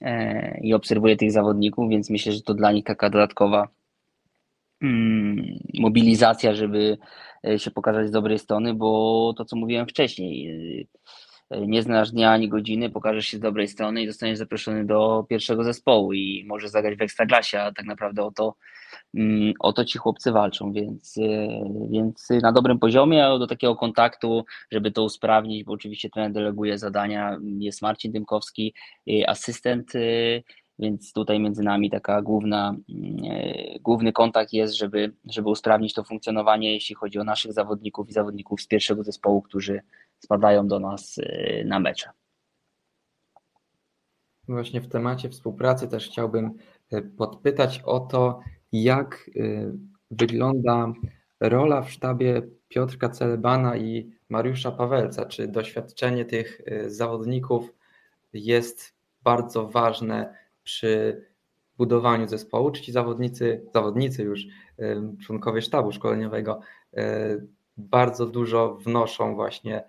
e, 0.00 0.60
i 0.62 0.74
obserwuje 0.74 1.16
tych 1.16 1.32
zawodników, 1.32 1.90
więc 1.90 2.10
myślę, 2.10 2.32
że 2.32 2.42
to 2.42 2.54
dla 2.54 2.72
nich 2.72 2.84
taka 2.84 3.10
dodatkowa 3.10 3.68
mm, 4.82 5.58
mobilizacja, 5.78 6.54
żeby 6.54 6.98
e, 7.46 7.58
się 7.58 7.70
pokazać 7.70 8.08
z 8.08 8.10
dobrej 8.10 8.38
strony, 8.38 8.74
bo 8.74 9.34
to 9.36 9.44
co 9.44 9.56
mówiłem 9.56 9.86
wcześniej, 9.86 10.86
nie 11.50 11.82
znasz 11.82 12.10
dnia 12.10 12.30
ani 12.30 12.48
godziny, 12.48 12.90
pokażesz 12.90 13.26
się 13.26 13.36
z 13.36 13.40
dobrej 13.40 13.68
strony 13.68 14.02
i 14.02 14.06
zostaniesz 14.06 14.38
zaproszony 14.38 14.84
do 14.84 15.26
pierwszego 15.28 15.64
zespołu 15.64 16.12
i 16.12 16.44
możesz 16.48 16.70
zagrać 16.70 16.98
w 16.98 17.02
Ekstraklasie, 17.02 17.60
a 17.60 17.72
tak 17.72 17.86
naprawdę 17.86 18.24
o 18.24 18.30
to 18.30 18.54
o 19.60 19.72
to 19.72 19.84
ci 19.84 19.98
chłopcy 19.98 20.32
walczą, 20.32 20.72
więc, 20.72 21.18
e, 21.18 21.48
więc 21.90 22.28
na 22.42 22.52
dobrym 22.52 22.78
poziomie, 22.78 23.24
do 23.38 23.46
takiego 23.46 23.76
kontaktu, 23.76 24.44
żeby 24.70 24.90
to 24.90 25.04
usprawnić, 25.04 25.64
bo 25.64 25.72
oczywiście 25.72 26.10
trener 26.10 26.32
deleguje 26.32 26.78
zadania, 26.78 27.38
jest 27.58 27.82
Marcin 27.82 28.12
Dymkowski, 28.12 28.74
e, 29.10 29.30
asystent, 29.30 29.94
e, 29.94 29.98
więc 30.78 31.12
tutaj 31.12 31.40
między 31.40 31.62
nami 31.62 31.90
taka 31.90 32.22
główna, 32.22 32.76
główny 33.80 34.12
kontakt 34.12 34.52
jest, 34.52 34.74
żeby, 34.74 35.12
żeby 35.24 35.48
usprawnić 35.48 35.94
to 35.94 36.04
funkcjonowanie, 36.04 36.72
jeśli 36.72 36.94
chodzi 36.94 37.18
o 37.18 37.24
naszych 37.24 37.52
zawodników 37.52 38.08
i 38.08 38.12
zawodników 38.12 38.60
z 38.60 38.66
pierwszego 38.66 39.04
zespołu, 39.04 39.42
którzy 39.42 39.80
spadają 40.18 40.68
do 40.68 40.80
nas 40.80 41.20
na 41.64 41.80
mecze. 41.80 42.10
Właśnie 44.48 44.80
w 44.80 44.88
temacie 44.88 45.28
współpracy 45.28 45.88
też 45.88 46.06
chciałbym 46.06 46.54
podpytać 47.16 47.82
o 47.84 48.00
to, 48.00 48.40
jak 48.72 49.30
y, 49.36 49.72
wygląda 50.10 50.92
rola 51.40 51.82
w 51.82 51.90
sztabie 51.90 52.42
Piotrka 52.68 53.08
Celebana 53.08 53.76
i 53.76 54.12
Mariusza 54.28 54.72
Pawelca? 54.72 55.26
Czy 55.26 55.48
doświadczenie 55.48 56.24
tych 56.24 56.60
y, 56.60 56.90
zawodników 56.90 57.74
jest 58.32 58.94
bardzo 59.22 59.68
ważne 59.68 60.34
przy 60.64 61.24
budowaniu 61.78 62.28
zespołu? 62.28 62.70
Czy 62.70 62.82
ci 62.82 62.92
zawodnicy, 62.92 63.66
zawodnicy 63.74 64.22
już, 64.22 64.40
y, 64.40 64.46
członkowie 65.22 65.62
sztabu 65.62 65.92
szkoleniowego, 65.92 66.60
bardzo 67.76 68.26
dużo 68.26 68.74
wnoszą 68.74 69.34
właśnie 69.34 69.84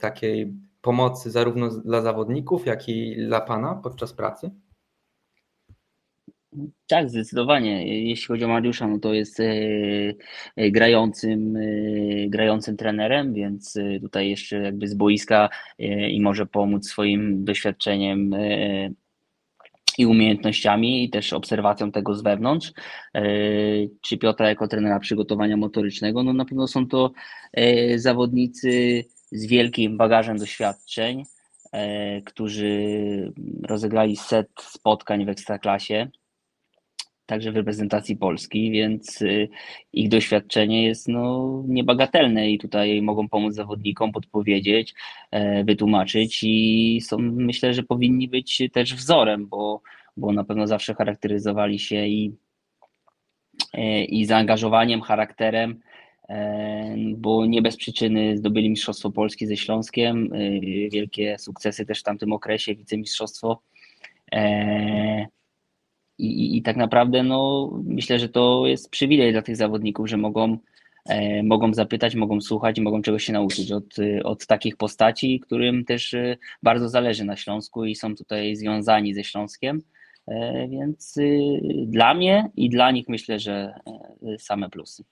takiej 0.00 0.54
pomocy 0.82 1.30
zarówno 1.30 1.68
dla 1.68 2.02
zawodników, 2.02 2.66
jak 2.66 2.88
i 2.88 3.26
dla 3.26 3.40
Pana 3.40 3.74
podczas 3.74 4.12
pracy? 4.12 4.50
Tak, 6.86 7.10
zdecydowanie. 7.10 7.98
Jeśli 8.08 8.26
chodzi 8.26 8.44
o 8.44 8.48
Mariusza, 8.48 8.88
no 8.88 8.98
to 8.98 9.14
jest 9.14 9.40
e, 9.40 9.44
e, 10.56 10.70
grającym, 10.70 11.56
e, 11.56 11.60
grającym 12.28 12.76
trenerem, 12.76 13.34
więc 13.34 13.78
tutaj 14.00 14.30
jeszcze 14.30 14.56
jakby 14.56 14.88
z 14.88 14.94
boiska 14.94 15.48
i 16.10 16.20
może 16.20 16.46
pomóc 16.46 16.88
swoim 16.88 17.44
doświadczeniem 17.44 18.34
i 19.98 20.06
umiejętnościami 20.06 21.04
i 21.04 21.10
też 21.10 21.32
obserwacją 21.32 21.92
tego 21.92 22.14
z 22.14 22.22
wewnątrz. 22.22 22.72
Czy 24.00 24.18
Piotra 24.18 24.48
jako 24.48 24.68
trenera 24.68 25.00
przygotowania 25.00 25.56
motorycznego? 25.56 26.22
No 26.22 26.32
na 26.32 26.44
pewno 26.44 26.68
są 26.68 26.88
to 26.88 27.12
zawodnicy 27.96 29.04
z 29.32 29.46
wielkim 29.46 29.96
bagażem 29.96 30.38
doświadczeń, 30.38 31.22
którzy 32.24 32.78
rozegrali 33.62 34.16
set 34.16 34.48
spotkań 34.60 35.26
w 35.26 35.28
Ekstraklasie 35.28 36.10
także 37.26 37.52
w 37.52 37.56
reprezentacji 37.56 38.16
Polski, 38.16 38.70
więc 38.70 39.22
y, 39.22 39.48
ich 39.92 40.08
doświadczenie 40.08 40.84
jest 40.84 41.08
no, 41.08 41.62
niebagatelne 41.68 42.50
i 42.50 42.58
tutaj 42.58 43.02
mogą 43.02 43.28
pomóc 43.28 43.54
zawodnikom, 43.54 44.12
podpowiedzieć, 44.12 44.94
e, 45.30 45.64
wytłumaczyć 45.64 46.40
i 46.42 47.00
są, 47.00 47.18
myślę, 47.18 47.74
że 47.74 47.82
powinni 47.82 48.28
być 48.28 48.62
też 48.72 48.94
wzorem, 48.94 49.46
bo, 49.46 49.82
bo 50.16 50.32
na 50.32 50.44
pewno 50.44 50.66
zawsze 50.66 50.94
charakteryzowali 50.94 51.78
się 51.78 52.06
i, 52.06 52.32
e, 53.72 54.04
i 54.04 54.24
zaangażowaniem, 54.24 55.00
charakterem, 55.00 55.80
e, 56.28 56.94
bo 57.16 57.46
nie 57.46 57.62
bez 57.62 57.76
przyczyny 57.76 58.36
zdobyli 58.36 58.70
Mistrzostwo 58.70 59.10
Polski 59.10 59.46
ze 59.46 59.56
Śląskiem, 59.56 60.30
wielkie 60.92 61.38
sukcesy 61.38 61.86
też 61.86 62.00
w 62.00 62.02
tamtym 62.02 62.32
okresie, 62.32 62.74
wicemistrzostwo 62.74 63.62
i, 66.18 66.26
i, 66.26 66.56
I, 66.56 66.62
tak 66.62 66.76
naprawdę 66.76 67.22
no, 67.22 67.70
myślę, 67.84 68.18
że 68.18 68.28
to 68.28 68.66
jest 68.66 68.90
przywilej 68.90 69.32
dla 69.32 69.42
tych 69.42 69.56
zawodników, 69.56 70.08
że 70.08 70.16
mogą, 70.16 70.58
e, 71.08 71.42
mogą 71.42 71.74
zapytać, 71.74 72.14
mogą 72.14 72.40
słuchać 72.40 72.78
i 72.78 72.82
mogą 72.82 73.02
czegoś 73.02 73.24
się 73.24 73.32
nauczyć 73.32 73.72
od, 73.72 73.96
od 74.24 74.46
takich 74.46 74.76
postaci, 74.76 75.40
którym 75.40 75.84
też 75.84 76.14
e, 76.14 76.36
bardzo 76.62 76.88
zależy 76.88 77.24
na 77.24 77.36
Śląsku 77.36 77.84
i 77.84 77.94
są 77.94 78.14
tutaj 78.14 78.56
związani 78.56 79.14
ze 79.14 79.24
Śląskiem. 79.24 79.82
E, 80.28 80.68
więc 80.68 81.18
e, 81.18 81.22
dla 81.86 82.14
mnie 82.14 82.50
i 82.56 82.70
dla 82.70 82.90
nich 82.90 83.08
myślę, 83.08 83.38
że 83.38 83.74
e, 84.26 84.38
same 84.38 84.70
plusy. 84.70 85.04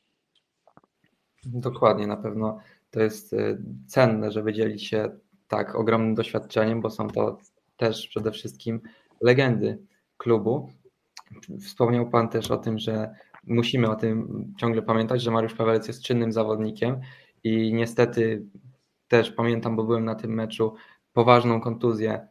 Dokładnie, 1.44 2.07
na 2.07 2.16
pewno 2.16 2.59
to 2.90 3.00
jest 3.00 3.32
e, 3.32 3.59
cenne, 3.86 4.30
żeby 4.30 4.53
dzielić 4.53 4.86
się 4.86 5.11
tak 5.48 5.74
ogromnym 5.74 6.14
doświadczeniem, 6.14 6.80
bo 6.80 6.90
są 6.90 7.09
to 7.09 7.38
też 7.76 8.09
przede 8.09 8.32
wszystkim 8.32 8.80
legendy 9.20 9.78
klubu. 10.16 10.70
Wspomniał 11.61 12.11
Pan 12.11 12.28
też 12.28 12.51
o 12.51 12.57
tym, 12.57 12.78
że 12.78 13.14
musimy 13.47 13.91
o 13.91 13.95
tym 13.95 14.45
ciągle 14.59 14.83
pamiętać, 14.83 15.22
że 15.22 15.30
Mariusz 15.30 15.55
Pawelec 15.55 15.89
jest 15.89 16.03
czynnym 16.03 16.33
zawodnikiem 16.33 17.01
i 17.45 17.74
niestety 17.74 18.47
też 19.09 19.30
pamiętam, 19.30 19.76
bo 19.76 19.85
byłem 19.85 20.05
na 20.05 20.14
tym 20.14 20.35
meczu, 20.35 20.74
poważną 21.12 21.61
kontuzję 21.61 22.28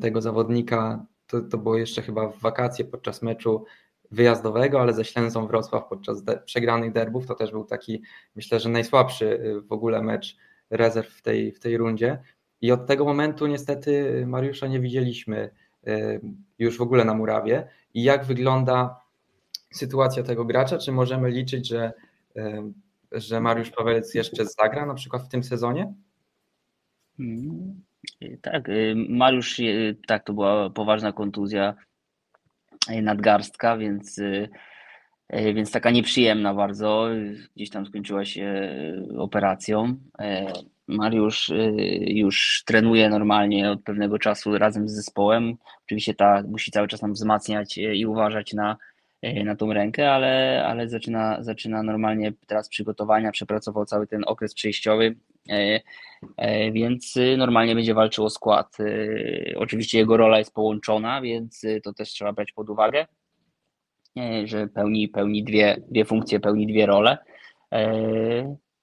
tego 0.00 0.22
zawodnika. 0.22 1.06
To, 1.26 1.40
to 1.40 1.58
było 1.58 1.78
jeszcze 1.78 2.02
chyba 2.02 2.28
w 2.28 2.38
wakacje 2.38 2.84
podczas 2.84 3.22
meczu 3.22 3.64
wyjazdowego, 4.10 4.80
ale 4.80 4.92
ze 4.92 5.04
Ślęzą 5.04 5.46
Wrocław 5.46 5.88
podczas 5.88 6.24
de 6.24 6.38
przegranych 6.38 6.92
derbów. 6.92 7.26
To 7.26 7.34
też 7.34 7.50
był 7.50 7.64
taki, 7.64 8.02
myślę, 8.36 8.60
że 8.60 8.68
najsłabszy 8.68 9.54
w 9.66 9.72
ogóle 9.72 10.02
mecz 10.02 10.36
rezerw 10.70 11.08
w 11.08 11.22
tej, 11.22 11.52
w 11.52 11.60
tej 11.60 11.76
rundzie. 11.76 12.18
I 12.60 12.72
od 12.72 12.86
tego 12.86 13.04
momentu 13.04 13.46
niestety 13.46 14.24
Mariusza 14.26 14.66
nie 14.66 14.80
widzieliśmy 14.80 15.36
y, 15.38 15.50
już 16.58 16.78
w 16.78 16.82
ogóle 16.82 17.04
na 17.04 17.14
murawie 17.14 17.68
i 17.94 18.02
jak 18.02 18.24
wygląda 18.24 19.00
sytuacja 19.72 20.22
tego 20.22 20.44
gracza? 20.44 20.78
Czy 20.78 20.92
możemy 20.92 21.30
liczyć, 21.30 21.68
że, 21.68 21.92
że 23.12 23.40
Mariusz 23.40 23.70
Pawelec 23.70 24.14
jeszcze 24.14 24.46
zagra 24.46 24.86
na 24.86 24.94
przykład 24.94 25.22
w 25.22 25.28
tym 25.28 25.44
sezonie? 25.44 25.94
Hmm, 27.16 27.82
tak, 28.42 28.68
y, 28.68 28.94
Mariusz, 29.08 29.58
y, 29.58 29.96
tak, 30.06 30.24
to 30.24 30.32
była 30.32 30.70
poważna 30.70 31.12
kontuzja 31.12 31.74
y, 32.90 33.02
nadgarstka, 33.02 33.76
więc, 33.76 34.20
więc 35.54 35.70
taka 35.70 35.90
nieprzyjemna 35.90 36.54
bardzo. 36.54 37.08
Gdzieś 37.56 37.70
tam 37.70 37.86
skończyła 37.86 38.24
się 38.24 38.72
operacją. 39.18 39.96
Mariusz 40.88 41.52
już 42.00 42.62
trenuje 42.66 43.08
normalnie 43.08 43.70
od 43.70 43.82
pewnego 43.82 44.18
czasu 44.18 44.58
razem 44.58 44.88
z 44.88 44.92
zespołem. 44.92 45.56
Oczywiście 45.84 46.14
ta 46.14 46.42
musi 46.48 46.70
cały 46.70 46.88
czas 46.88 47.02
nam 47.02 47.12
wzmacniać 47.12 47.78
i 47.78 48.06
uważać 48.06 48.52
na, 48.52 48.76
na 49.44 49.56
tą 49.56 49.72
rękę, 49.72 50.12
ale, 50.12 50.64
ale 50.66 50.88
zaczyna, 50.88 51.42
zaczyna 51.42 51.82
normalnie 51.82 52.32
teraz 52.46 52.68
przygotowania, 52.68 53.32
przepracował 53.32 53.84
cały 53.84 54.06
ten 54.06 54.22
okres 54.26 54.54
przejściowy, 54.54 55.16
więc 56.72 57.14
normalnie 57.36 57.74
będzie 57.74 57.94
walczył 57.94 58.24
o 58.24 58.30
skład. 58.30 58.76
Oczywiście 59.56 59.98
jego 59.98 60.16
rola 60.16 60.38
jest 60.38 60.54
połączona, 60.54 61.22
więc 61.22 61.62
to 61.82 61.92
też 61.92 62.08
trzeba 62.08 62.32
brać 62.32 62.52
pod 62.52 62.70
uwagę, 62.70 63.06
że 64.44 64.66
pełni, 64.66 65.08
pełni 65.08 65.44
dwie, 65.44 65.76
dwie 65.90 66.04
funkcje, 66.04 66.40
pełni 66.40 66.66
dwie 66.66 66.86
role. 66.86 67.18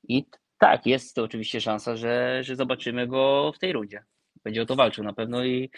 I 0.08 0.26
tak, 0.66 0.86
jest 0.86 1.16
to 1.16 1.24
oczywiście 1.24 1.62
szansa, 1.62 1.96
że, 1.96 2.44
że 2.44 2.56
zobaczymy 2.56 3.08
go 3.08 3.52
w 3.56 3.60
tej 3.60 3.74
rundzie. 3.74 4.04
Będzie 4.44 4.62
o 4.62 4.66
to 4.66 4.76
walczył 4.76 5.04
na 5.04 5.14
pewno 5.14 5.46
i, 5.46 5.72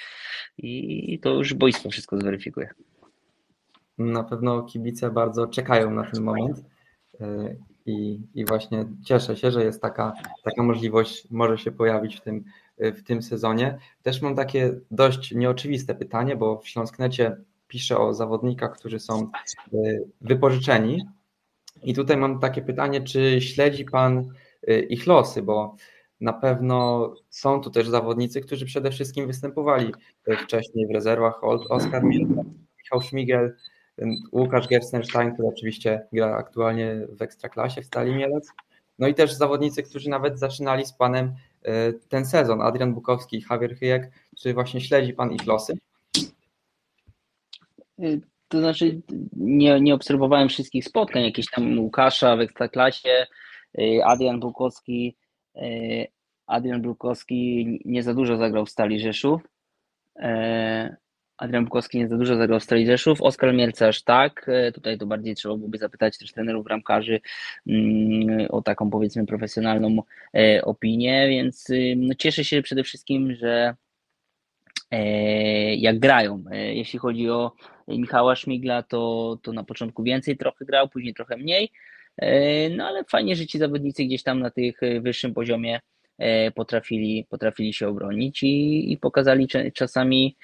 i 0.58 1.20
to 1.20 1.30
już 1.30 1.54
boisko 1.54 1.90
wszystko 1.90 2.18
zweryfikuje. 2.18 2.70
Na 3.98 4.24
pewno 4.24 4.64
kibice 4.64 5.10
bardzo 5.12 5.48
czekają 5.48 5.92
na 5.92 6.04
ten 6.12 6.24
moment. 6.24 6.64
i, 7.86 8.20
i 8.36 8.46
właśnie 8.46 8.86
cieszę 9.06 9.36
się, 9.36 9.52
że 9.52 9.64
jest 9.64 9.82
taka, 9.82 10.14
taka 10.44 10.64
możliwość, 10.64 11.28
może 11.32 11.58
się 11.58 11.72
pojawić 11.72 12.16
w 12.16 12.22
tym, 12.22 12.44
w 12.78 13.04
tym 13.04 13.22
sezonie. 13.22 13.78
Też 14.04 14.22
mam 14.22 14.36
takie 14.36 14.80
dość 14.92 15.32
nieoczywiste 15.32 15.96
pytanie, 15.96 16.36
bo 16.36 16.58
w 16.58 16.68
Śląsknecie 16.68 17.38
piszę 17.68 17.98
o 17.98 18.14
zawodnikach, 18.14 18.78
którzy 18.78 19.00
są 19.00 19.32
wypożyczeni 20.22 21.06
i 21.84 21.94
tutaj 21.94 22.18
mam 22.18 22.40
takie 22.40 22.62
pytanie, 22.62 23.02
czy 23.02 23.42
śledzi 23.42 23.86
Pan 23.86 24.34
ich 24.90 25.08
losy, 25.08 25.42
bo 25.42 25.76
na 26.22 26.34
pewno 26.34 27.14
są 27.30 27.62
tu 27.62 27.70
też 27.70 27.88
zawodnicy, 27.88 28.42
którzy 28.42 28.66
przede 28.66 28.92
wszystkim 28.92 29.28
występowali 29.28 29.94
wcześniej 30.44 30.88
w 30.88 30.92
rezerwach. 30.92 31.44
Oskar 31.70 32.04
Michał 32.04 33.02
Szmigel, 33.02 33.56
Łukasz 34.32 34.68
Gerstenstein, 34.68 35.34
który 35.34 35.48
oczywiście 35.48 36.08
gra 36.14 36.36
aktualnie 36.36 37.08
w 37.10 37.22
Ekstraklasie 37.22 37.82
w 37.82 37.86
Stali 37.86 38.16
Mielec. 38.16 38.52
No 39.00 39.08
i 39.08 39.14
też 39.14 39.34
zawodnicy, 39.34 39.84
którzy 39.84 40.10
nawet 40.10 40.40
zaczynali 40.40 40.86
z 40.86 40.94
Panem 40.94 41.34
e, 41.64 41.94
ten 41.94 42.26
sezon. 42.26 42.62
Adrian 42.62 42.94
Bukowski 42.94 43.44
Javier 43.50 43.76
Hyjek. 43.78 44.12
Czy 44.38 44.54
właśnie 44.54 44.82
śledzi 44.82 45.14
Pan 45.14 45.32
ich 45.32 45.46
losy? 45.46 45.74
To 48.48 48.60
znaczy, 48.60 49.02
nie, 49.38 49.82
nie 49.82 49.94
obserwowałem 49.94 50.50
wszystkich 50.50 50.86
spotkań, 50.86 51.24
jakieś 51.24 51.46
tam 51.50 51.80
Łukasza 51.80 52.36
w 52.36 52.40
Ekstraklasie, 52.40 53.28
Adrian 54.06 54.40
Bukowski 54.40 55.16
E, 55.58 56.08
Adrian 56.48 56.82
Brukowski 56.82 57.80
nie 57.86 58.04
za 58.04 58.14
dużo 58.14 58.38
zagrał 58.38 58.66
w 58.66 58.70
Stali 58.70 59.00
Rzeszów. 59.00 59.42
E, 60.20 60.96
Adrian 61.38 61.66
Bukowski 61.66 61.98
nie 61.98 62.08
za 62.08 62.18
dużo 62.18 62.36
zagrał 62.38 62.60
w 62.60 62.64
Stali 62.64 62.86
Rzeszów. 62.86 63.22
Oskar 63.22 63.54
Mielcarz 63.54 64.04
tak. 64.04 64.50
E, 64.50 64.72
tutaj 64.72 64.98
to 64.98 65.06
bardziej 65.06 65.36
trzeba 65.36 65.56
byłoby 65.56 65.78
zapytać 65.78 66.18
też 66.18 66.32
trenerów 66.32 66.68
ramkarzy 66.68 67.20
mm, 67.68 68.48
o 68.50 68.62
taką 68.62 68.90
powiedzmy 68.90 69.26
profesjonalną 69.26 70.04
opinię, 70.64 71.28
więc 71.30 71.68
no, 71.98 72.16
cieszę 72.16 72.44
się 72.44 72.62
przede 72.62 72.84
wszystkim, 72.84 73.36
że 73.36 73.76
jak 75.78 76.00
grają. 76.00 76.44
Jeśli 76.52 77.00
chodzi 77.00 77.30
o 77.30 77.52
Michała 77.88 78.36
Szmigla, 78.36 78.84
to, 78.84 79.38
to 79.42 79.54
na 79.54 79.64
początku 79.64 80.04
więcej 80.04 80.38
trochę 80.38 80.66
grał, 80.66 80.90
później 80.90 81.14
trochę 81.14 81.38
mniej. 81.38 81.72
E, 82.18 82.70
no 82.70 82.86
ale 82.88 83.04
fajnie, 83.04 83.36
że 83.36 83.48
ci 83.48 83.60
zawodnicy 83.60 84.04
gdzieś 84.06 84.24
tam 84.24 84.40
na 84.40 84.50
tych 84.50 84.84
e, 84.84 85.02
wyższym 85.02 85.34
poziomie 85.34 85.80
e, 86.18 86.52
potrafili, 86.52 87.26
potrafili 87.30 87.74
się 87.74 87.88
obronić 87.88 88.44
i, 88.44 88.92
i 88.92 88.98
pokazali 88.98 89.48
czasami, 89.74 90.38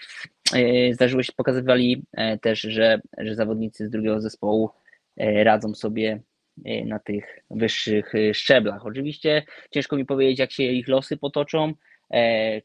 zdarzyło 0.92 1.24
się, 1.24 1.34
pokazywali 1.36 2.04
też, 2.42 2.62
że, 2.62 3.02
że 3.18 3.36
zawodnicy 3.36 3.88
z 3.88 3.90
drugiego 3.90 4.22
zespołu 4.22 4.70
radzą 5.18 5.74
sobie 5.76 6.22
na 6.86 7.00
tych 7.00 7.40
wyższych 7.52 8.14
szczeblach. 8.34 8.86
Oczywiście 8.86 9.44
ciężko 9.72 9.96
mi 9.96 10.06
powiedzieć, 10.06 10.40
jak 10.40 10.52
się 10.52 10.64
ich 10.64 10.88
losy 10.88 11.18
potoczą, 11.18 11.74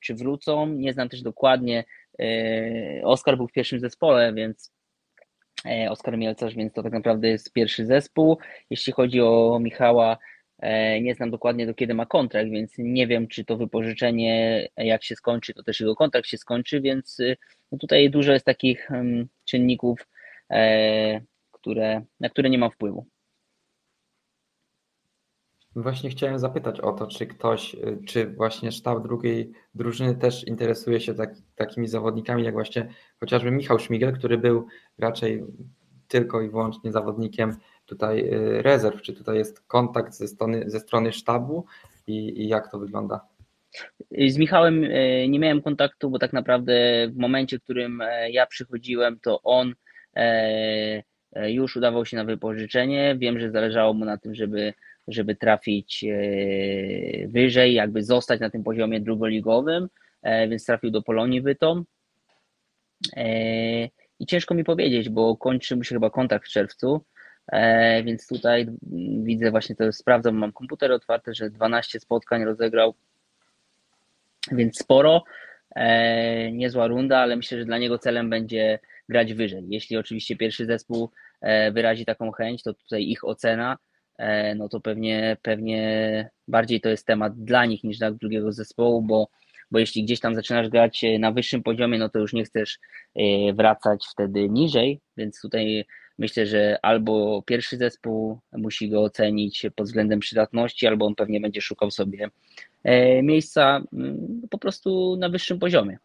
czy 0.01 0.15
wrócą. 0.15 0.67
Nie 0.67 0.93
znam 0.93 1.09
też 1.09 1.23
dokładnie. 1.23 1.85
Oskar 3.03 3.37
był 3.37 3.49
w 3.49 3.53
pierwszym 3.53 3.81
zespole, 3.81 4.33
więc 4.35 4.73
Oskar 5.91 6.19
Mielcarz, 6.19 6.55
więc 6.55 6.73
to 6.73 6.83
tak 6.83 6.93
naprawdę 6.93 7.29
jest 7.29 7.53
pierwszy 7.53 7.87
zespół. 7.87 8.39
Jeśli 8.71 8.93
chodzi 8.93 9.21
o 9.21 9.59
Michała, 9.61 10.19
e, 10.59 11.01
nie 11.01 11.15
znam 11.15 11.31
dokładnie 11.31 11.67
do 11.67 11.75
kiedy 11.75 11.95
ma 11.95 12.07
kontrakt, 12.07 12.51
więc 12.51 12.73
nie 12.79 13.07
wiem, 13.07 13.29
czy 13.29 13.45
to 13.45 13.57
wypożyczenie, 13.57 14.69
jak 14.77 15.05
się 15.05 15.17
skończy, 15.17 15.55
to 15.55 15.63
też 15.63 15.81
jego 15.81 15.97
kontrakt 15.97 16.29
się 16.29 16.39
skończy, 16.39 16.81
więc 16.81 17.21
y, 17.21 17.37
no 17.73 17.79
tutaj 17.79 18.11
dużo 18.11 18.33
jest 18.33 18.47
takich 18.47 18.89
czynników, 19.45 20.09
e, 20.51 21.21
które, 21.53 22.03
na 22.21 22.29
które 22.29 22.51
nie 22.51 22.59
mam 22.59 22.71
wpływu. 22.71 23.07
Właśnie 25.83 26.11
chciałem 26.11 26.39
zapytać 26.39 26.81
o 26.81 26.93
to, 26.93 27.07
czy 27.07 27.26
ktoś, 27.26 27.74
y, 27.74 27.99
czy 28.07 28.26
właśnie 28.26 28.72
sztab 28.72 29.03
drugiej 29.03 29.53
drużyny 29.74 30.14
też 30.14 30.47
interesuje 30.47 31.01
się 31.01 31.14
tak, 31.14 31.35
takimi 31.55 31.89
zawodnikami, 31.89 32.45
jak 32.45 32.55
właśnie 32.55 32.89
chociażby 33.20 33.51
Michał 33.51 33.79
Szmigel, 33.79 34.12
który 34.12 34.39
był 34.39 34.66
raczej 34.99 35.45
tylko 36.09 36.43
i 36.43 36.51
wyłącznie 36.51 36.93
zawodnikiem 36.93 37.57
tutaj 37.87 38.20
y, 38.20 38.62
rezerw. 38.62 39.03
Czy 39.03 39.12
tutaj 39.12 39.37
jest 39.37 39.61
kontakt 39.61 40.14
ze 40.14 40.29
strony, 40.29 40.70
ze 40.70 40.81
strony 40.81 41.12
sztabu 41.12 41.66
i, 42.07 42.43
i 42.43 42.49
jak 42.49 42.70
to 42.70 42.79
wygląda? 42.79 43.20
Z 44.29 44.39
Michałem 44.39 44.85
y, 44.85 45.26
nie 45.29 45.39
miałem 45.39 45.62
kontaktu, 45.62 46.11
bo 46.11 46.18
tak 46.18 46.33
naprawdę 46.33 46.72
w 47.09 47.16
momencie, 47.16 47.59
w 47.59 47.62
którym 47.62 48.03
ja 48.31 48.47
przychodziłem, 48.47 49.20
to 49.20 49.43
on 49.43 49.74
już 51.47 51.76
udawał 51.76 52.07
się 52.07 52.16
na 52.16 52.24
wypożyczenie. 52.24 53.16
Wiem, 53.18 53.41
że 53.41 53.51
zależało 53.51 53.95
mu 53.95 54.05
na 54.05 54.16
tym, 54.16 54.35
żeby 54.35 54.74
żeby 55.09 55.37
trafić 55.37 56.05
e, 56.05 56.09
wyżej, 57.29 57.75
jakby 57.75 58.03
zostać 58.03 58.41
na 58.41 58.51
tym 58.51 58.65
poziomie 58.65 59.01
drugoligowym, 59.01 59.89
e, 60.23 60.49
więc 60.49 60.65
trafił 60.65 60.91
do 60.91 61.03
Polonii 61.03 61.41
Bytom. 61.41 61.85
E, 63.17 63.29
I 64.21 64.27
ciężko 64.27 64.55
mi 64.55 64.65
powiedzieć, 64.65 65.09
bo 65.09 65.37
kończy 65.37 65.77
mu 65.77 65.85
się 65.85 65.95
chyba 65.95 66.11
kontakt 66.11 66.47
w 66.47 66.51
czerwcu, 66.51 67.05
więc 68.05 68.27
tutaj 68.29 68.67
widzę 69.23 69.51
właśnie 69.51 69.77
to, 69.77 69.93
sprawdzam, 69.93 70.37
mam 70.37 70.53
komputer 70.53 70.93
otwarty, 70.93 71.35
że 71.35 71.51
12 71.51 72.01
spotkań 72.01 72.45
rozegrał, 72.45 72.95
więc 74.53 74.79
sporo. 74.79 75.25
Niezła 76.53 76.87
runda, 76.87 77.19
ale 77.19 77.37
myślę, 77.37 77.59
że 77.59 77.65
dla 77.65 77.79
niego 77.79 77.99
celem 77.99 78.31
będzie 78.31 78.79
grać 79.09 79.35
wyżej. 79.35 79.65
Jeśli 79.69 79.97
oczywiście 79.97 80.37
pierwszy 80.37 80.67
zespół 80.67 81.11
wyrazi 81.73 82.05
taką 82.05 82.33
chęć, 82.33 82.63
to 82.63 82.75
tutaj 82.75 83.03
ich 83.03 83.25
ocena 83.25 83.79
no 84.57 84.69
to 84.69 84.81
pewnie, 84.81 85.37
pewnie 85.43 86.31
bardziej 86.49 86.81
to 86.81 86.89
jest 86.89 87.07
temat 87.07 87.45
dla 87.45 87.66
nich 87.66 87.85
niż 87.85 87.99
dla 87.99 88.11
drugiego 88.11 88.53
zespołu, 88.53 89.03
bo, 89.03 89.29
bo 89.71 89.79
jeśli 89.79 90.05
gdzieś 90.05 90.21
tam 90.21 90.35
zaczynasz 90.35 90.69
grać 90.69 91.05
e, 91.05 91.19
na 91.19 91.33
wyższym 91.33 91.62
poziomie, 91.62 91.99
no 91.99 92.09
to 92.09 92.19
już 92.19 92.33
nie 92.33 92.45
chcesz 92.45 92.79
e, 93.14 93.53
wracać 93.53 94.05
wtedy 94.12 94.49
niżej, 94.49 95.01
więc 95.16 95.41
tutaj 95.41 95.85
myślę, 96.19 96.47
że 96.47 96.79
albo 96.83 97.43
pierwszy 97.43 97.77
zespół 97.77 98.39
musi 98.53 98.91
go 98.91 99.03
ocenić 99.03 99.66
pod 99.77 99.87
względem 99.87 100.21
przydatności, 100.21 100.87
albo 100.87 101.07
on 101.07 101.14
pewnie 101.14 101.41
będzie 101.41 101.61
szukał 101.61 101.91
sobie 101.91 102.29
miejsca 103.23 103.83
mm, 103.93 104.43
po 104.51 104.59
prostu 104.59 105.16
na 105.16 105.29
wyższym 105.29 105.59
poziomie. 105.59 105.99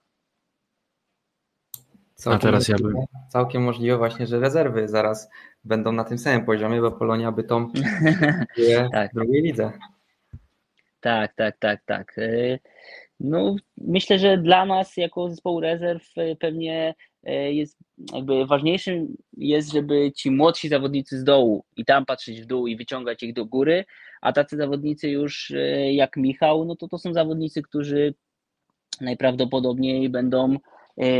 Całkiem 2.16 2.38
A 2.38 2.51
teraz 2.51 2.68
ja 2.68 2.76
bym. 2.78 2.95
Całkiem 3.30 3.64
możliwe 3.64 3.97
właśnie, 3.97 4.28
że 4.28 4.39
rezerwy 4.39 4.88
zaraz 4.88 5.30
będą 5.64 5.91
na 5.91 6.03
tym 6.03 6.18
samym 6.18 6.45
poziomie, 6.45 6.82
bo 6.82 6.91
Polonia 6.91 7.32
by 7.32 7.43
tą 7.43 7.72
tak. 8.91 9.11
w 9.11 9.16
drugiej 9.16 9.41
lidze. 9.41 9.72
Tak, 10.99 11.34
tak, 11.36 11.57
tak, 11.57 11.82
tak. 11.86 12.18
Y, 12.18 12.59
no, 13.20 13.55
myślę, 13.78 14.20
że 14.20 14.38
dla 14.38 14.66
nas 14.66 14.97
jako 14.97 15.30
zespołu 15.30 15.59
rezerw 15.59 16.18
y, 16.18 16.36
pewnie 16.39 16.95
y, 17.28 17.32
jest 17.32 17.78
jakby 18.14 18.45
ważniejszym 18.45 19.18
jest, 19.38 19.72
żeby 19.72 20.11
ci 20.11 20.32
młodsi 20.32 20.70
zawodnicy 20.70 21.20
z 21.20 21.24
dołu 21.24 21.64
i 21.78 21.86
tam 21.86 22.05
patrzeć 22.05 22.41
w 22.41 22.45
dół 22.45 22.68
i 22.68 22.76
wyciągać 22.76 23.24
ich 23.24 23.34
do 23.34 23.45
góry, 23.45 23.86
a 24.22 24.34
tacy 24.34 24.57
zawodnicy 24.57 25.09
już 25.09 25.53
jak 25.91 26.18
Michał, 26.18 26.66
no 26.66 26.76
to 26.76 26.88
to 26.88 26.97
są 26.97 27.14
zawodnicy, 27.14 27.61
którzy 27.61 28.14
najprawdopodobniej 29.01 30.09
będą 30.09 30.57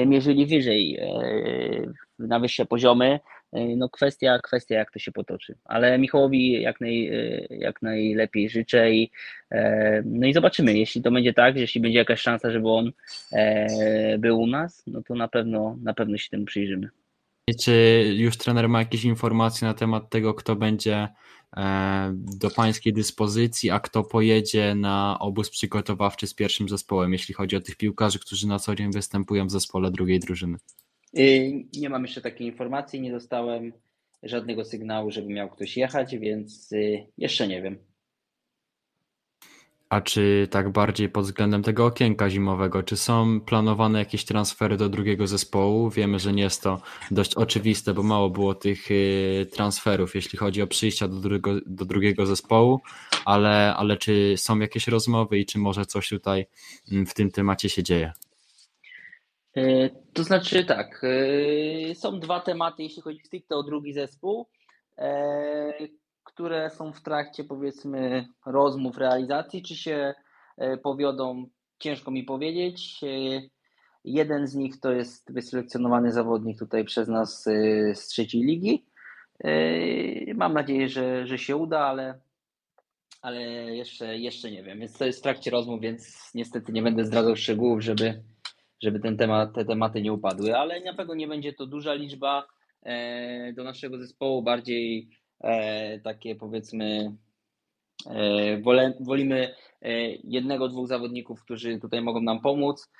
mierzyli 0.06 0.46
wyżej, 0.46 0.98
e, 1.00 1.94
na 2.20 2.40
wyższe 2.40 2.66
poziomy. 2.66 3.20
E, 3.54 3.76
no 3.76 3.90
kwestia, 3.90 4.40
kwestia 4.44 4.76
jak 4.76 4.92
to 4.92 5.00
się 5.00 5.12
potoczy. 5.12 5.56
Ale 5.66 5.98
Michałowi 5.98 6.62
jak, 6.62 6.82
naj, 6.82 7.12
jak 7.50 7.82
najlepiej 7.82 8.50
życzę 8.50 8.92
i, 8.92 9.12
no 10.06 10.28
i 10.28 10.34
zobaczymy. 10.34 10.78
Jeśli 10.78 11.02
to 11.02 11.12
będzie 11.12 11.34
tak, 11.34 11.56
jeśli 11.56 11.82
będzie 11.82 12.00
jakaś 12.00 12.22
szansa, 12.22 12.52
żeby 12.52 12.70
on 12.70 12.92
był 14.20 14.42
u 14.42 14.48
nas, 14.48 14.84
no 14.88 15.02
to 15.02 15.16
na 15.16 15.28
pewno, 15.28 15.78
na 15.84 15.94
pewno 15.94 16.18
się 16.18 16.30
temu 16.30 16.46
przyjrzymy. 16.46 16.90
Czy 17.62 18.04
już 18.16 18.38
trener 18.38 18.70
ma 18.70 18.80
jakieś 18.80 19.06
informacje 19.06 19.68
na 19.68 19.74
temat 19.74 20.10
tego, 20.10 20.34
kto 20.34 20.56
będzie 20.56 20.96
E, 20.96 21.08
do 22.14 22.50
pańskiej 22.50 22.94
dyspozycji, 22.94 23.70
a 23.70 23.80
kto 23.80 24.04
pojedzie 24.04 24.76
na 24.76 25.18
obóz 25.20 25.50
przygotowawczy 25.50 26.28
z 26.28 26.34
pierwszym 26.34 26.70
zespołem, 26.70 27.14
jeśli 27.14 27.34
chodzi 27.34 27.56
o 27.56 27.62
tych 27.62 27.76
piłkarzy, 27.76 28.20
którzy 28.20 28.48
na 28.48 28.60
co 28.60 28.76
dzień 28.76 28.92
występują 28.92 29.48
w 29.48 29.52
zespole 29.52 29.92
drugiej 29.92 30.20
drużyny? 30.20 30.58
Nie 31.78 31.90
mam 31.90 32.02
jeszcze 32.02 32.22
takiej 32.22 32.48
informacji, 32.48 33.02
nie 33.02 33.12
dostałem 33.12 33.74
żadnego 34.24 34.66
sygnału, 34.66 35.12
żeby 35.12 35.28
miał 35.28 35.50
ktoś 35.50 35.78
jechać, 35.78 36.18
więc 36.18 36.72
y, 36.72 37.08
jeszcze 37.18 37.48
nie 37.48 37.62
wiem. 37.62 37.78
A 39.94 40.02
czy 40.02 40.48
tak 40.52 40.70
bardziej 40.70 41.10
pod 41.10 41.26
względem 41.26 41.64
tego 41.64 41.86
okienka 41.86 42.30
zimowego, 42.30 42.84
czy 42.84 42.98
są 42.98 43.42
planowane 43.42 44.00
jakieś 44.00 44.26
transfery 44.26 44.78
do 44.78 44.90
drugiego 44.90 45.28
zespołu? 45.28 45.90
Wiemy, 45.90 46.20
że 46.20 46.34
nie 46.34 46.44
jest 46.44 46.64
to 46.64 46.82
dość 47.12 47.36
oczywiste, 47.36 47.94
bo 47.94 48.04
mało 48.04 48.30
było 48.30 48.56
tych 48.56 48.92
y, 48.92 49.48
transferów, 49.52 50.16
jeśli 50.16 50.40
chodzi 50.40 50.62
o 50.62 50.68
przyjścia 50.68 51.08
do 51.08 51.16
drugiego, 51.16 51.52
do 51.66 51.86
drugiego 51.86 52.26
zespołu, 52.26 52.80
ale, 53.26 53.76
ale 53.76 53.98
czy 53.98 54.34
są 54.38 54.60
jakieś 54.60 54.88
rozmowy 54.88 55.40
i 55.40 55.46
czy 55.46 55.60
może 55.60 55.86
coś 55.86 56.10
tutaj 56.10 56.46
mm, 56.92 57.06
w 57.06 57.14
tym 57.14 57.32
temacie 57.32 57.70
się 57.70 57.84
dzieje? 57.84 58.12
Y, 59.58 59.90
to 60.14 60.24
znaczy 60.24 60.66
tak, 60.66 61.04
y, 61.04 61.94
są 61.96 62.20
dwa 62.20 62.40
tematy, 62.40 62.84
jeśli 62.84 63.02
chodzi 63.02 63.20
stricte 63.20 63.56
o 63.56 63.64
drugi 63.64 63.94
zespół 63.94 64.48
które 66.34 66.70
są 66.70 66.94
w 66.94 67.02
trakcie 67.02 67.44
powiedzmy 67.44 68.28
rozmów, 68.46 68.98
realizacji, 68.98 69.64
czy 69.64 69.76
się 69.76 70.14
e, 70.58 70.78
powiodą, 70.78 71.46
ciężko 71.80 72.12
mi 72.12 72.24
powiedzieć. 72.24 73.02
E, 73.04 73.42
jeden 74.04 74.48
z 74.48 74.56
nich 74.56 74.80
to 74.80 74.92
jest 74.92 75.34
wyselekcjonowany 75.34 76.12
zawodnik 76.12 76.60
tutaj 76.60 76.86
przez 76.86 77.08
nas 77.08 77.48
e, 77.48 77.96
z 77.96 78.08
trzeciej 78.08 78.42
ligi. 78.44 78.86
Mam 80.36 80.54
nadzieję, 80.54 80.90
że, 80.90 81.28
że 81.28 81.38
się 81.38 81.56
uda, 81.56 81.80
ale, 81.80 82.20
ale 83.22 83.42
jeszcze, 83.76 84.18
jeszcze 84.18 84.52
nie 84.52 84.64
wiem. 84.64 84.80
Więc 84.80 84.98
to 84.98 85.06
jest 85.06 85.20
w 85.20 85.24
trakcie 85.24 85.52
rozmów, 85.52 85.82
więc 85.82 86.32
niestety 86.36 86.72
nie 86.72 86.82
będę 86.82 87.06
zdradzał 87.06 87.36
szczegółów, 87.36 87.82
żeby, 87.82 88.24
żeby 88.84 89.00
ten 89.00 89.18
temat, 89.18 89.54
te 89.54 89.66
tematy 89.66 90.02
nie 90.02 90.14
upadły, 90.14 90.58
ale 90.58 90.82
na 90.82 90.94
pewno 90.94 91.16
nie 91.16 91.28
będzie 91.28 91.54
to 91.54 91.66
duża 91.66 91.94
liczba 91.94 92.48
do 93.56 93.64
naszego 93.64 93.98
zespołu, 93.98 94.44
bardziej 94.44 95.10
takie 96.04 96.36
powiedzmy 96.36 97.16
e, 98.06 98.62
wolimy 99.00 99.56
e, 99.82 99.92
jednego, 100.10 100.68
dwóch 100.68 100.88
zawodników, 100.88 101.44
którzy 101.44 101.80
tutaj 101.80 102.02
mogą 102.02 102.22
nam 102.22 102.42
pomóc 102.42 102.92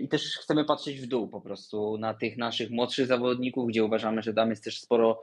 i 0.00 0.08
też 0.08 0.36
chcemy 0.36 0.64
patrzeć 0.64 1.00
w 1.00 1.06
dół 1.06 1.28
po 1.28 1.40
prostu 1.40 1.98
na 1.98 2.14
tych 2.14 2.36
naszych 2.36 2.70
młodszych 2.70 3.06
zawodników, 3.06 3.68
gdzie 3.68 3.84
uważamy, 3.84 4.22
że 4.22 4.34
tam 4.34 4.50
jest 4.50 4.64
też 4.64 4.80
sporo 4.80 5.20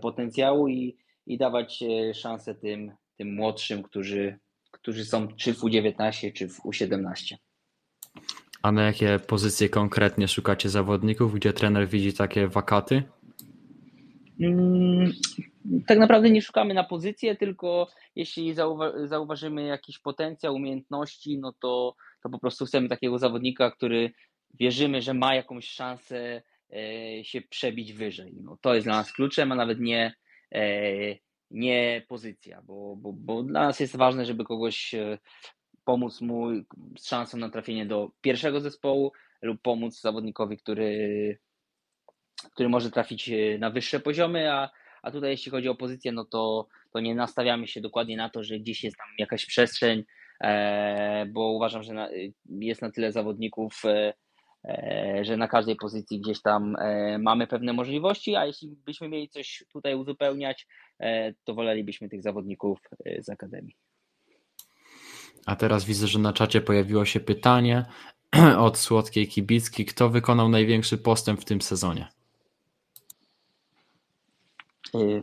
potencjału 0.00 0.68
i, 0.68 0.96
i 1.26 1.38
dawać 1.38 1.84
szansę 2.14 2.54
tym, 2.54 2.92
tym 3.16 3.34
młodszym, 3.34 3.82
którzy, 3.82 4.38
którzy 4.70 5.04
są 5.04 5.28
czy 5.28 5.54
w 5.54 5.60
U19, 5.60 6.32
czy 6.32 6.48
w 6.48 6.60
U17. 6.60 7.34
A 8.62 8.72
na 8.72 8.82
jakie 8.82 9.18
pozycje 9.26 9.68
konkretnie 9.68 10.28
szukacie 10.28 10.68
zawodników, 10.68 11.34
gdzie 11.34 11.52
trener 11.52 11.88
widzi 11.88 12.12
takie 12.12 12.48
wakaty? 12.48 13.02
Mm, 14.42 15.12
tak 15.86 15.98
naprawdę 15.98 16.30
nie 16.30 16.42
szukamy 16.42 16.74
na 16.74 16.84
pozycję, 16.84 17.36
tylko 17.36 17.88
jeśli 18.16 18.54
zauwa 18.54 19.06
zauważymy 19.06 19.66
jakiś 19.66 19.98
potencjał, 19.98 20.54
umiejętności, 20.54 21.38
no 21.38 21.52
to, 21.60 21.94
to 22.22 22.28
po 22.30 22.38
prostu 22.38 22.64
chcemy 22.64 22.88
takiego 22.88 23.18
zawodnika, 23.18 23.70
który 23.70 24.12
wierzymy, 24.60 25.02
że 25.02 25.14
ma 25.14 25.34
jakąś 25.34 25.68
szansę 25.68 26.42
e, 26.72 27.24
się 27.24 27.40
przebić 27.42 27.92
wyżej. 27.92 28.34
No, 28.42 28.58
to 28.60 28.74
jest 28.74 28.86
dla 28.86 28.96
nas 28.96 29.12
kluczem, 29.12 29.52
a 29.52 29.54
nawet 29.54 29.80
nie, 29.80 30.14
e, 30.54 30.62
nie 31.50 32.02
pozycja, 32.08 32.62
bo, 32.62 32.96
bo, 32.96 33.12
bo 33.12 33.42
dla 33.42 33.66
nas 33.66 33.80
jest 33.80 33.96
ważne, 33.96 34.24
żeby 34.24 34.44
kogoś 34.44 34.94
e, 34.94 35.18
pomóc 35.84 36.20
mu 36.20 36.48
z 36.98 37.06
szansą 37.08 37.38
na 37.38 37.50
trafienie 37.50 37.86
do 37.86 38.10
pierwszego 38.20 38.60
zespołu 38.60 39.12
lub 39.42 39.62
pomóc 39.62 40.00
zawodnikowi, 40.00 40.56
który, 40.56 41.38
który 42.54 42.68
może 42.68 42.90
trafić 42.90 43.30
na 43.58 43.70
wyższe 43.70 44.00
poziomy, 44.00 44.52
a 44.52 44.70
a 45.02 45.10
tutaj 45.10 45.30
jeśli 45.30 45.50
chodzi 45.50 45.68
o 45.68 45.74
pozycję, 45.74 46.12
no 46.12 46.24
to, 46.24 46.66
to 46.92 47.00
nie 47.00 47.14
nastawiamy 47.14 47.68
się 47.68 47.80
dokładnie 47.80 48.16
na 48.16 48.28
to, 48.28 48.44
że 48.44 48.58
gdzieś 48.58 48.84
jest 48.84 48.96
tam 48.96 49.06
jakaś 49.18 49.46
przestrzeń, 49.46 50.04
e, 50.40 51.26
bo 51.26 51.52
uważam, 51.52 51.82
że 51.82 52.08
jest 52.48 52.82
na 52.82 52.90
tyle 52.90 53.12
zawodników, 53.12 53.82
e, 53.84 54.14
e, 54.64 55.24
że 55.24 55.36
na 55.36 55.48
każdej 55.48 55.76
pozycji 55.76 56.20
gdzieś 56.20 56.42
tam 56.42 56.76
mamy 57.18 57.46
pewne 57.46 57.72
możliwości, 57.72 58.36
a 58.36 58.46
jeśli 58.46 58.68
byśmy 58.86 59.08
mieli 59.08 59.28
coś 59.28 59.64
tutaj 59.72 59.94
uzupełniać, 59.94 60.66
to 61.44 61.54
wolelibyśmy 61.54 62.08
tych 62.08 62.22
zawodników 62.22 62.78
z 63.18 63.28
Akademii. 63.28 63.76
A 65.46 65.56
teraz 65.56 65.84
widzę, 65.84 66.06
że 66.06 66.18
na 66.18 66.32
czacie 66.32 66.60
pojawiło 66.60 67.04
się 67.04 67.20
pytanie 67.20 67.84
od 68.58 68.78
Słodkiej 68.78 69.28
Kibicki. 69.28 69.84
Kto 69.84 70.08
wykonał 70.08 70.48
największy 70.48 70.98
postęp 70.98 71.40
w 71.40 71.44
tym 71.44 71.62
sezonie? 71.62 72.08
Y, 74.94 75.22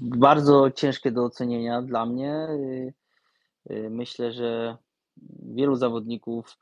bardzo 0.00 0.70
ciężkie 0.70 1.12
do 1.12 1.24
ocenienia 1.24 1.82
dla 1.82 2.06
mnie. 2.06 2.48
Y, 2.50 2.94
y, 3.70 3.90
myślę, 3.90 4.32
że 4.32 4.76
wielu 5.54 5.76
zawodników 5.76 6.58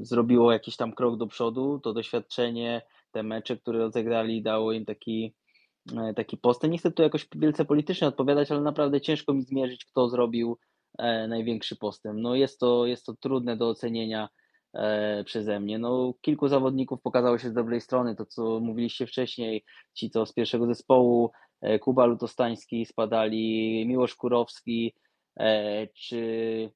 zrobiło 0.00 0.52
jakiś 0.52 0.76
tam 0.76 0.92
krok 0.92 1.16
do 1.16 1.26
przodu. 1.26 1.80
To 1.80 1.92
doświadczenie, 1.92 2.82
te 3.10 3.22
mecze, 3.22 3.56
które 3.56 3.78
rozegrali, 3.78 4.42
dało 4.42 4.72
im 4.72 4.84
taki, 4.84 5.34
taki 6.16 6.36
postęp. 6.36 6.72
Nie 6.72 6.78
chcę 6.78 6.90
tu 6.90 7.02
jakoś 7.02 7.28
wielce 7.34 7.64
politycznie 7.64 8.08
odpowiadać, 8.08 8.50
ale 8.50 8.60
naprawdę 8.60 9.00
ciężko 9.00 9.34
mi 9.34 9.42
zmierzyć, 9.42 9.84
kto 9.84 10.08
zrobił 10.08 10.58
największy 11.28 11.76
postęp. 11.76 12.18
No 12.20 12.34
jest 12.34 12.60
to, 12.60 12.86
jest 12.86 13.06
to 13.06 13.14
trudne 13.14 13.56
do 13.56 13.68
ocenienia 13.68 14.28
E, 14.28 14.41
przeze 15.24 15.60
mnie. 15.60 15.78
No, 15.78 16.14
kilku 16.20 16.48
zawodników 16.48 17.02
pokazało 17.02 17.38
się 17.38 17.48
z 17.48 17.52
dobrej 17.52 17.80
strony, 17.80 18.16
to 18.16 18.26
co 18.26 18.60
mówiliście 18.60 19.06
wcześniej, 19.06 19.64
ci 19.94 20.10
co 20.10 20.26
z 20.26 20.32
pierwszego 20.32 20.66
zespołu, 20.66 21.30
e, 21.60 21.78
Kuba 21.78 22.06
Lutostański 22.06 22.86
spadali, 22.86 23.84
Miłosz 23.86 24.14
Kurowski, 24.14 24.94
e, 25.40 25.86
czy 25.86 26.70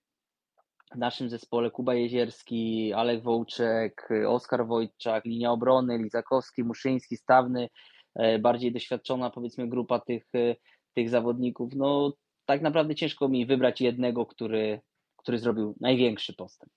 w 0.94 0.98
naszym 0.98 1.30
zespole 1.30 1.70
Kuba 1.70 1.94
Jezierski, 1.94 2.92
Alek 2.92 3.22
Wołczek, 3.22 4.08
Oskar 4.28 4.66
Wojczak, 4.66 5.24
linia 5.24 5.52
obrony, 5.52 5.98
Lizakowski, 5.98 6.64
Muszyński, 6.64 7.16
Stawny, 7.16 7.68
bardziej 8.40 8.72
doświadczona 8.72 9.30
powiedzmy 9.30 9.68
grupa 9.68 10.00
tych, 10.00 10.26
tych 10.94 11.10
zawodników. 11.10 11.74
No 11.74 12.12
tak 12.44 12.62
naprawdę 12.62 12.94
ciężko 12.94 13.28
mi 13.28 13.46
wybrać 13.46 13.80
jednego, 13.80 14.26
który, 14.26 14.80
który 15.16 15.38
zrobił 15.38 15.74
największy 15.80 16.34
postęp. 16.34 16.72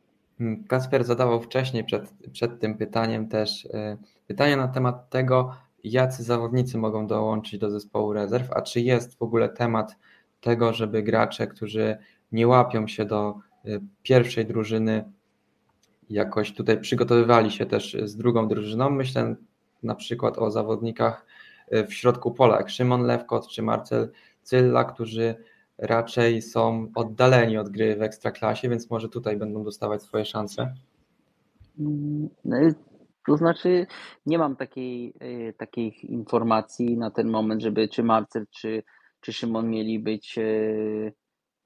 Hmm, 0.00 0.29
Kasper 0.68 1.04
zadawał 1.04 1.42
wcześniej 1.42 1.84
przed, 1.84 2.12
przed 2.32 2.60
tym 2.60 2.74
pytaniem 2.74 3.28
też 3.28 3.66
e, 3.66 3.96
pytanie 4.26 4.56
na 4.56 4.68
temat 4.68 5.10
tego, 5.10 5.54
jacy 5.84 6.22
zawodnicy 6.22 6.78
mogą 6.78 7.06
dołączyć 7.06 7.60
do 7.60 7.70
zespołu 7.70 8.12
rezerw, 8.12 8.52
a 8.52 8.62
czy 8.62 8.80
jest 8.80 9.18
w 9.18 9.22
ogóle 9.22 9.48
temat 9.48 9.96
tego, 10.40 10.72
żeby 10.72 11.02
gracze, 11.02 11.46
którzy 11.46 11.98
nie 12.32 12.48
łapią 12.48 12.86
się 12.86 13.04
do 13.04 13.34
e, 13.64 13.68
pierwszej 14.02 14.46
drużyny, 14.46 15.04
jakoś 16.10 16.54
tutaj 16.54 16.80
przygotowywali 16.80 17.50
się 17.50 17.66
też 17.66 17.96
z 18.04 18.16
drugą 18.16 18.48
drużyną. 18.48 18.90
Myślę 18.90 19.34
na 19.82 19.94
przykład 19.94 20.38
o 20.38 20.50
zawodnikach 20.50 21.26
e, 21.70 21.86
w 21.86 21.94
środku 21.94 22.30
pola, 22.30 22.56
jak 22.56 22.70
Szymon 22.70 23.02
Lewkot 23.02 23.48
czy 23.48 23.62
Marcel 23.62 24.10
Cylla, 24.42 24.84
którzy 24.84 25.34
raczej 25.80 26.42
są 26.42 26.90
oddaleni 26.94 27.58
od 27.58 27.68
gry 27.68 27.96
w 27.96 28.02
ekstraklasie, 28.02 28.68
więc 28.68 28.90
może 28.90 29.08
tutaj 29.08 29.36
będą 29.36 29.64
dostawać 29.64 30.02
swoje 30.02 30.24
szanse? 30.24 30.74
No, 32.44 32.56
to 33.26 33.36
znaczy, 33.36 33.86
nie 34.26 34.38
mam 34.38 34.56
takiej, 34.56 35.14
y, 35.22 35.54
takiej 35.58 36.12
informacji 36.12 36.98
na 36.98 37.10
ten 37.10 37.30
moment, 37.30 37.62
żeby 37.62 37.88
czy 37.88 38.02
Marcel, 38.02 38.46
czy, 38.50 38.82
czy 39.20 39.32
Szymon 39.32 39.70
mieli 39.70 39.98
być, 39.98 40.38
y, 40.38 41.12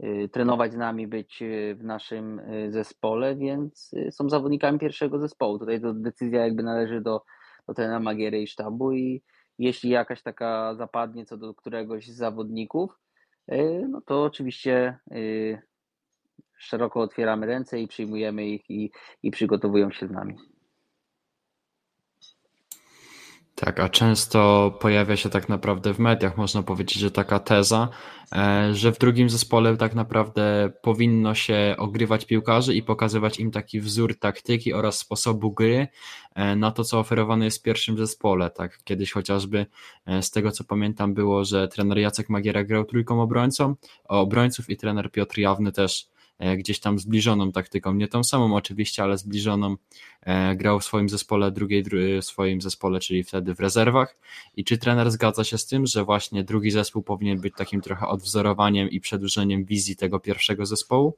y, 0.04 0.28
trenować 0.32 0.72
z 0.72 0.76
nami, 0.76 1.06
być 1.06 1.42
w 1.76 1.84
naszym 1.84 2.40
zespole, 2.68 3.36
więc 3.36 3.90
są 4.10 4.28
zawodnikami 4.28 4.78
pierwszego 4.78 5.18
zespołu. 5.18 5.58
Tutaj 5.58 5.80
to 5.80 5.94
decyzja 5.94 6.40
jakby 6.40 6.62
należy 6.62 7.00
do, 7.00 7.22
do 7.68 7.74
trenera 7.74 8.00
Magiery 8.00 8.42
i 8.42 8.46
sztabu 8.46 8.92
i 8.92 9.22
jeśli 9.58 9.90
jakaś 9.90 10.22
taka 10.22 10.74
zapadnie 10.74 11.26
co 11.26 11.36
do 11.36 11.54
któregoś 11.54 12.06
z 12.06 12.16
zawodników, 12.16 13.03
no 13.88 14.00
to 14.00 14.22
oczywiście 14.22 14.98
e, 15.10 15.18
szeroko 16.58 17.00
otwieramy 17.00 17.46
ręce 17.46 17.80
i 17.80 17.88
przyjmujemy 17.88 18.46
ich 18.46 18.70
i, 18.70 18.90
i 19.22 19.30
przygotowują 19.30 19.90
się 19.90 20.06
z 20.06 20.10
nami. 20.10 20.34
Tak, 23.64 23.80
a 23.80 23.88
często 23.88 24.70
pojawia 24.80 25.16
się 25.16 25.30
tak 25.30 25.48
naprawdę 25.48 25.94
w 25.94 25.98
mediach, 25.98 26.36
można 26.36 26.62
powiedzieć, 26.62 26.98
że 26.98 27.10
taka 27.10 27.38
teza, 27.38 27.88
e, 28.32 28.74
że 28.74 28.92
w 28.92 28.98
drugim 28.98 29.30
zespole 29.30 29.76
tak 29.76 29.94
naprawdę 29.94 30.72
powinno 30.82 31.34
się 31.34 31.74
ogrywać 31.78 32.24
piłkarzy 32.24 32.74
i 32.74 32.82
pokazywać 32.82 33.40
im 33.40 33.50
taki 33.50 33.80
wzór 33.80 34.18
taktyki 34.18 34.72
oraz 34.72 34.98
sposobu 34.98 35.52
gry 35.52 35.88
e, 36.34 36.56
na 36.56 36.70
to, 36.70 36.84
co 36.84 36.98
oferowane 36.98 37.44
jest 37.44 37.58
w 37.58 37.62
pierwszym 37.62 37.98
zespole. 37.98 38.50
Tak, 38.50 38.78
kiedyś 38.84 39.12
chociażby 39.12 39.66
e, 40.06 40.22
z 40.22 40.30
tego 40.30 40.50
co 40.50 40.64
pamiętam 40.64 41.14
było, 41.14 41.44
że 41.44 41.68
trener 41.68 41.98
Jacek 41.98 42.28
Magiera 42.28 42.64
grał 42.64 42.84
trójką 42.84 43.22
obrońcą, 43.22 43.74
obrońców 44.04 44.70
i 44.70 44.76
trener 44.76 45.10
Piotr 45.10 45.38
Jawny 45.38 45.72
też 45.72 46.13
gdzieś 46.56 46.80
tam 46.80 46.98
zbliżoną 46.98 47.52
taktyką, 47.52 47.94
nie 47.94 48.08
tą 48.08 48.24
samą 48.24 48.54
oczywiście, 48.54 49.02
ale 49.02 49.18
zbliżoną, 49.18 49.76
e, 50.22 50.56
grał 50.56 50.80
w 50.80 50.84
swoim 50.84 51.08
zespole, 51.08 51.50
drugiej 51.50 51.82
w 51.82 52.24
swoim 52.24 52.60
zespole, 52.60 53.00
czyli 53.00 53.24
wtedy 53.24 53.54
w 53.54 53.60
rezerwach. 53.60 54.16
I 54.56 54.64
czy 54.64 54.78
trener 54.78 55.10
zgadza 55.10 55.44
się 55.44 55.58
z 55.58 55.66
tym, 55.66 55.86
że 55.86 56.04
właśnie 56.04 56.44
drugi 56.44 56.70
zespół 56.70 57.02
powinien 57.02 57.40
być 57.40 57.54
takim 57.56 57.80
trochę 57.80 58.06
odwzorowaniem 58.06 58.90
i 58.90 59.00
przedłużeniem 59.00 59.64
wizji 59.64 59.96
tego 59.96 60.20
pierwszego 60.20 60.66
zespołu? 60.66 61.14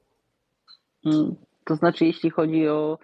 Mm, 1.06 1.34
to 1.64 1.76
znaczy, 1.76 2.04
jeśli 2.04 2.30
chodzi 2.30 2.68
o 2.68 2.98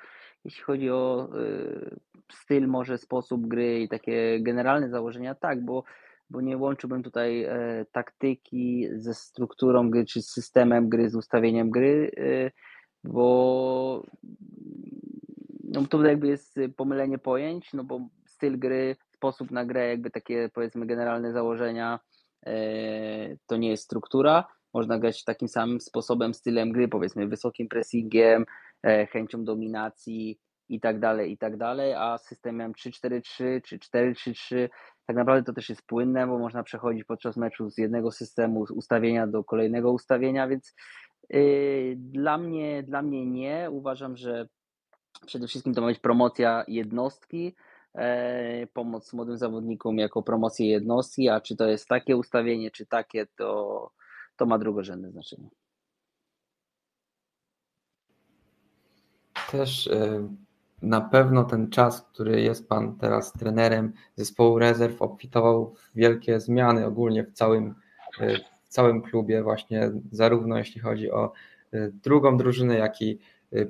jeśli 0.44 0.62
chodzi 0.62 0.90
o 0.90 1.28
y, 1.40 1.96
styl, 2.32 2.68
może 2.68 2.98
sposób 2.98 3.46
gry 3.46 3.80
i 3.80 3.88
takie 3.88 4.40
generalne 4.40 4.90
założenia, 4.90 5.34
tak, 5.34 5.64
bo 5.64 5.84
bo 6.32 6.40
nie 6.40 6.56
łączyłbym 6.56 7.02
tutaj 7.02 7.42
e, 7.42 7.86
taktyki 7.92 8.88
ze 8.94 9.14
strukturą 9.14 9.90
gry, 9.90 10.04
czy 10.04 10.22
z 10.22 10.30
systemem 10.30 10.88
gry, 10.88 11.10
z 11.10 11.14
ustawieniem 11.14 11.70
gry, 11.70 12.10
e, 12.16 12.50
bo 13.04 14.06
no 15.64 15.86
to 15.86 16.04
jakby 16.04 16.28
jest 16.28 16.60
pomylenie 16.76 17.18
pojęć, 17.18 17.72
no 17.72 17.84
bo 17.84 18.08
styl 18.26 18.58
gry 18.58 18.96
sposób 19.14 19.50
na 19.50 19.64
grę, 19.64 19.88
jakby 19.88 20.10
takie 20.10 20.50
powiedzmy 20.54 20.86
generalne 20.86 21.32
założenia, 21.32 22.00
to 23.46 23.56
nie 23.56 23.70
jest 23.70 23.84
struktura. 23.84 24.44
Można 24.74 24.98
grać 24.98 25.24
takim 25.24 25.48
samym 25.48 25.80
sposobem, 25.80 26.34
stylem 26.34 26.72
gry, 26.72 26.88
powiedzmy 26.88 27.26
wysokim 27.26 27.68
pressingiem, 27.68 28.46
chęcią 29.10 29.44
dominacji 29.44 30.38
i 30.68 30.80
tak 30.80 31.00
dalej, 31.00 31.32
i 31.32 31.38
tak 31.38 31.56
dalej, 31.56 31.94
a 31.94 32.18
systemem 32.18 32.72
3-4-3 32.72 33.62
czy 33.62 33.78
4-3-3 33.78 34.68
tak 35.06 35.16
naprawdę 35.16 35.42
to 35.44 35.52
też 35.52 35.68
jest 35.68 35.82
płynne, 35.82 36.26
bo 36.26 36.38
można 36.38 36.62
przechodzić 36.62 37.04
podczas 37.04 37.36
meczu 37.36 37.70
z 37.70 37.78
jednego 37.78 38.10
systemu 38.10 38.64
ustawienia 38.74 39.26
do 39.26 39.44
kolejnego 39.44 39.92
ustawienia, 39.92 40.48
więc 40.48 40.74
yy, 41.30 41.94
dla 41.96 42.38
mnie, 42.38 42.82
dla 42.82 43.02
mnie 43.02 43.26
nie. 43.26 43.68
Uważam, 43.70 44.16
że 44.16 44.48
przede 45.26 45.46
wszystkim 45.46 45.74
to 45.74 45.80
ma 45.80 45.86
być 45.86 45.98
promocja 45.98 46.64
jednostki, 46.68 47.54
e, 47.94 48.66
pomoc 48.66 49.12
młodym 49.12 49.38
zawodnikom 49.38 49.98
jako 49.98 50.22
promocję 50.22 50.68
jednostki, 50.68 51.28
a 51.28 51.40
czy 51.40 51.56
to 51.56 51.68
jest 51.68 51.88
takie 51.88 52.16
ustawienie, 52.16 52.70
czy 52.70 52.86
takie, 52.86 53.26
to, 53.36 53.90
to 54.36 54.46
ma 54.46 54.58
drugorzędne 54.58 55.10
znaczenie. 55.10 55.48
Też 59.50 59.86
y, 59.86 60.28
na 60.82 61.00
pewno 61.00 61.44
ten 61.44 61.70
czas, 61.70 62.02
który 62.02 62.42
jest 62.42 62.68
Pan 62.68 62.96
teraz 62.96 63.32
trenerem 63.32 63.92
zespołu 64.16 64.58
rezerw, 64.58 65.02
obfitował 65.02 65.74
w 65.74 65.90
wielkie 65.94 66.40
zmiany 66.40 66.86
ogólnie 66.86 67.24
w 67.24 67.32
całym, 67.32 67.74
y, 68.20 68.38
w 68.64 68.68
całym 68.68 69.02
klubie, 69.02 69.42
właśnie 69.42 69.90
zarówno 70.12 70.58
jeśli 70.58 70.80
chodzi 70.80 71.10
o 71.10 71.32
y, 71.74 71.92
drugą 72.04 72.36
drużynę, 72.36 72.78
jak 72.78 73.02
i 73.02 73.18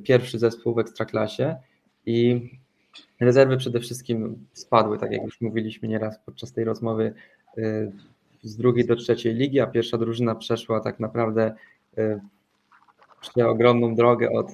pierwszy 0.02 0.38
zespół 0.38 0.74
w 0.74 0.78
ekstraklasie. 0.78 1.56
I 2.06 2.50
rezerwy 3.20 3.56
przede 3.56 3.80
wszystkim 3.80 4.46
spadły, 4.52 4.98
tak 4.98 5.12
jak 5.12 5.22
już 5.22 5.40
mówiliśmy 5.40 5.88
nieraz 5.88 6.18
podczas 6.26 6.52
tej 6.52 6.64
rozmowy, 6.64 7.14
z 8.42 8.56
drugiej 8.56 8.86
do 8.86 8.96
trzeciej 8.96 9.34
ligi, 9.34 9.60
a 9.60 9.66
pierwsza 9.66 9.98
drużyna 9.98 10.34
przeszła 10.34 10.80
tak 10.80 11.00
naprawdę 11.00 11.54
ogromną 13.46 13.94
drogę 13.94 14.30
od 14.30 14.46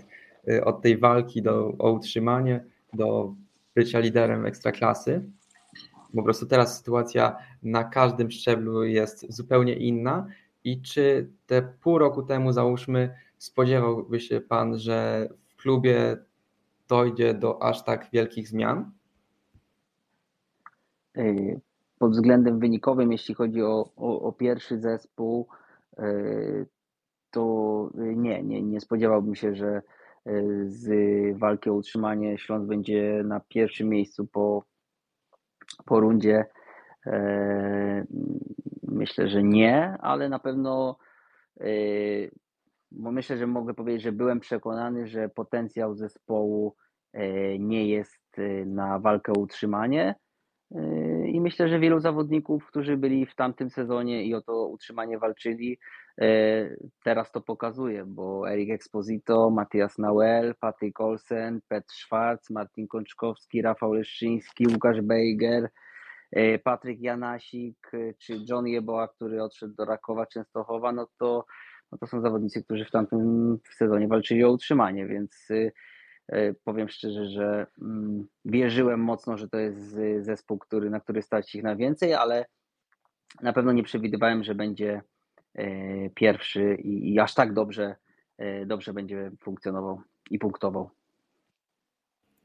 od 0.65 0.83
tej 0.83 0.99
walki 0.99 1.43
do, 1.43 1.73
o 1.79 1.93
utrzymanie, 1.93 2.65
do 2.93 3.35
bycia 3.75 3.99
liderem 3.99 4.47
ekstraklasy. 4.47 5.25
Po 6.17 6.23
prostu 6.23 6.47
teraz 6.47 6.79
sytuacja 6.79 7.37
na 7.63 7.85
każdym 7.85 8.31
szczeblu 8.31 8.85
jest 8.85 9.27
zupełnie 9.29 9.75
inna. 9.75 10.27
I 10.65 10.83
czy 10.83 11.31
te 11.47 11.63
pół 11.63 11.99
roku 11.99 12.23
temu, 12.23 12.53
załóżmy, 12.53 13.15
spodziewałby 13.39 14.21
się 14.21 14.41
Pan, 14.41 14.79
że 14.79 15.29
w 15.49 15.57
klubie 15.57 16.17
dojdzie 16.89 17.35
do 17.35 17.63
aż 17.63 17.85
tak 17.85 18.11
wielkich 18.13 18.49
zmian? 18.49 18.91
Y, 21.19 21.61
pod 21.99 22.13
względem 22.13 22.59
wynikowym, 22.59 23.13
jeśli 23.13 23.35
chodzi 23.35 23.63
o, 23.63 23.91
o, 23.97 24.21
o 24.23 24.33
pierwszy 24.33 24.81
zespół, 24.81 25.47
y, 25.99 26.67
to 27.31 27.91
nie, 27.97 28.43
nie, 28.43 28.63
nie 28.63 28.81
spodziewałbym 28.81 29.35
się, 29.35 29.55
że 29.55 29.83
z 30.67 30.89
walki 31.39 31.71
o 31.71 31.75
utrzymanie 31.75 32.39
Śląsk 32.39 32.69
będzie 32.69 33.23
na 33.25 33.41
pierwszym 33.41 33.89
miejscu 33.89 34.27
po, 34.27 34.65
po 35.85 36.01
rundzie. 36.01 36.45
E, 37.07 38.07
myślę, 38.83 39.29
że 39.29 39.43
nie, 39.43 39.97
ale 40.01 40.29
na 40.29 40.39
pewno 40.39 40.99
e, 41.61 41.67
bo 42.91 43.13
myślę, 43.13 43.37
że 43.37 43.47
mogę 43.47 43.75
powiedzieć, 43.75 44.03
że 44.03 44.13
byłem 44.13 44.41
przekonany, 44.41 45.07
że 45.07 45.29
potencjał 45.29 45.95
zespołu 45.95 46.77
e, 47.13 47.59
nie 47.59 47.89
jest 47.89 48.37
na 48.67 48.99
walkę 48.99 49.33
o 49.33 49.41
utrzymanie. 49.41 50.15
I 51.29 51.41
myślę, 51.41 51.69
że 51.69 51.79
wielu 51.79 52.01
zawodników, 52.01 52.67
którzy 52.67 52.97
byli 52.97 53.27
w 53.27 53.35
tamtym 53.35 53.71
sezonie 53.71 54.25
i 54.25 54.35
o 54.35 54.43
to 54.43 54.69
utrzymanie 54.69 55.19
walczyli, 55.19 55.79
E, 56.21 56.77
teraz 57.05 57.33
to 57.33 57.41
pokazuje, 57.41 58.05
bo 58.07 58.51
Erik 58.51 58.71
Exposito, 58.71 59.51
Matias 59.51 59.99
Nauel, 59.99 60.55
Patryk 60.61 61.01
Olsen, 61.01 61.61
Petr 61.69 61.95
Schwarz, 61.95 62.51
Martin 62.51 62.89
Kączkowski, 62.89 63.63
Rafał 63.63 63.93
Leszczyński, 63.93 64.67
Łukasz 64.67 65.01
Bejger, 65.01 65.71
e, 66.33 66.59
Patryk 66.59 67.01
Janasik 67.01 67.91
e, 67.93 68.15
czy 68.15 68.37
John 68.49 68.67
Jeboa, 68.67 69.09
który 69.09 69.43
odszedł 69.43 69.75
do 69.75 69.85
Rakowa 69.85 70.27
Częstochowa, 70.27 70.93
no 70.93 71.09
to, 71.19 71.47
no 71.93 71.99
to 71.99 72.07
są 72.07 72.21
zawodnicy, 72.21 72.65
którzy 72.65 72.85
w 72.85 72.91
tamtym 72.91 73.59
sezonie 73.77 74.09
walczyli 74.09 74.45
o 74.45 74.53
utrzymanie, 74.53 75.07
więc 75.07 75.49
powiem 76.65 76.89
szczerze, 76.89 77.27
że 77.27 77.67
mm, 77.83 78.27
wierzyłem 78.45 79.01
mocno, 79.01 79.37
że 79.37 79.49
to 79.49 79.59
jest 79.59 79.99
zespół, 80.21 80.59
który, 80.59 80.91
na 80.91 81.01
który 81.01 81.23
stać 81.23 81.55
ich 81.55 81.63
na 81.63 81.77
więcej, 81.77 82.15
ale 82.15 82.47
na 83.43 83.53
pewno 83.53 83.73
nie 83.73 83.83
przewidywałem, 83.83 84.45
że 84.45 84.55
będzie 84.55 85.03
E, 85.59 86.11
pierwszy 86.11 86.75
i, 86.75 87.15
i 87.15 87.21
aż 87.21 87.35
tak 87.35 87.53
dobrze, 87.53 87.97
e, 88.39 88.67
dobrze 88.67 88.93
będzie 88.93 89.31
funkcjonował 89.41 90.01
i 90.31 90.39
punktował. 90.39 90.91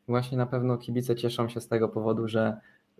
Właśnie 0.07 0.37
na 0.37 0.45
pewno 0.45 0.77
kibice 0.77 1.15
cieszą 1.15 1.49
się 1.49 1.61
z 1.61 1.67
tego 1.67 1.89
powodu, 1.89 2.27
że 2.27 2.57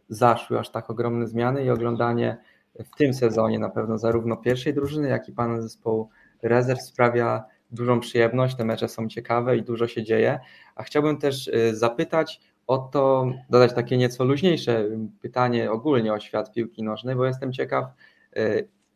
zaszły 0.10 0.60
aż 0.60 0.70
tak 0.70 0.90
ogromne 0.90 1.28
zmiany 1.28 1.66
i 1.66 1.70
oglądanie 1.70 2.38
w 2.80 2.98
tym 2.98 3.14
sezonie 3.14 3.60
na 3.60 3.70
pewno 3.70 3.98
zarówno 3.98 4.38
pierwszej 4.38 4.74
drużyny, 4.74 5.10
jak 5.10 5.30
i 5.30 5.32
pana 5.32 5.62
zespołu 5.62 6.10
rezerw 6.42 6.82
sprawia 6.82 7.44
dużą 7.74 8.00
przyjemność. 8.00 8.56
Te 8.56 8.66
mecze 8.66 8.88
są 8.88 9.08
ciekawe 9.08 9.58
i 9.58 9.64
dużo 9.64 9.88
się 9.88 10.04
dzieje. 10.04 10.40
A 10.76 10.84
chciałbym 10.84 11.18
też 11.18 11.48
e, 11.48 11.76
zapytać 11.76 12.42
o 12.68 12.78
to, 12.78 13.32
dodać 13.50 13.74
takie 13.74 13.98
nieco 13.98 14.24
luźniejsze 14.24 14.86
pytanie 15.22 15.72
ogólnie 15.72 16.14
o 16.14 16.20
świat 16.20 16.54
piłki 16.54 16.84
nożnej, 16.84 17.16
bo 17.16 17.26
jestem 17.26 17.54
ciekaw, 17.54 17.86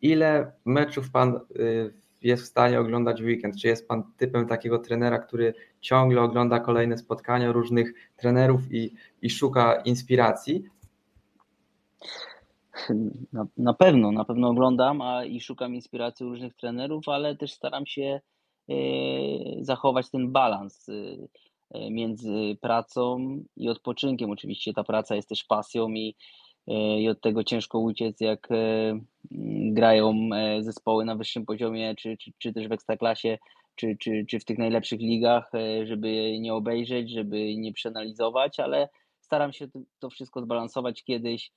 Ile 0.02 0.52
meczów 0.66 1.12
Pan 1.12 1.40
y, 1.60 1.94
jest 2.22 2.44
w 2.44 2.46
stanie 2.46 2.80
oglądać 2.80 3.22
w 3.22 3.26
weekend? 3.26 3.58
Czy 3.62 3.68
jest 3.68 3.88
Pan 3.88 4.04
typem 4.18 4.48
takiego 4.48 4.80
trenera, 4.80 5.20
który 5.20 5.54
ciągle 5.82 6.22
ogląda 6.22 6.60
kolejne 6.60 6.98
spotkania 6.98 7.52
różnych 7.52 7.94
trenerów 8.16 8.62
i, 8.72 8.94
i 9.22 9.30
szuka 9.30 9.76
inspiracji? 9.76 10.64
Na, 13.34 13.46
na 13.58 13.74
pewno, 13.74 14.12
na 14.12 14.26
pewno 14.26 14.50
oglądam 14.50 15.02
a 15.02 15.26
i 15.26 15.42
szukam 15.42 15.76
inspiracji 15.76 16.26
różnych 16.26 16.56
trenerów, 16.56 17.10
ale 17.10 17.36
też 17.36 17.54
staram 17.54 17.86
się 17.86 18.02
y, 18.02 18.37
zachować 19.62 20.10
ten 20.10 20.32
balans 20.32 20.90
y, 20.90 21.28
między 21.92 22.58
pracą 22.62 23.18
i 23.58 23.70
odpoczynkiem. 23.70 24.32
Oczywiście 24.32 24.74
ta 24.74 24.84
praca 24.84 25.16
jest 25.16 25.30
też 25.30 25.44
pasją 25.44 25.90
i 25.90 26.16
E, 26.68 27.02
i 27.02 27.10
od 27.10 27.22
tego 27.22 27.44
ciężko 27.44 27.80
uciec, 27.80 28.22
jak 28.22 28.52
e, 28.52 29.00
grają 29.72 30.30
e, 30.36 30.64
zespoły 30.64 31.06
na 31.06 31.16
wyższym 31.16 31.46
poziomie, 31.46 31.96
czy, 31.96 32.18
czy, 32.18 32.32
czy 32.38 32.54
też 32.54 32.68
w 32.68 32.72
ekstraklasie, 32.72 33.38
czy, 33.76 33.98
czy, 34.00 34.26
czy 34.30 34.40
w 34.40 34.46
tych 34.46 34.58
najlepszych 34.58 35.00
ligach, 35.00 35.52
żeby 35.84 36.40
nie 36.40 36.54
obejrzeć, 36.54 37.12
żeby 37.12 37.56
nie 37.58 37.74
przeanalizować, 37.74 38.60
ale 38.60 38.90
staram 39.20 39.54
się 39.54 39.68
to 40.00 40.10
wszystko 40.10 40.42
zbalansować 40.42 41.04
kiedyś. 41.04 41.52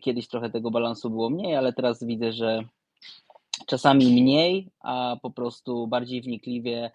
Kiedyś 0.00 0.28
trochę 0.28 0.50
tego 0.50 0.70
balansu 0.70 1.10
było 1.10 1.30
mniej, 1.30 1.56
ale 1.56 1.72
teraz 1.72 2.04
widzę, 2.04 2.32
że 2.32 2.64
czasami 3.66 4.22
mniej, 4.22 4.70
a 4.80 5.16
po 5.22 5.30
prostu 5.30 5.86
bardziej 5.86 6.22
wnikliwie 6.22 6.90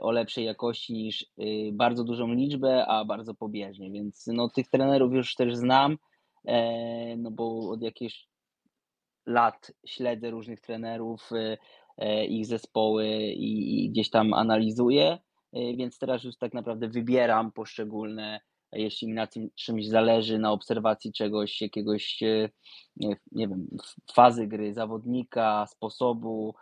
o 0.00 0.10
lepszej 0.10 0.44
jakości 0.44 0.92
niż 0.92 1.26
bardzo 1.72 2.04
dużą 2.04 2.32
liczbę, 2.32 2.86
a 2.86 3.04
bardzo 3.04 3.34
pobieżnie. 3.34 3.90
Więc 3.90 4.26
no, 4.26 4.48
tych 4.48 4.68
trenerów 4.68 5.12
już 5.12 5.34
też 5.34 5.56
znam 5.56 5.96
E, 6.44 7.16
no 7.16 7.30
bo 7.30 7.70
od 7.70 7.82
jakichś 7.82 8.28
lat 9.26 9.72
śledzę 9.86 10.30
różnych 10.30 10.60
trenerów, 10.60 11.30
e, 11.32 11.58
e, 11.98 12.26
ich 12.26 12.46
zespoły 12.46 13.06
i 13.36 13.90
gdzieś 13.90 14.10
tam 14.10 14.34
analizuję, 14.34 15.18
więc 15.76 15.98
teraz 15.98 16.24
już 16.24 16.36
tak 16.36 16.54
naprawdę 16.54 16.88
wybieram 16.88 17.52
poszczególne, 17.52 18.40
jeśli 18.72 19.08
mi 19.08 19.14
na 19.14 19.26
czymś 19.54 19.88
zależy, 19.88 20.38
na 20.38 20.52
obserwacji 20.52 21.12
czegoś, 21.12 21.60
jakiegoś, 21.60 22.20
nie, 22.96 23.16
nie 23.32 23.48
wiem, 23.48 23.66
fazy 24.12 24.46
gry 24.46 24.74
zawodnika, 24.74 25.66
sposobu, 25.66 26.54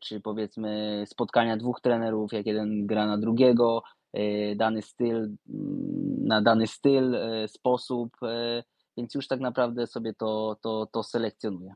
czy 0.00 0.20
powiedzmy 0.20 1.04
spotkania 1.06 1.56
dwóch 1.56 1.80
trenerów, 1.80 2.32
jak 2.32 2.46
jeden 2.46 2.86
gra 2.86 3.06
na 3.06 3.18
drugiego, 3.18 3.82
dany 4.56 4.82
styl, 4.82 5.16
mm, 5.16 5.36
na 6.24 6.42
dany 6.42 6.66
styl, 6.66 7.16
sposób, 7.46 8.16
więc 8.96 9.14
już 9.14 9.28
tak 9.28 9.40
naprawdę 9.40 9.86
sobie 9.86 10.14
to, 10.14 10.56
to, 10.62 10.86
to 10.92 11.02
selekcjonuję. 11.02 11.74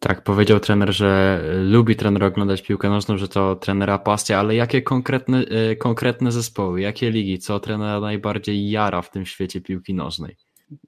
Tak, 0.00 0.22
powiedział 0.22 0.60
trener, 0.60 0.94
że 0.94 1.40
lubi 1.62 1.96
trener 1.96 2.24
oglądać 2.24 2.62
piłkę 2.62 2.88
nożną, 2.88 3.18
że 3.18 3.28
to 3.28 3.56
trenera 3.56 3.98
pasja, 3.98 4.38
ale 4.38 4.54
jakie 4.54 4.82
konkretne, 4.82 5.38
e, 5.38 5.76
konkretne 5.76 6.32
zespoły, 6.32 6.80
jakie 6.80 7.10
ligi, 7.10 7.38
co 7.38 7.60
trenera 7.60 8.00
najbardziej 8.00 8.70
jara 8.70 9.02
w 9.02 9.10
tym 9.10 9.26
świecie 9.26 9.60
piłki 9.60 9.94
nożnej? 9.94 10.36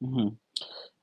Mhm. 0.02 0.36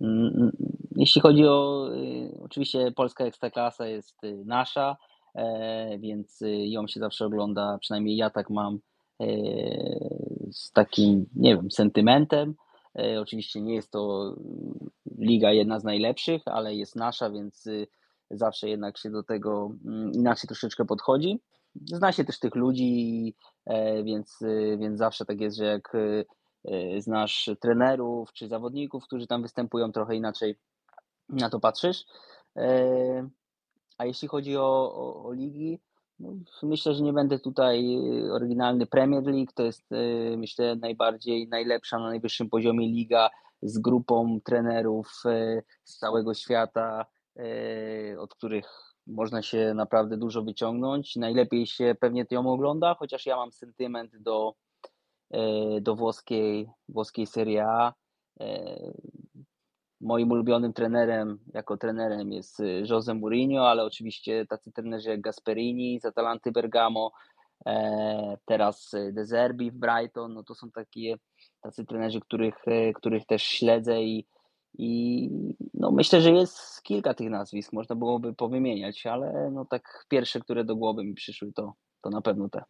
Mm, 0.02 0.52
jeśli 0.96 1.22
chodzi 1.22 1.46
o, 1.46 1.90
y, 1.96 2.38
oczywiście 2.44 2.92
polska 2.96 3.26
ekstraklasa 3.26 3.88
jest 3.88 4.22
nasza, 4.46 4.98
e, 5.36 6.00
więc 6.00 6.44
ją 6.66 6.88
się 6.88 7.00
zawsze 7.00 7.26
ogląda, 7.26 7.78
przynajmniej 7.82 8.18
ja 8.18 8.30
tak 8.30 8.50
mam 8.50 8.80
e, 9.22 9.28
z 10.52 10.72
takim, 10.72 11.26
nie 11.36 11.56
wiem, 11.56 11.72
sentymentem. 11.72 12.56
E, 12.98 13.22
oczywiście 13.22 13.62
nie 13.62 13.76
jest 13.76 13.92
to 13.92 14.34
liga 15.18 15.52
jedna 15.52 15.80
z 15.80 15.84
najlepszych, 15.84 16.42
ale 16.46 16.76
jest 16.76 16.96
nasza, 16.96 17.30
więc 17.30 17.68
y, 17.68 17.88
zawsze 18.32 18.70
jednak 18.70 18.98
się 18.98 19.10
do 19.10 19.24
tego 19.24 19.72
mm, 19.86 20.12
inaczej 20.12 20.48
troszeczkę 20.48 20.86
podchodzi. 20.86 21.40
Zna 21.86 22.12
się 22.12 22.26
też 22.26 22.40
tych 22.40 22.56
ludzi, 22.56 23.36
e, 23.66 24.04
więc, 24.04 24.42
y, 24.42 24.78
więc 24.80 24.98
zawsze 24.98 25.26
tak 25.26 25.42
jest, 25.42 25.58
że 25.58 25.66
jak 25.66 25.96
y, 25.96 26.26
znasz 27.02 27.50
trenerów 27.62 28.34
czy 28.34 28.48
zawodników, 28.48 29.04
którzy 29.04 29.28
tam 29.28 29.42
występują, 29.42 29.92
trochę 29.92 30.16
inaczej 30.16 30.56
na 31.30 31.50
to 31.50 31.60
patrzysz. 31.60 32.06
A 33.98 34.06
jeśli 34.06 34.28
chodzi 34.28 34.58
o, 34.58 34.94
o, 34.96 35.24
o 35.24 35.34
ligi, 35.34 35.80
myślę, 36.64 36.94
że 36.94 37.04
nie 37.04 37.14
będę 37.14 37.40
tutaj 37.40 37.98
y, 38.26 38.34
oryginalny 38.34 38.86
Premier 38.86 39.24
League. 39.24 39.52
To 39.56 39.64
jest, 39.64 39.92
y, 39.92 40.36
myślę, 40.38 40.76
najbardziej 40.76 41.48
najlepsza 41.48 42.00
na 42.00 42.08
najwyższym 42.08 42.50
poziomie 42.50 42.88
liga 42.88 43.30
z 43.62 43.80
grupą 43.80 44.40
trenerów 44.46 45.08
y, 45.26 45.64
z 45.84 45.98
całego 45.98 46.34
świata, 46.34 47.06
od 48.20 48.36
których 48.36 48.70
można 49.08 49.42
się 49.42 49.74
naprawdę 49.76 50.18
dużo 50.18 50.44
wyciągnąć. 50.44 51.16
Najlepiej 51.16 51.68
się 51.68 51.96
pewnie 52.00 52.26
ją 52.32 52.52
ogląda, 52.52 52.96
chociaż 53.00 53.26
ja 53.26 53.36
mam 53.36 53.52
sentyment 53.52 54.18
do, 54.18 54.54
do 55.82 55.96
włoskiej, 55.96 56.70
włoskiej 56.90 57.28
Serie 57.28 57.66
A. 57.68 57.94
Moim 60.02 60.32
ulubionym 60.32 60.74
trenerem, 60.74 61.40
jako 61.54 61.78
trenerem 61.78 62.32
jest 62.32 62.60
y, 62.60 62.84
Jose 62.90 63.14
Mourinho, 63.14 63.70
ale 63.70 63.84
oczywiście 63.84 64.46
tacy 64.46 64.72
trenerzy 64.72 65.10
jak 65.10 65.22
Gasperini 65.22 66.00
z 66.00 66.06
Atalanty 66.06 66.52
Bergamo, 66.52 67.12
e, 67.66 68.38
teraz 68.46 68.94
y, 68.94 69.14
De 69.14 69.26
Zerbi 69.26 69.72
w 69.72 69.76
Brighton, 69.76 70.34
no 70.34 70.44
to 70.44 70.56
są 70.56 70.72
takie 70.72 71.16
tacy 71.62 71.86
trenerzy, 71.86 72.20
których, 72.20 72.68
y, 72.68 72.94
których 72.96 73.26
też 73.26 73.44
śledzę 73.44 74.04
i, 74.04 74.28
i 74.78 75.30
no 75.74 75.92
myślę, 75.92 76.22
że 76.22 76.32
jest 76.32 76.82
kilka 76.84 77.14
tych 77.14 77.30
nazwisk, 77.30 77.74
można 77.74 77.96
byłoby 77.96 78.34
powymieniać, 78.34 79.06
ale 79.06 79.52
no 79.52 79.66
tak 79.66 80.06
pierwsze, 80.10 80.40
które 80.40 80.64
do 80.64 80.76
głowy 80.76 81.04
mi 81.04 81.14
przyszły, 81.14 81.54
to, 81.54 81.74
to 82.02 82.10
na 82.10 82.22
pewno 82.22 82.50
te. 82.50 82.64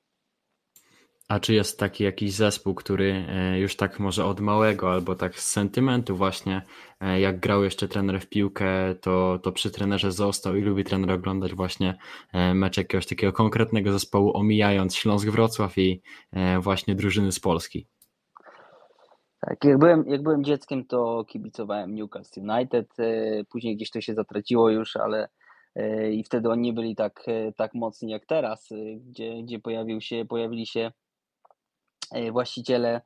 A 1.28 1.40
czy 1.40 1.54
jest 1.54 1.80
taki 1.80 2.04
jakiś 2.04 2.34
zespół, 2.34 2.76
który 2.76 3.26
e, 3.30 3.60
już 3.60 3.76
tak 3.76 4.00
może 4.00 4.26
od 4.26 4.40
małego, 4.40 4.92
albo 4.92 5.16
tak 5.16 5.40
z 5.40 5.52
sentymentu 5.52 6.16
właśnie, 6.16 6.62
e, 7.02 7.20
jak 7.20 7.40
grał 7.40 7.64
jeszcze 7.64 7.88
trener 7.88 8.22
w 8.22 8.30
piłkę, 8.30 8.96
to, 9.02 9.40
to 9.44 9.52
przy 9.52 9.72
trenerze 9.72 10.12
został 10.12 10.56
i 10.56 10.62
lubi 10.62 10.84
trener 10.84 11.12
oglądać 11.12 11.54
właśnie 11.54 11.98
e, 12.34 12.54
mecz 12.54 12.78
jakiegoś 12.78 13.08
takiego 13.08 13.34
konkretnego 13.34 13.92
zespołu, 13.92 14.38
omijając 14.38 14.96
Śląsk 14.96 15.30
Wrocław 15.30 15.78
i 15.78 16.02
właśnie 16.60 16.96
drużyny 16.96 17.32
z 17.32 17.40
Polski? 17.40 17.88
Tak, 19.42 19.64
jak 19.64 19.78
byłem, 19.78 20.04
jak 20.08 20.24
byłem 20.24 20.44
dzieckiem, 20.44 20.86
to 20.86 21.26
kibicowałem 21.28 21.96
Newcastle 21.96 22.42
United, 22.42 22.88
później 23.50 23.76
gdzieś 23.76 23.92
to 23.92 24.02
się 24.02 24.14
zatraciło 24.14 24.70
już, 24.70 24.96
ale 24.96 25.30
i 26.12 26.24
wtedy 26.24 26.50
oni 26.50 26.62
nie 26.62 26.74
byli 26.74 26.96
tak, 26.96 27.24
tak 27.56 27.74
mocni 27.74 28.12
jak 28.12 28.26
teraz, 28.26 28.70
gdzie, 28.98 29.44
gdzie 29.44 29.60
pojawił 29.60 30.02
się, 30.02 30.26
pojawili 30.26 30.68
się 30.68 30.92
właściciele 32.32 33.02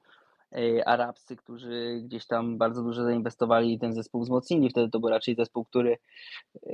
e, 0.56 0.88
arabscy, 0.88 1.36
którzy 1.36 2.02
gdzieś 2.04 2.28
tam 2.28 2.58
bardzo 2.58 2.84
dużo 2.84 3.04
zainwestowali 3.04 3.74
i 3.74 3.80
ten 3.80 3.94
zespół 3.94 4.22
wzmocnili. 4.22 4.70
Wtedy 4.70 4.90
to 4.90 5.00
był 5.00 5.10
raczej 5.10 5.36
zespół, 5.36 5.66
który 5.66 5.98
e, 6.68 6.74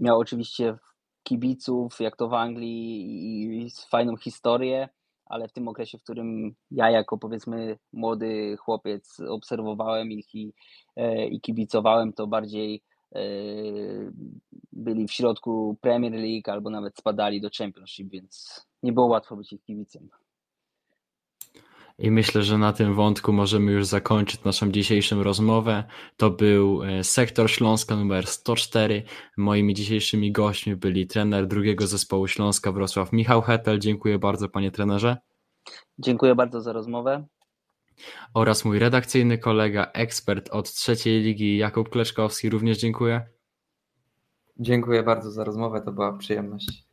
miał 0.00 0.18
oczywiście 0.18 0.76
kibiców, 1.22 2.00
jak 2.00 2.16
to 2.16 2.28
w 2.28 2.34
Anglii, 2.34 3.66
i 3.66 3.70
fajną 3.90 4.16
historię, 4.16 4.88
ale 5.26 5.48
w 5.48 5.52
tym 5.52 5.68
okresie, 5.68 5.98
w 5.98 6.02
którym 6.02 6.54
ja 6.70 6.90
jako 6.90 7.18
powiedzmy 7.18 7.78
młody 7.92 8.56
chłopiec 8.56 9.20
obserwowałem 9.20 10.12
ich 10.12 10.34
i, 10.34 10.52
i 11.30 11.40
kibicowałem, 11.40 12.12
to 12.12 12.26
bardziej 12.26 12.82
byli 14.72 15.08
w 15.08 15.12
środku 15.12 15.76
Premier 15.80 16.12
League 16.12 16.50
albo 16.50 16.70
nawet 16.70 16.98
spadali 16.98 17.40
do 17.40 17.48
Championship, 17.58 18.10
więc 18.10 18.66
nie 18.82 18.92
było 18.92 19.06
łatwo 19.06 19.36
być 19.36 19.52
ich 19.52 19.64
kibicem. 19.64 20.08
I 21.98 22.10
myślę, 22.10 22.42
że 22.42 22.58
na 22.58 22.72
tym 22.72 22.94
wątku 22.94 23.32
możemy 23.32 23.72
już 23.72 23.86
zakończyć 23.86 24.44
naszą 24.44 24.70
dzisiejszą 24.70 25.22
rozmowę. 25.22 25.84
To 26.16 26.30
był 26.30 26.82
e, 26.82 27.04
sektor 27.04 27.50
Śląska 27.50 27.96
numer 27.96 28.26
104. 28.26 29.02
Moimi 29.36 29.74
dzisiejszymi 29.74 30.32
gośćmi 30.32 30.76
byli 30.76 31.06
trener 31.06 31.46
drugiego 31.46 31.86
zespołu 31.86 32.28
Śląska 32.28 32.72
Wrocław 32.72 33.12
Michał 33.12 33.42
Hetel. 33.42 33.78
Dziękuję 33.78 34.18
bardzo 34.18 34.48
panie 34.48 34.70
trenerze. 34.70 35.16
Dziękuję 35.98 36.34
bardzo 36.34 36.60
za 36.60 36.72
rozmowę. 36.72 37.26
Oraz 38.34 38.64
mój 38.64 38.78
redakcyjny 38.78 39.38
kolega, 39.38 39.90
ekspert 39.94 40.48
od 40.50 40.72
trzeciej 40.72 41.22
ligi 41.22 41.56
Jakub 41.56 41.88
Kleczkowski. 41.88 42.50
Również 42.50 42.78
dziękuję. 42.78 43.26
Dziękuję 44.56 45.02
bardzo 45.02 45.30
za 45.30 45.44
rozmowę, 45.44 45.80
to 45.80 45.92
była 45.92 46.18
przyjemność 46.18 46.87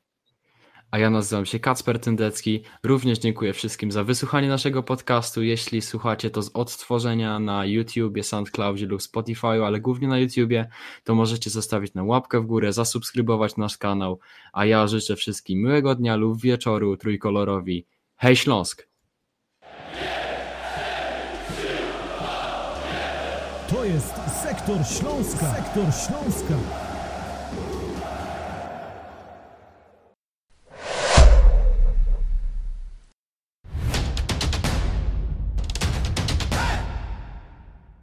a 0.95 0.97
ja 0.97 1.09
nazywam 1.09 1.45
się 1.45 1.59
Kacper 1.59 1.99
Tyndecki. 1.99 2.63
Również 2.83 3.19
dziękuję 3.19 3.53
wszystkim 3.53 3.91
za 3.91 4.03
wysłuchanie 4.03 4.47
naszego 4.47 4.83
podcastu. 4.83 5.43
Jeśli 5.43 5.81
słuchacie 5.81 6.29
to 6.29 6.41
z 6.41 6.51
odtworzenia 6.53 7.39
na 7.39 7.65
YouTubie, 7.65 8.23
SoundCloudzie 8.23 8.85
lub 8.85 9.01
Spotify, 9.01 9.47
ale 9.47 9.79
głównie 9.79 10.07
na 10.07 10.19
YouTubie, 10.19 10.69
to 11.03 11.15
możecie 11.15 11.49
zostawić 11.49 11.93
na 11.93 12.03
łapkę 12.03 12.41
w 12.41 12.45
górę, 12.45 12.73
zasubskrybować 12.73 13.57
nasz 13.57 13.77
kanał, 13.77 14.19
a 14.53 14.65
ja 14.65 14.87
życzę 14.87 15.15
wszystkim 15.15 15.59
miłego 15.59 15.95
dnia 15.95 16.15
lub 16.15 16.41
wieczoru 16.41 16.97
trójkolorowi. 16.97 17.85
Hej 18.15 18.35
Śląsk! 18.35 18.87
To 23.69 23.85
jest 23.85 24.13
Sektor 24.43 24.77
Śląska. 24.87 25.55
Sektor 25.55 25.83
Śląska. 25.83 26.94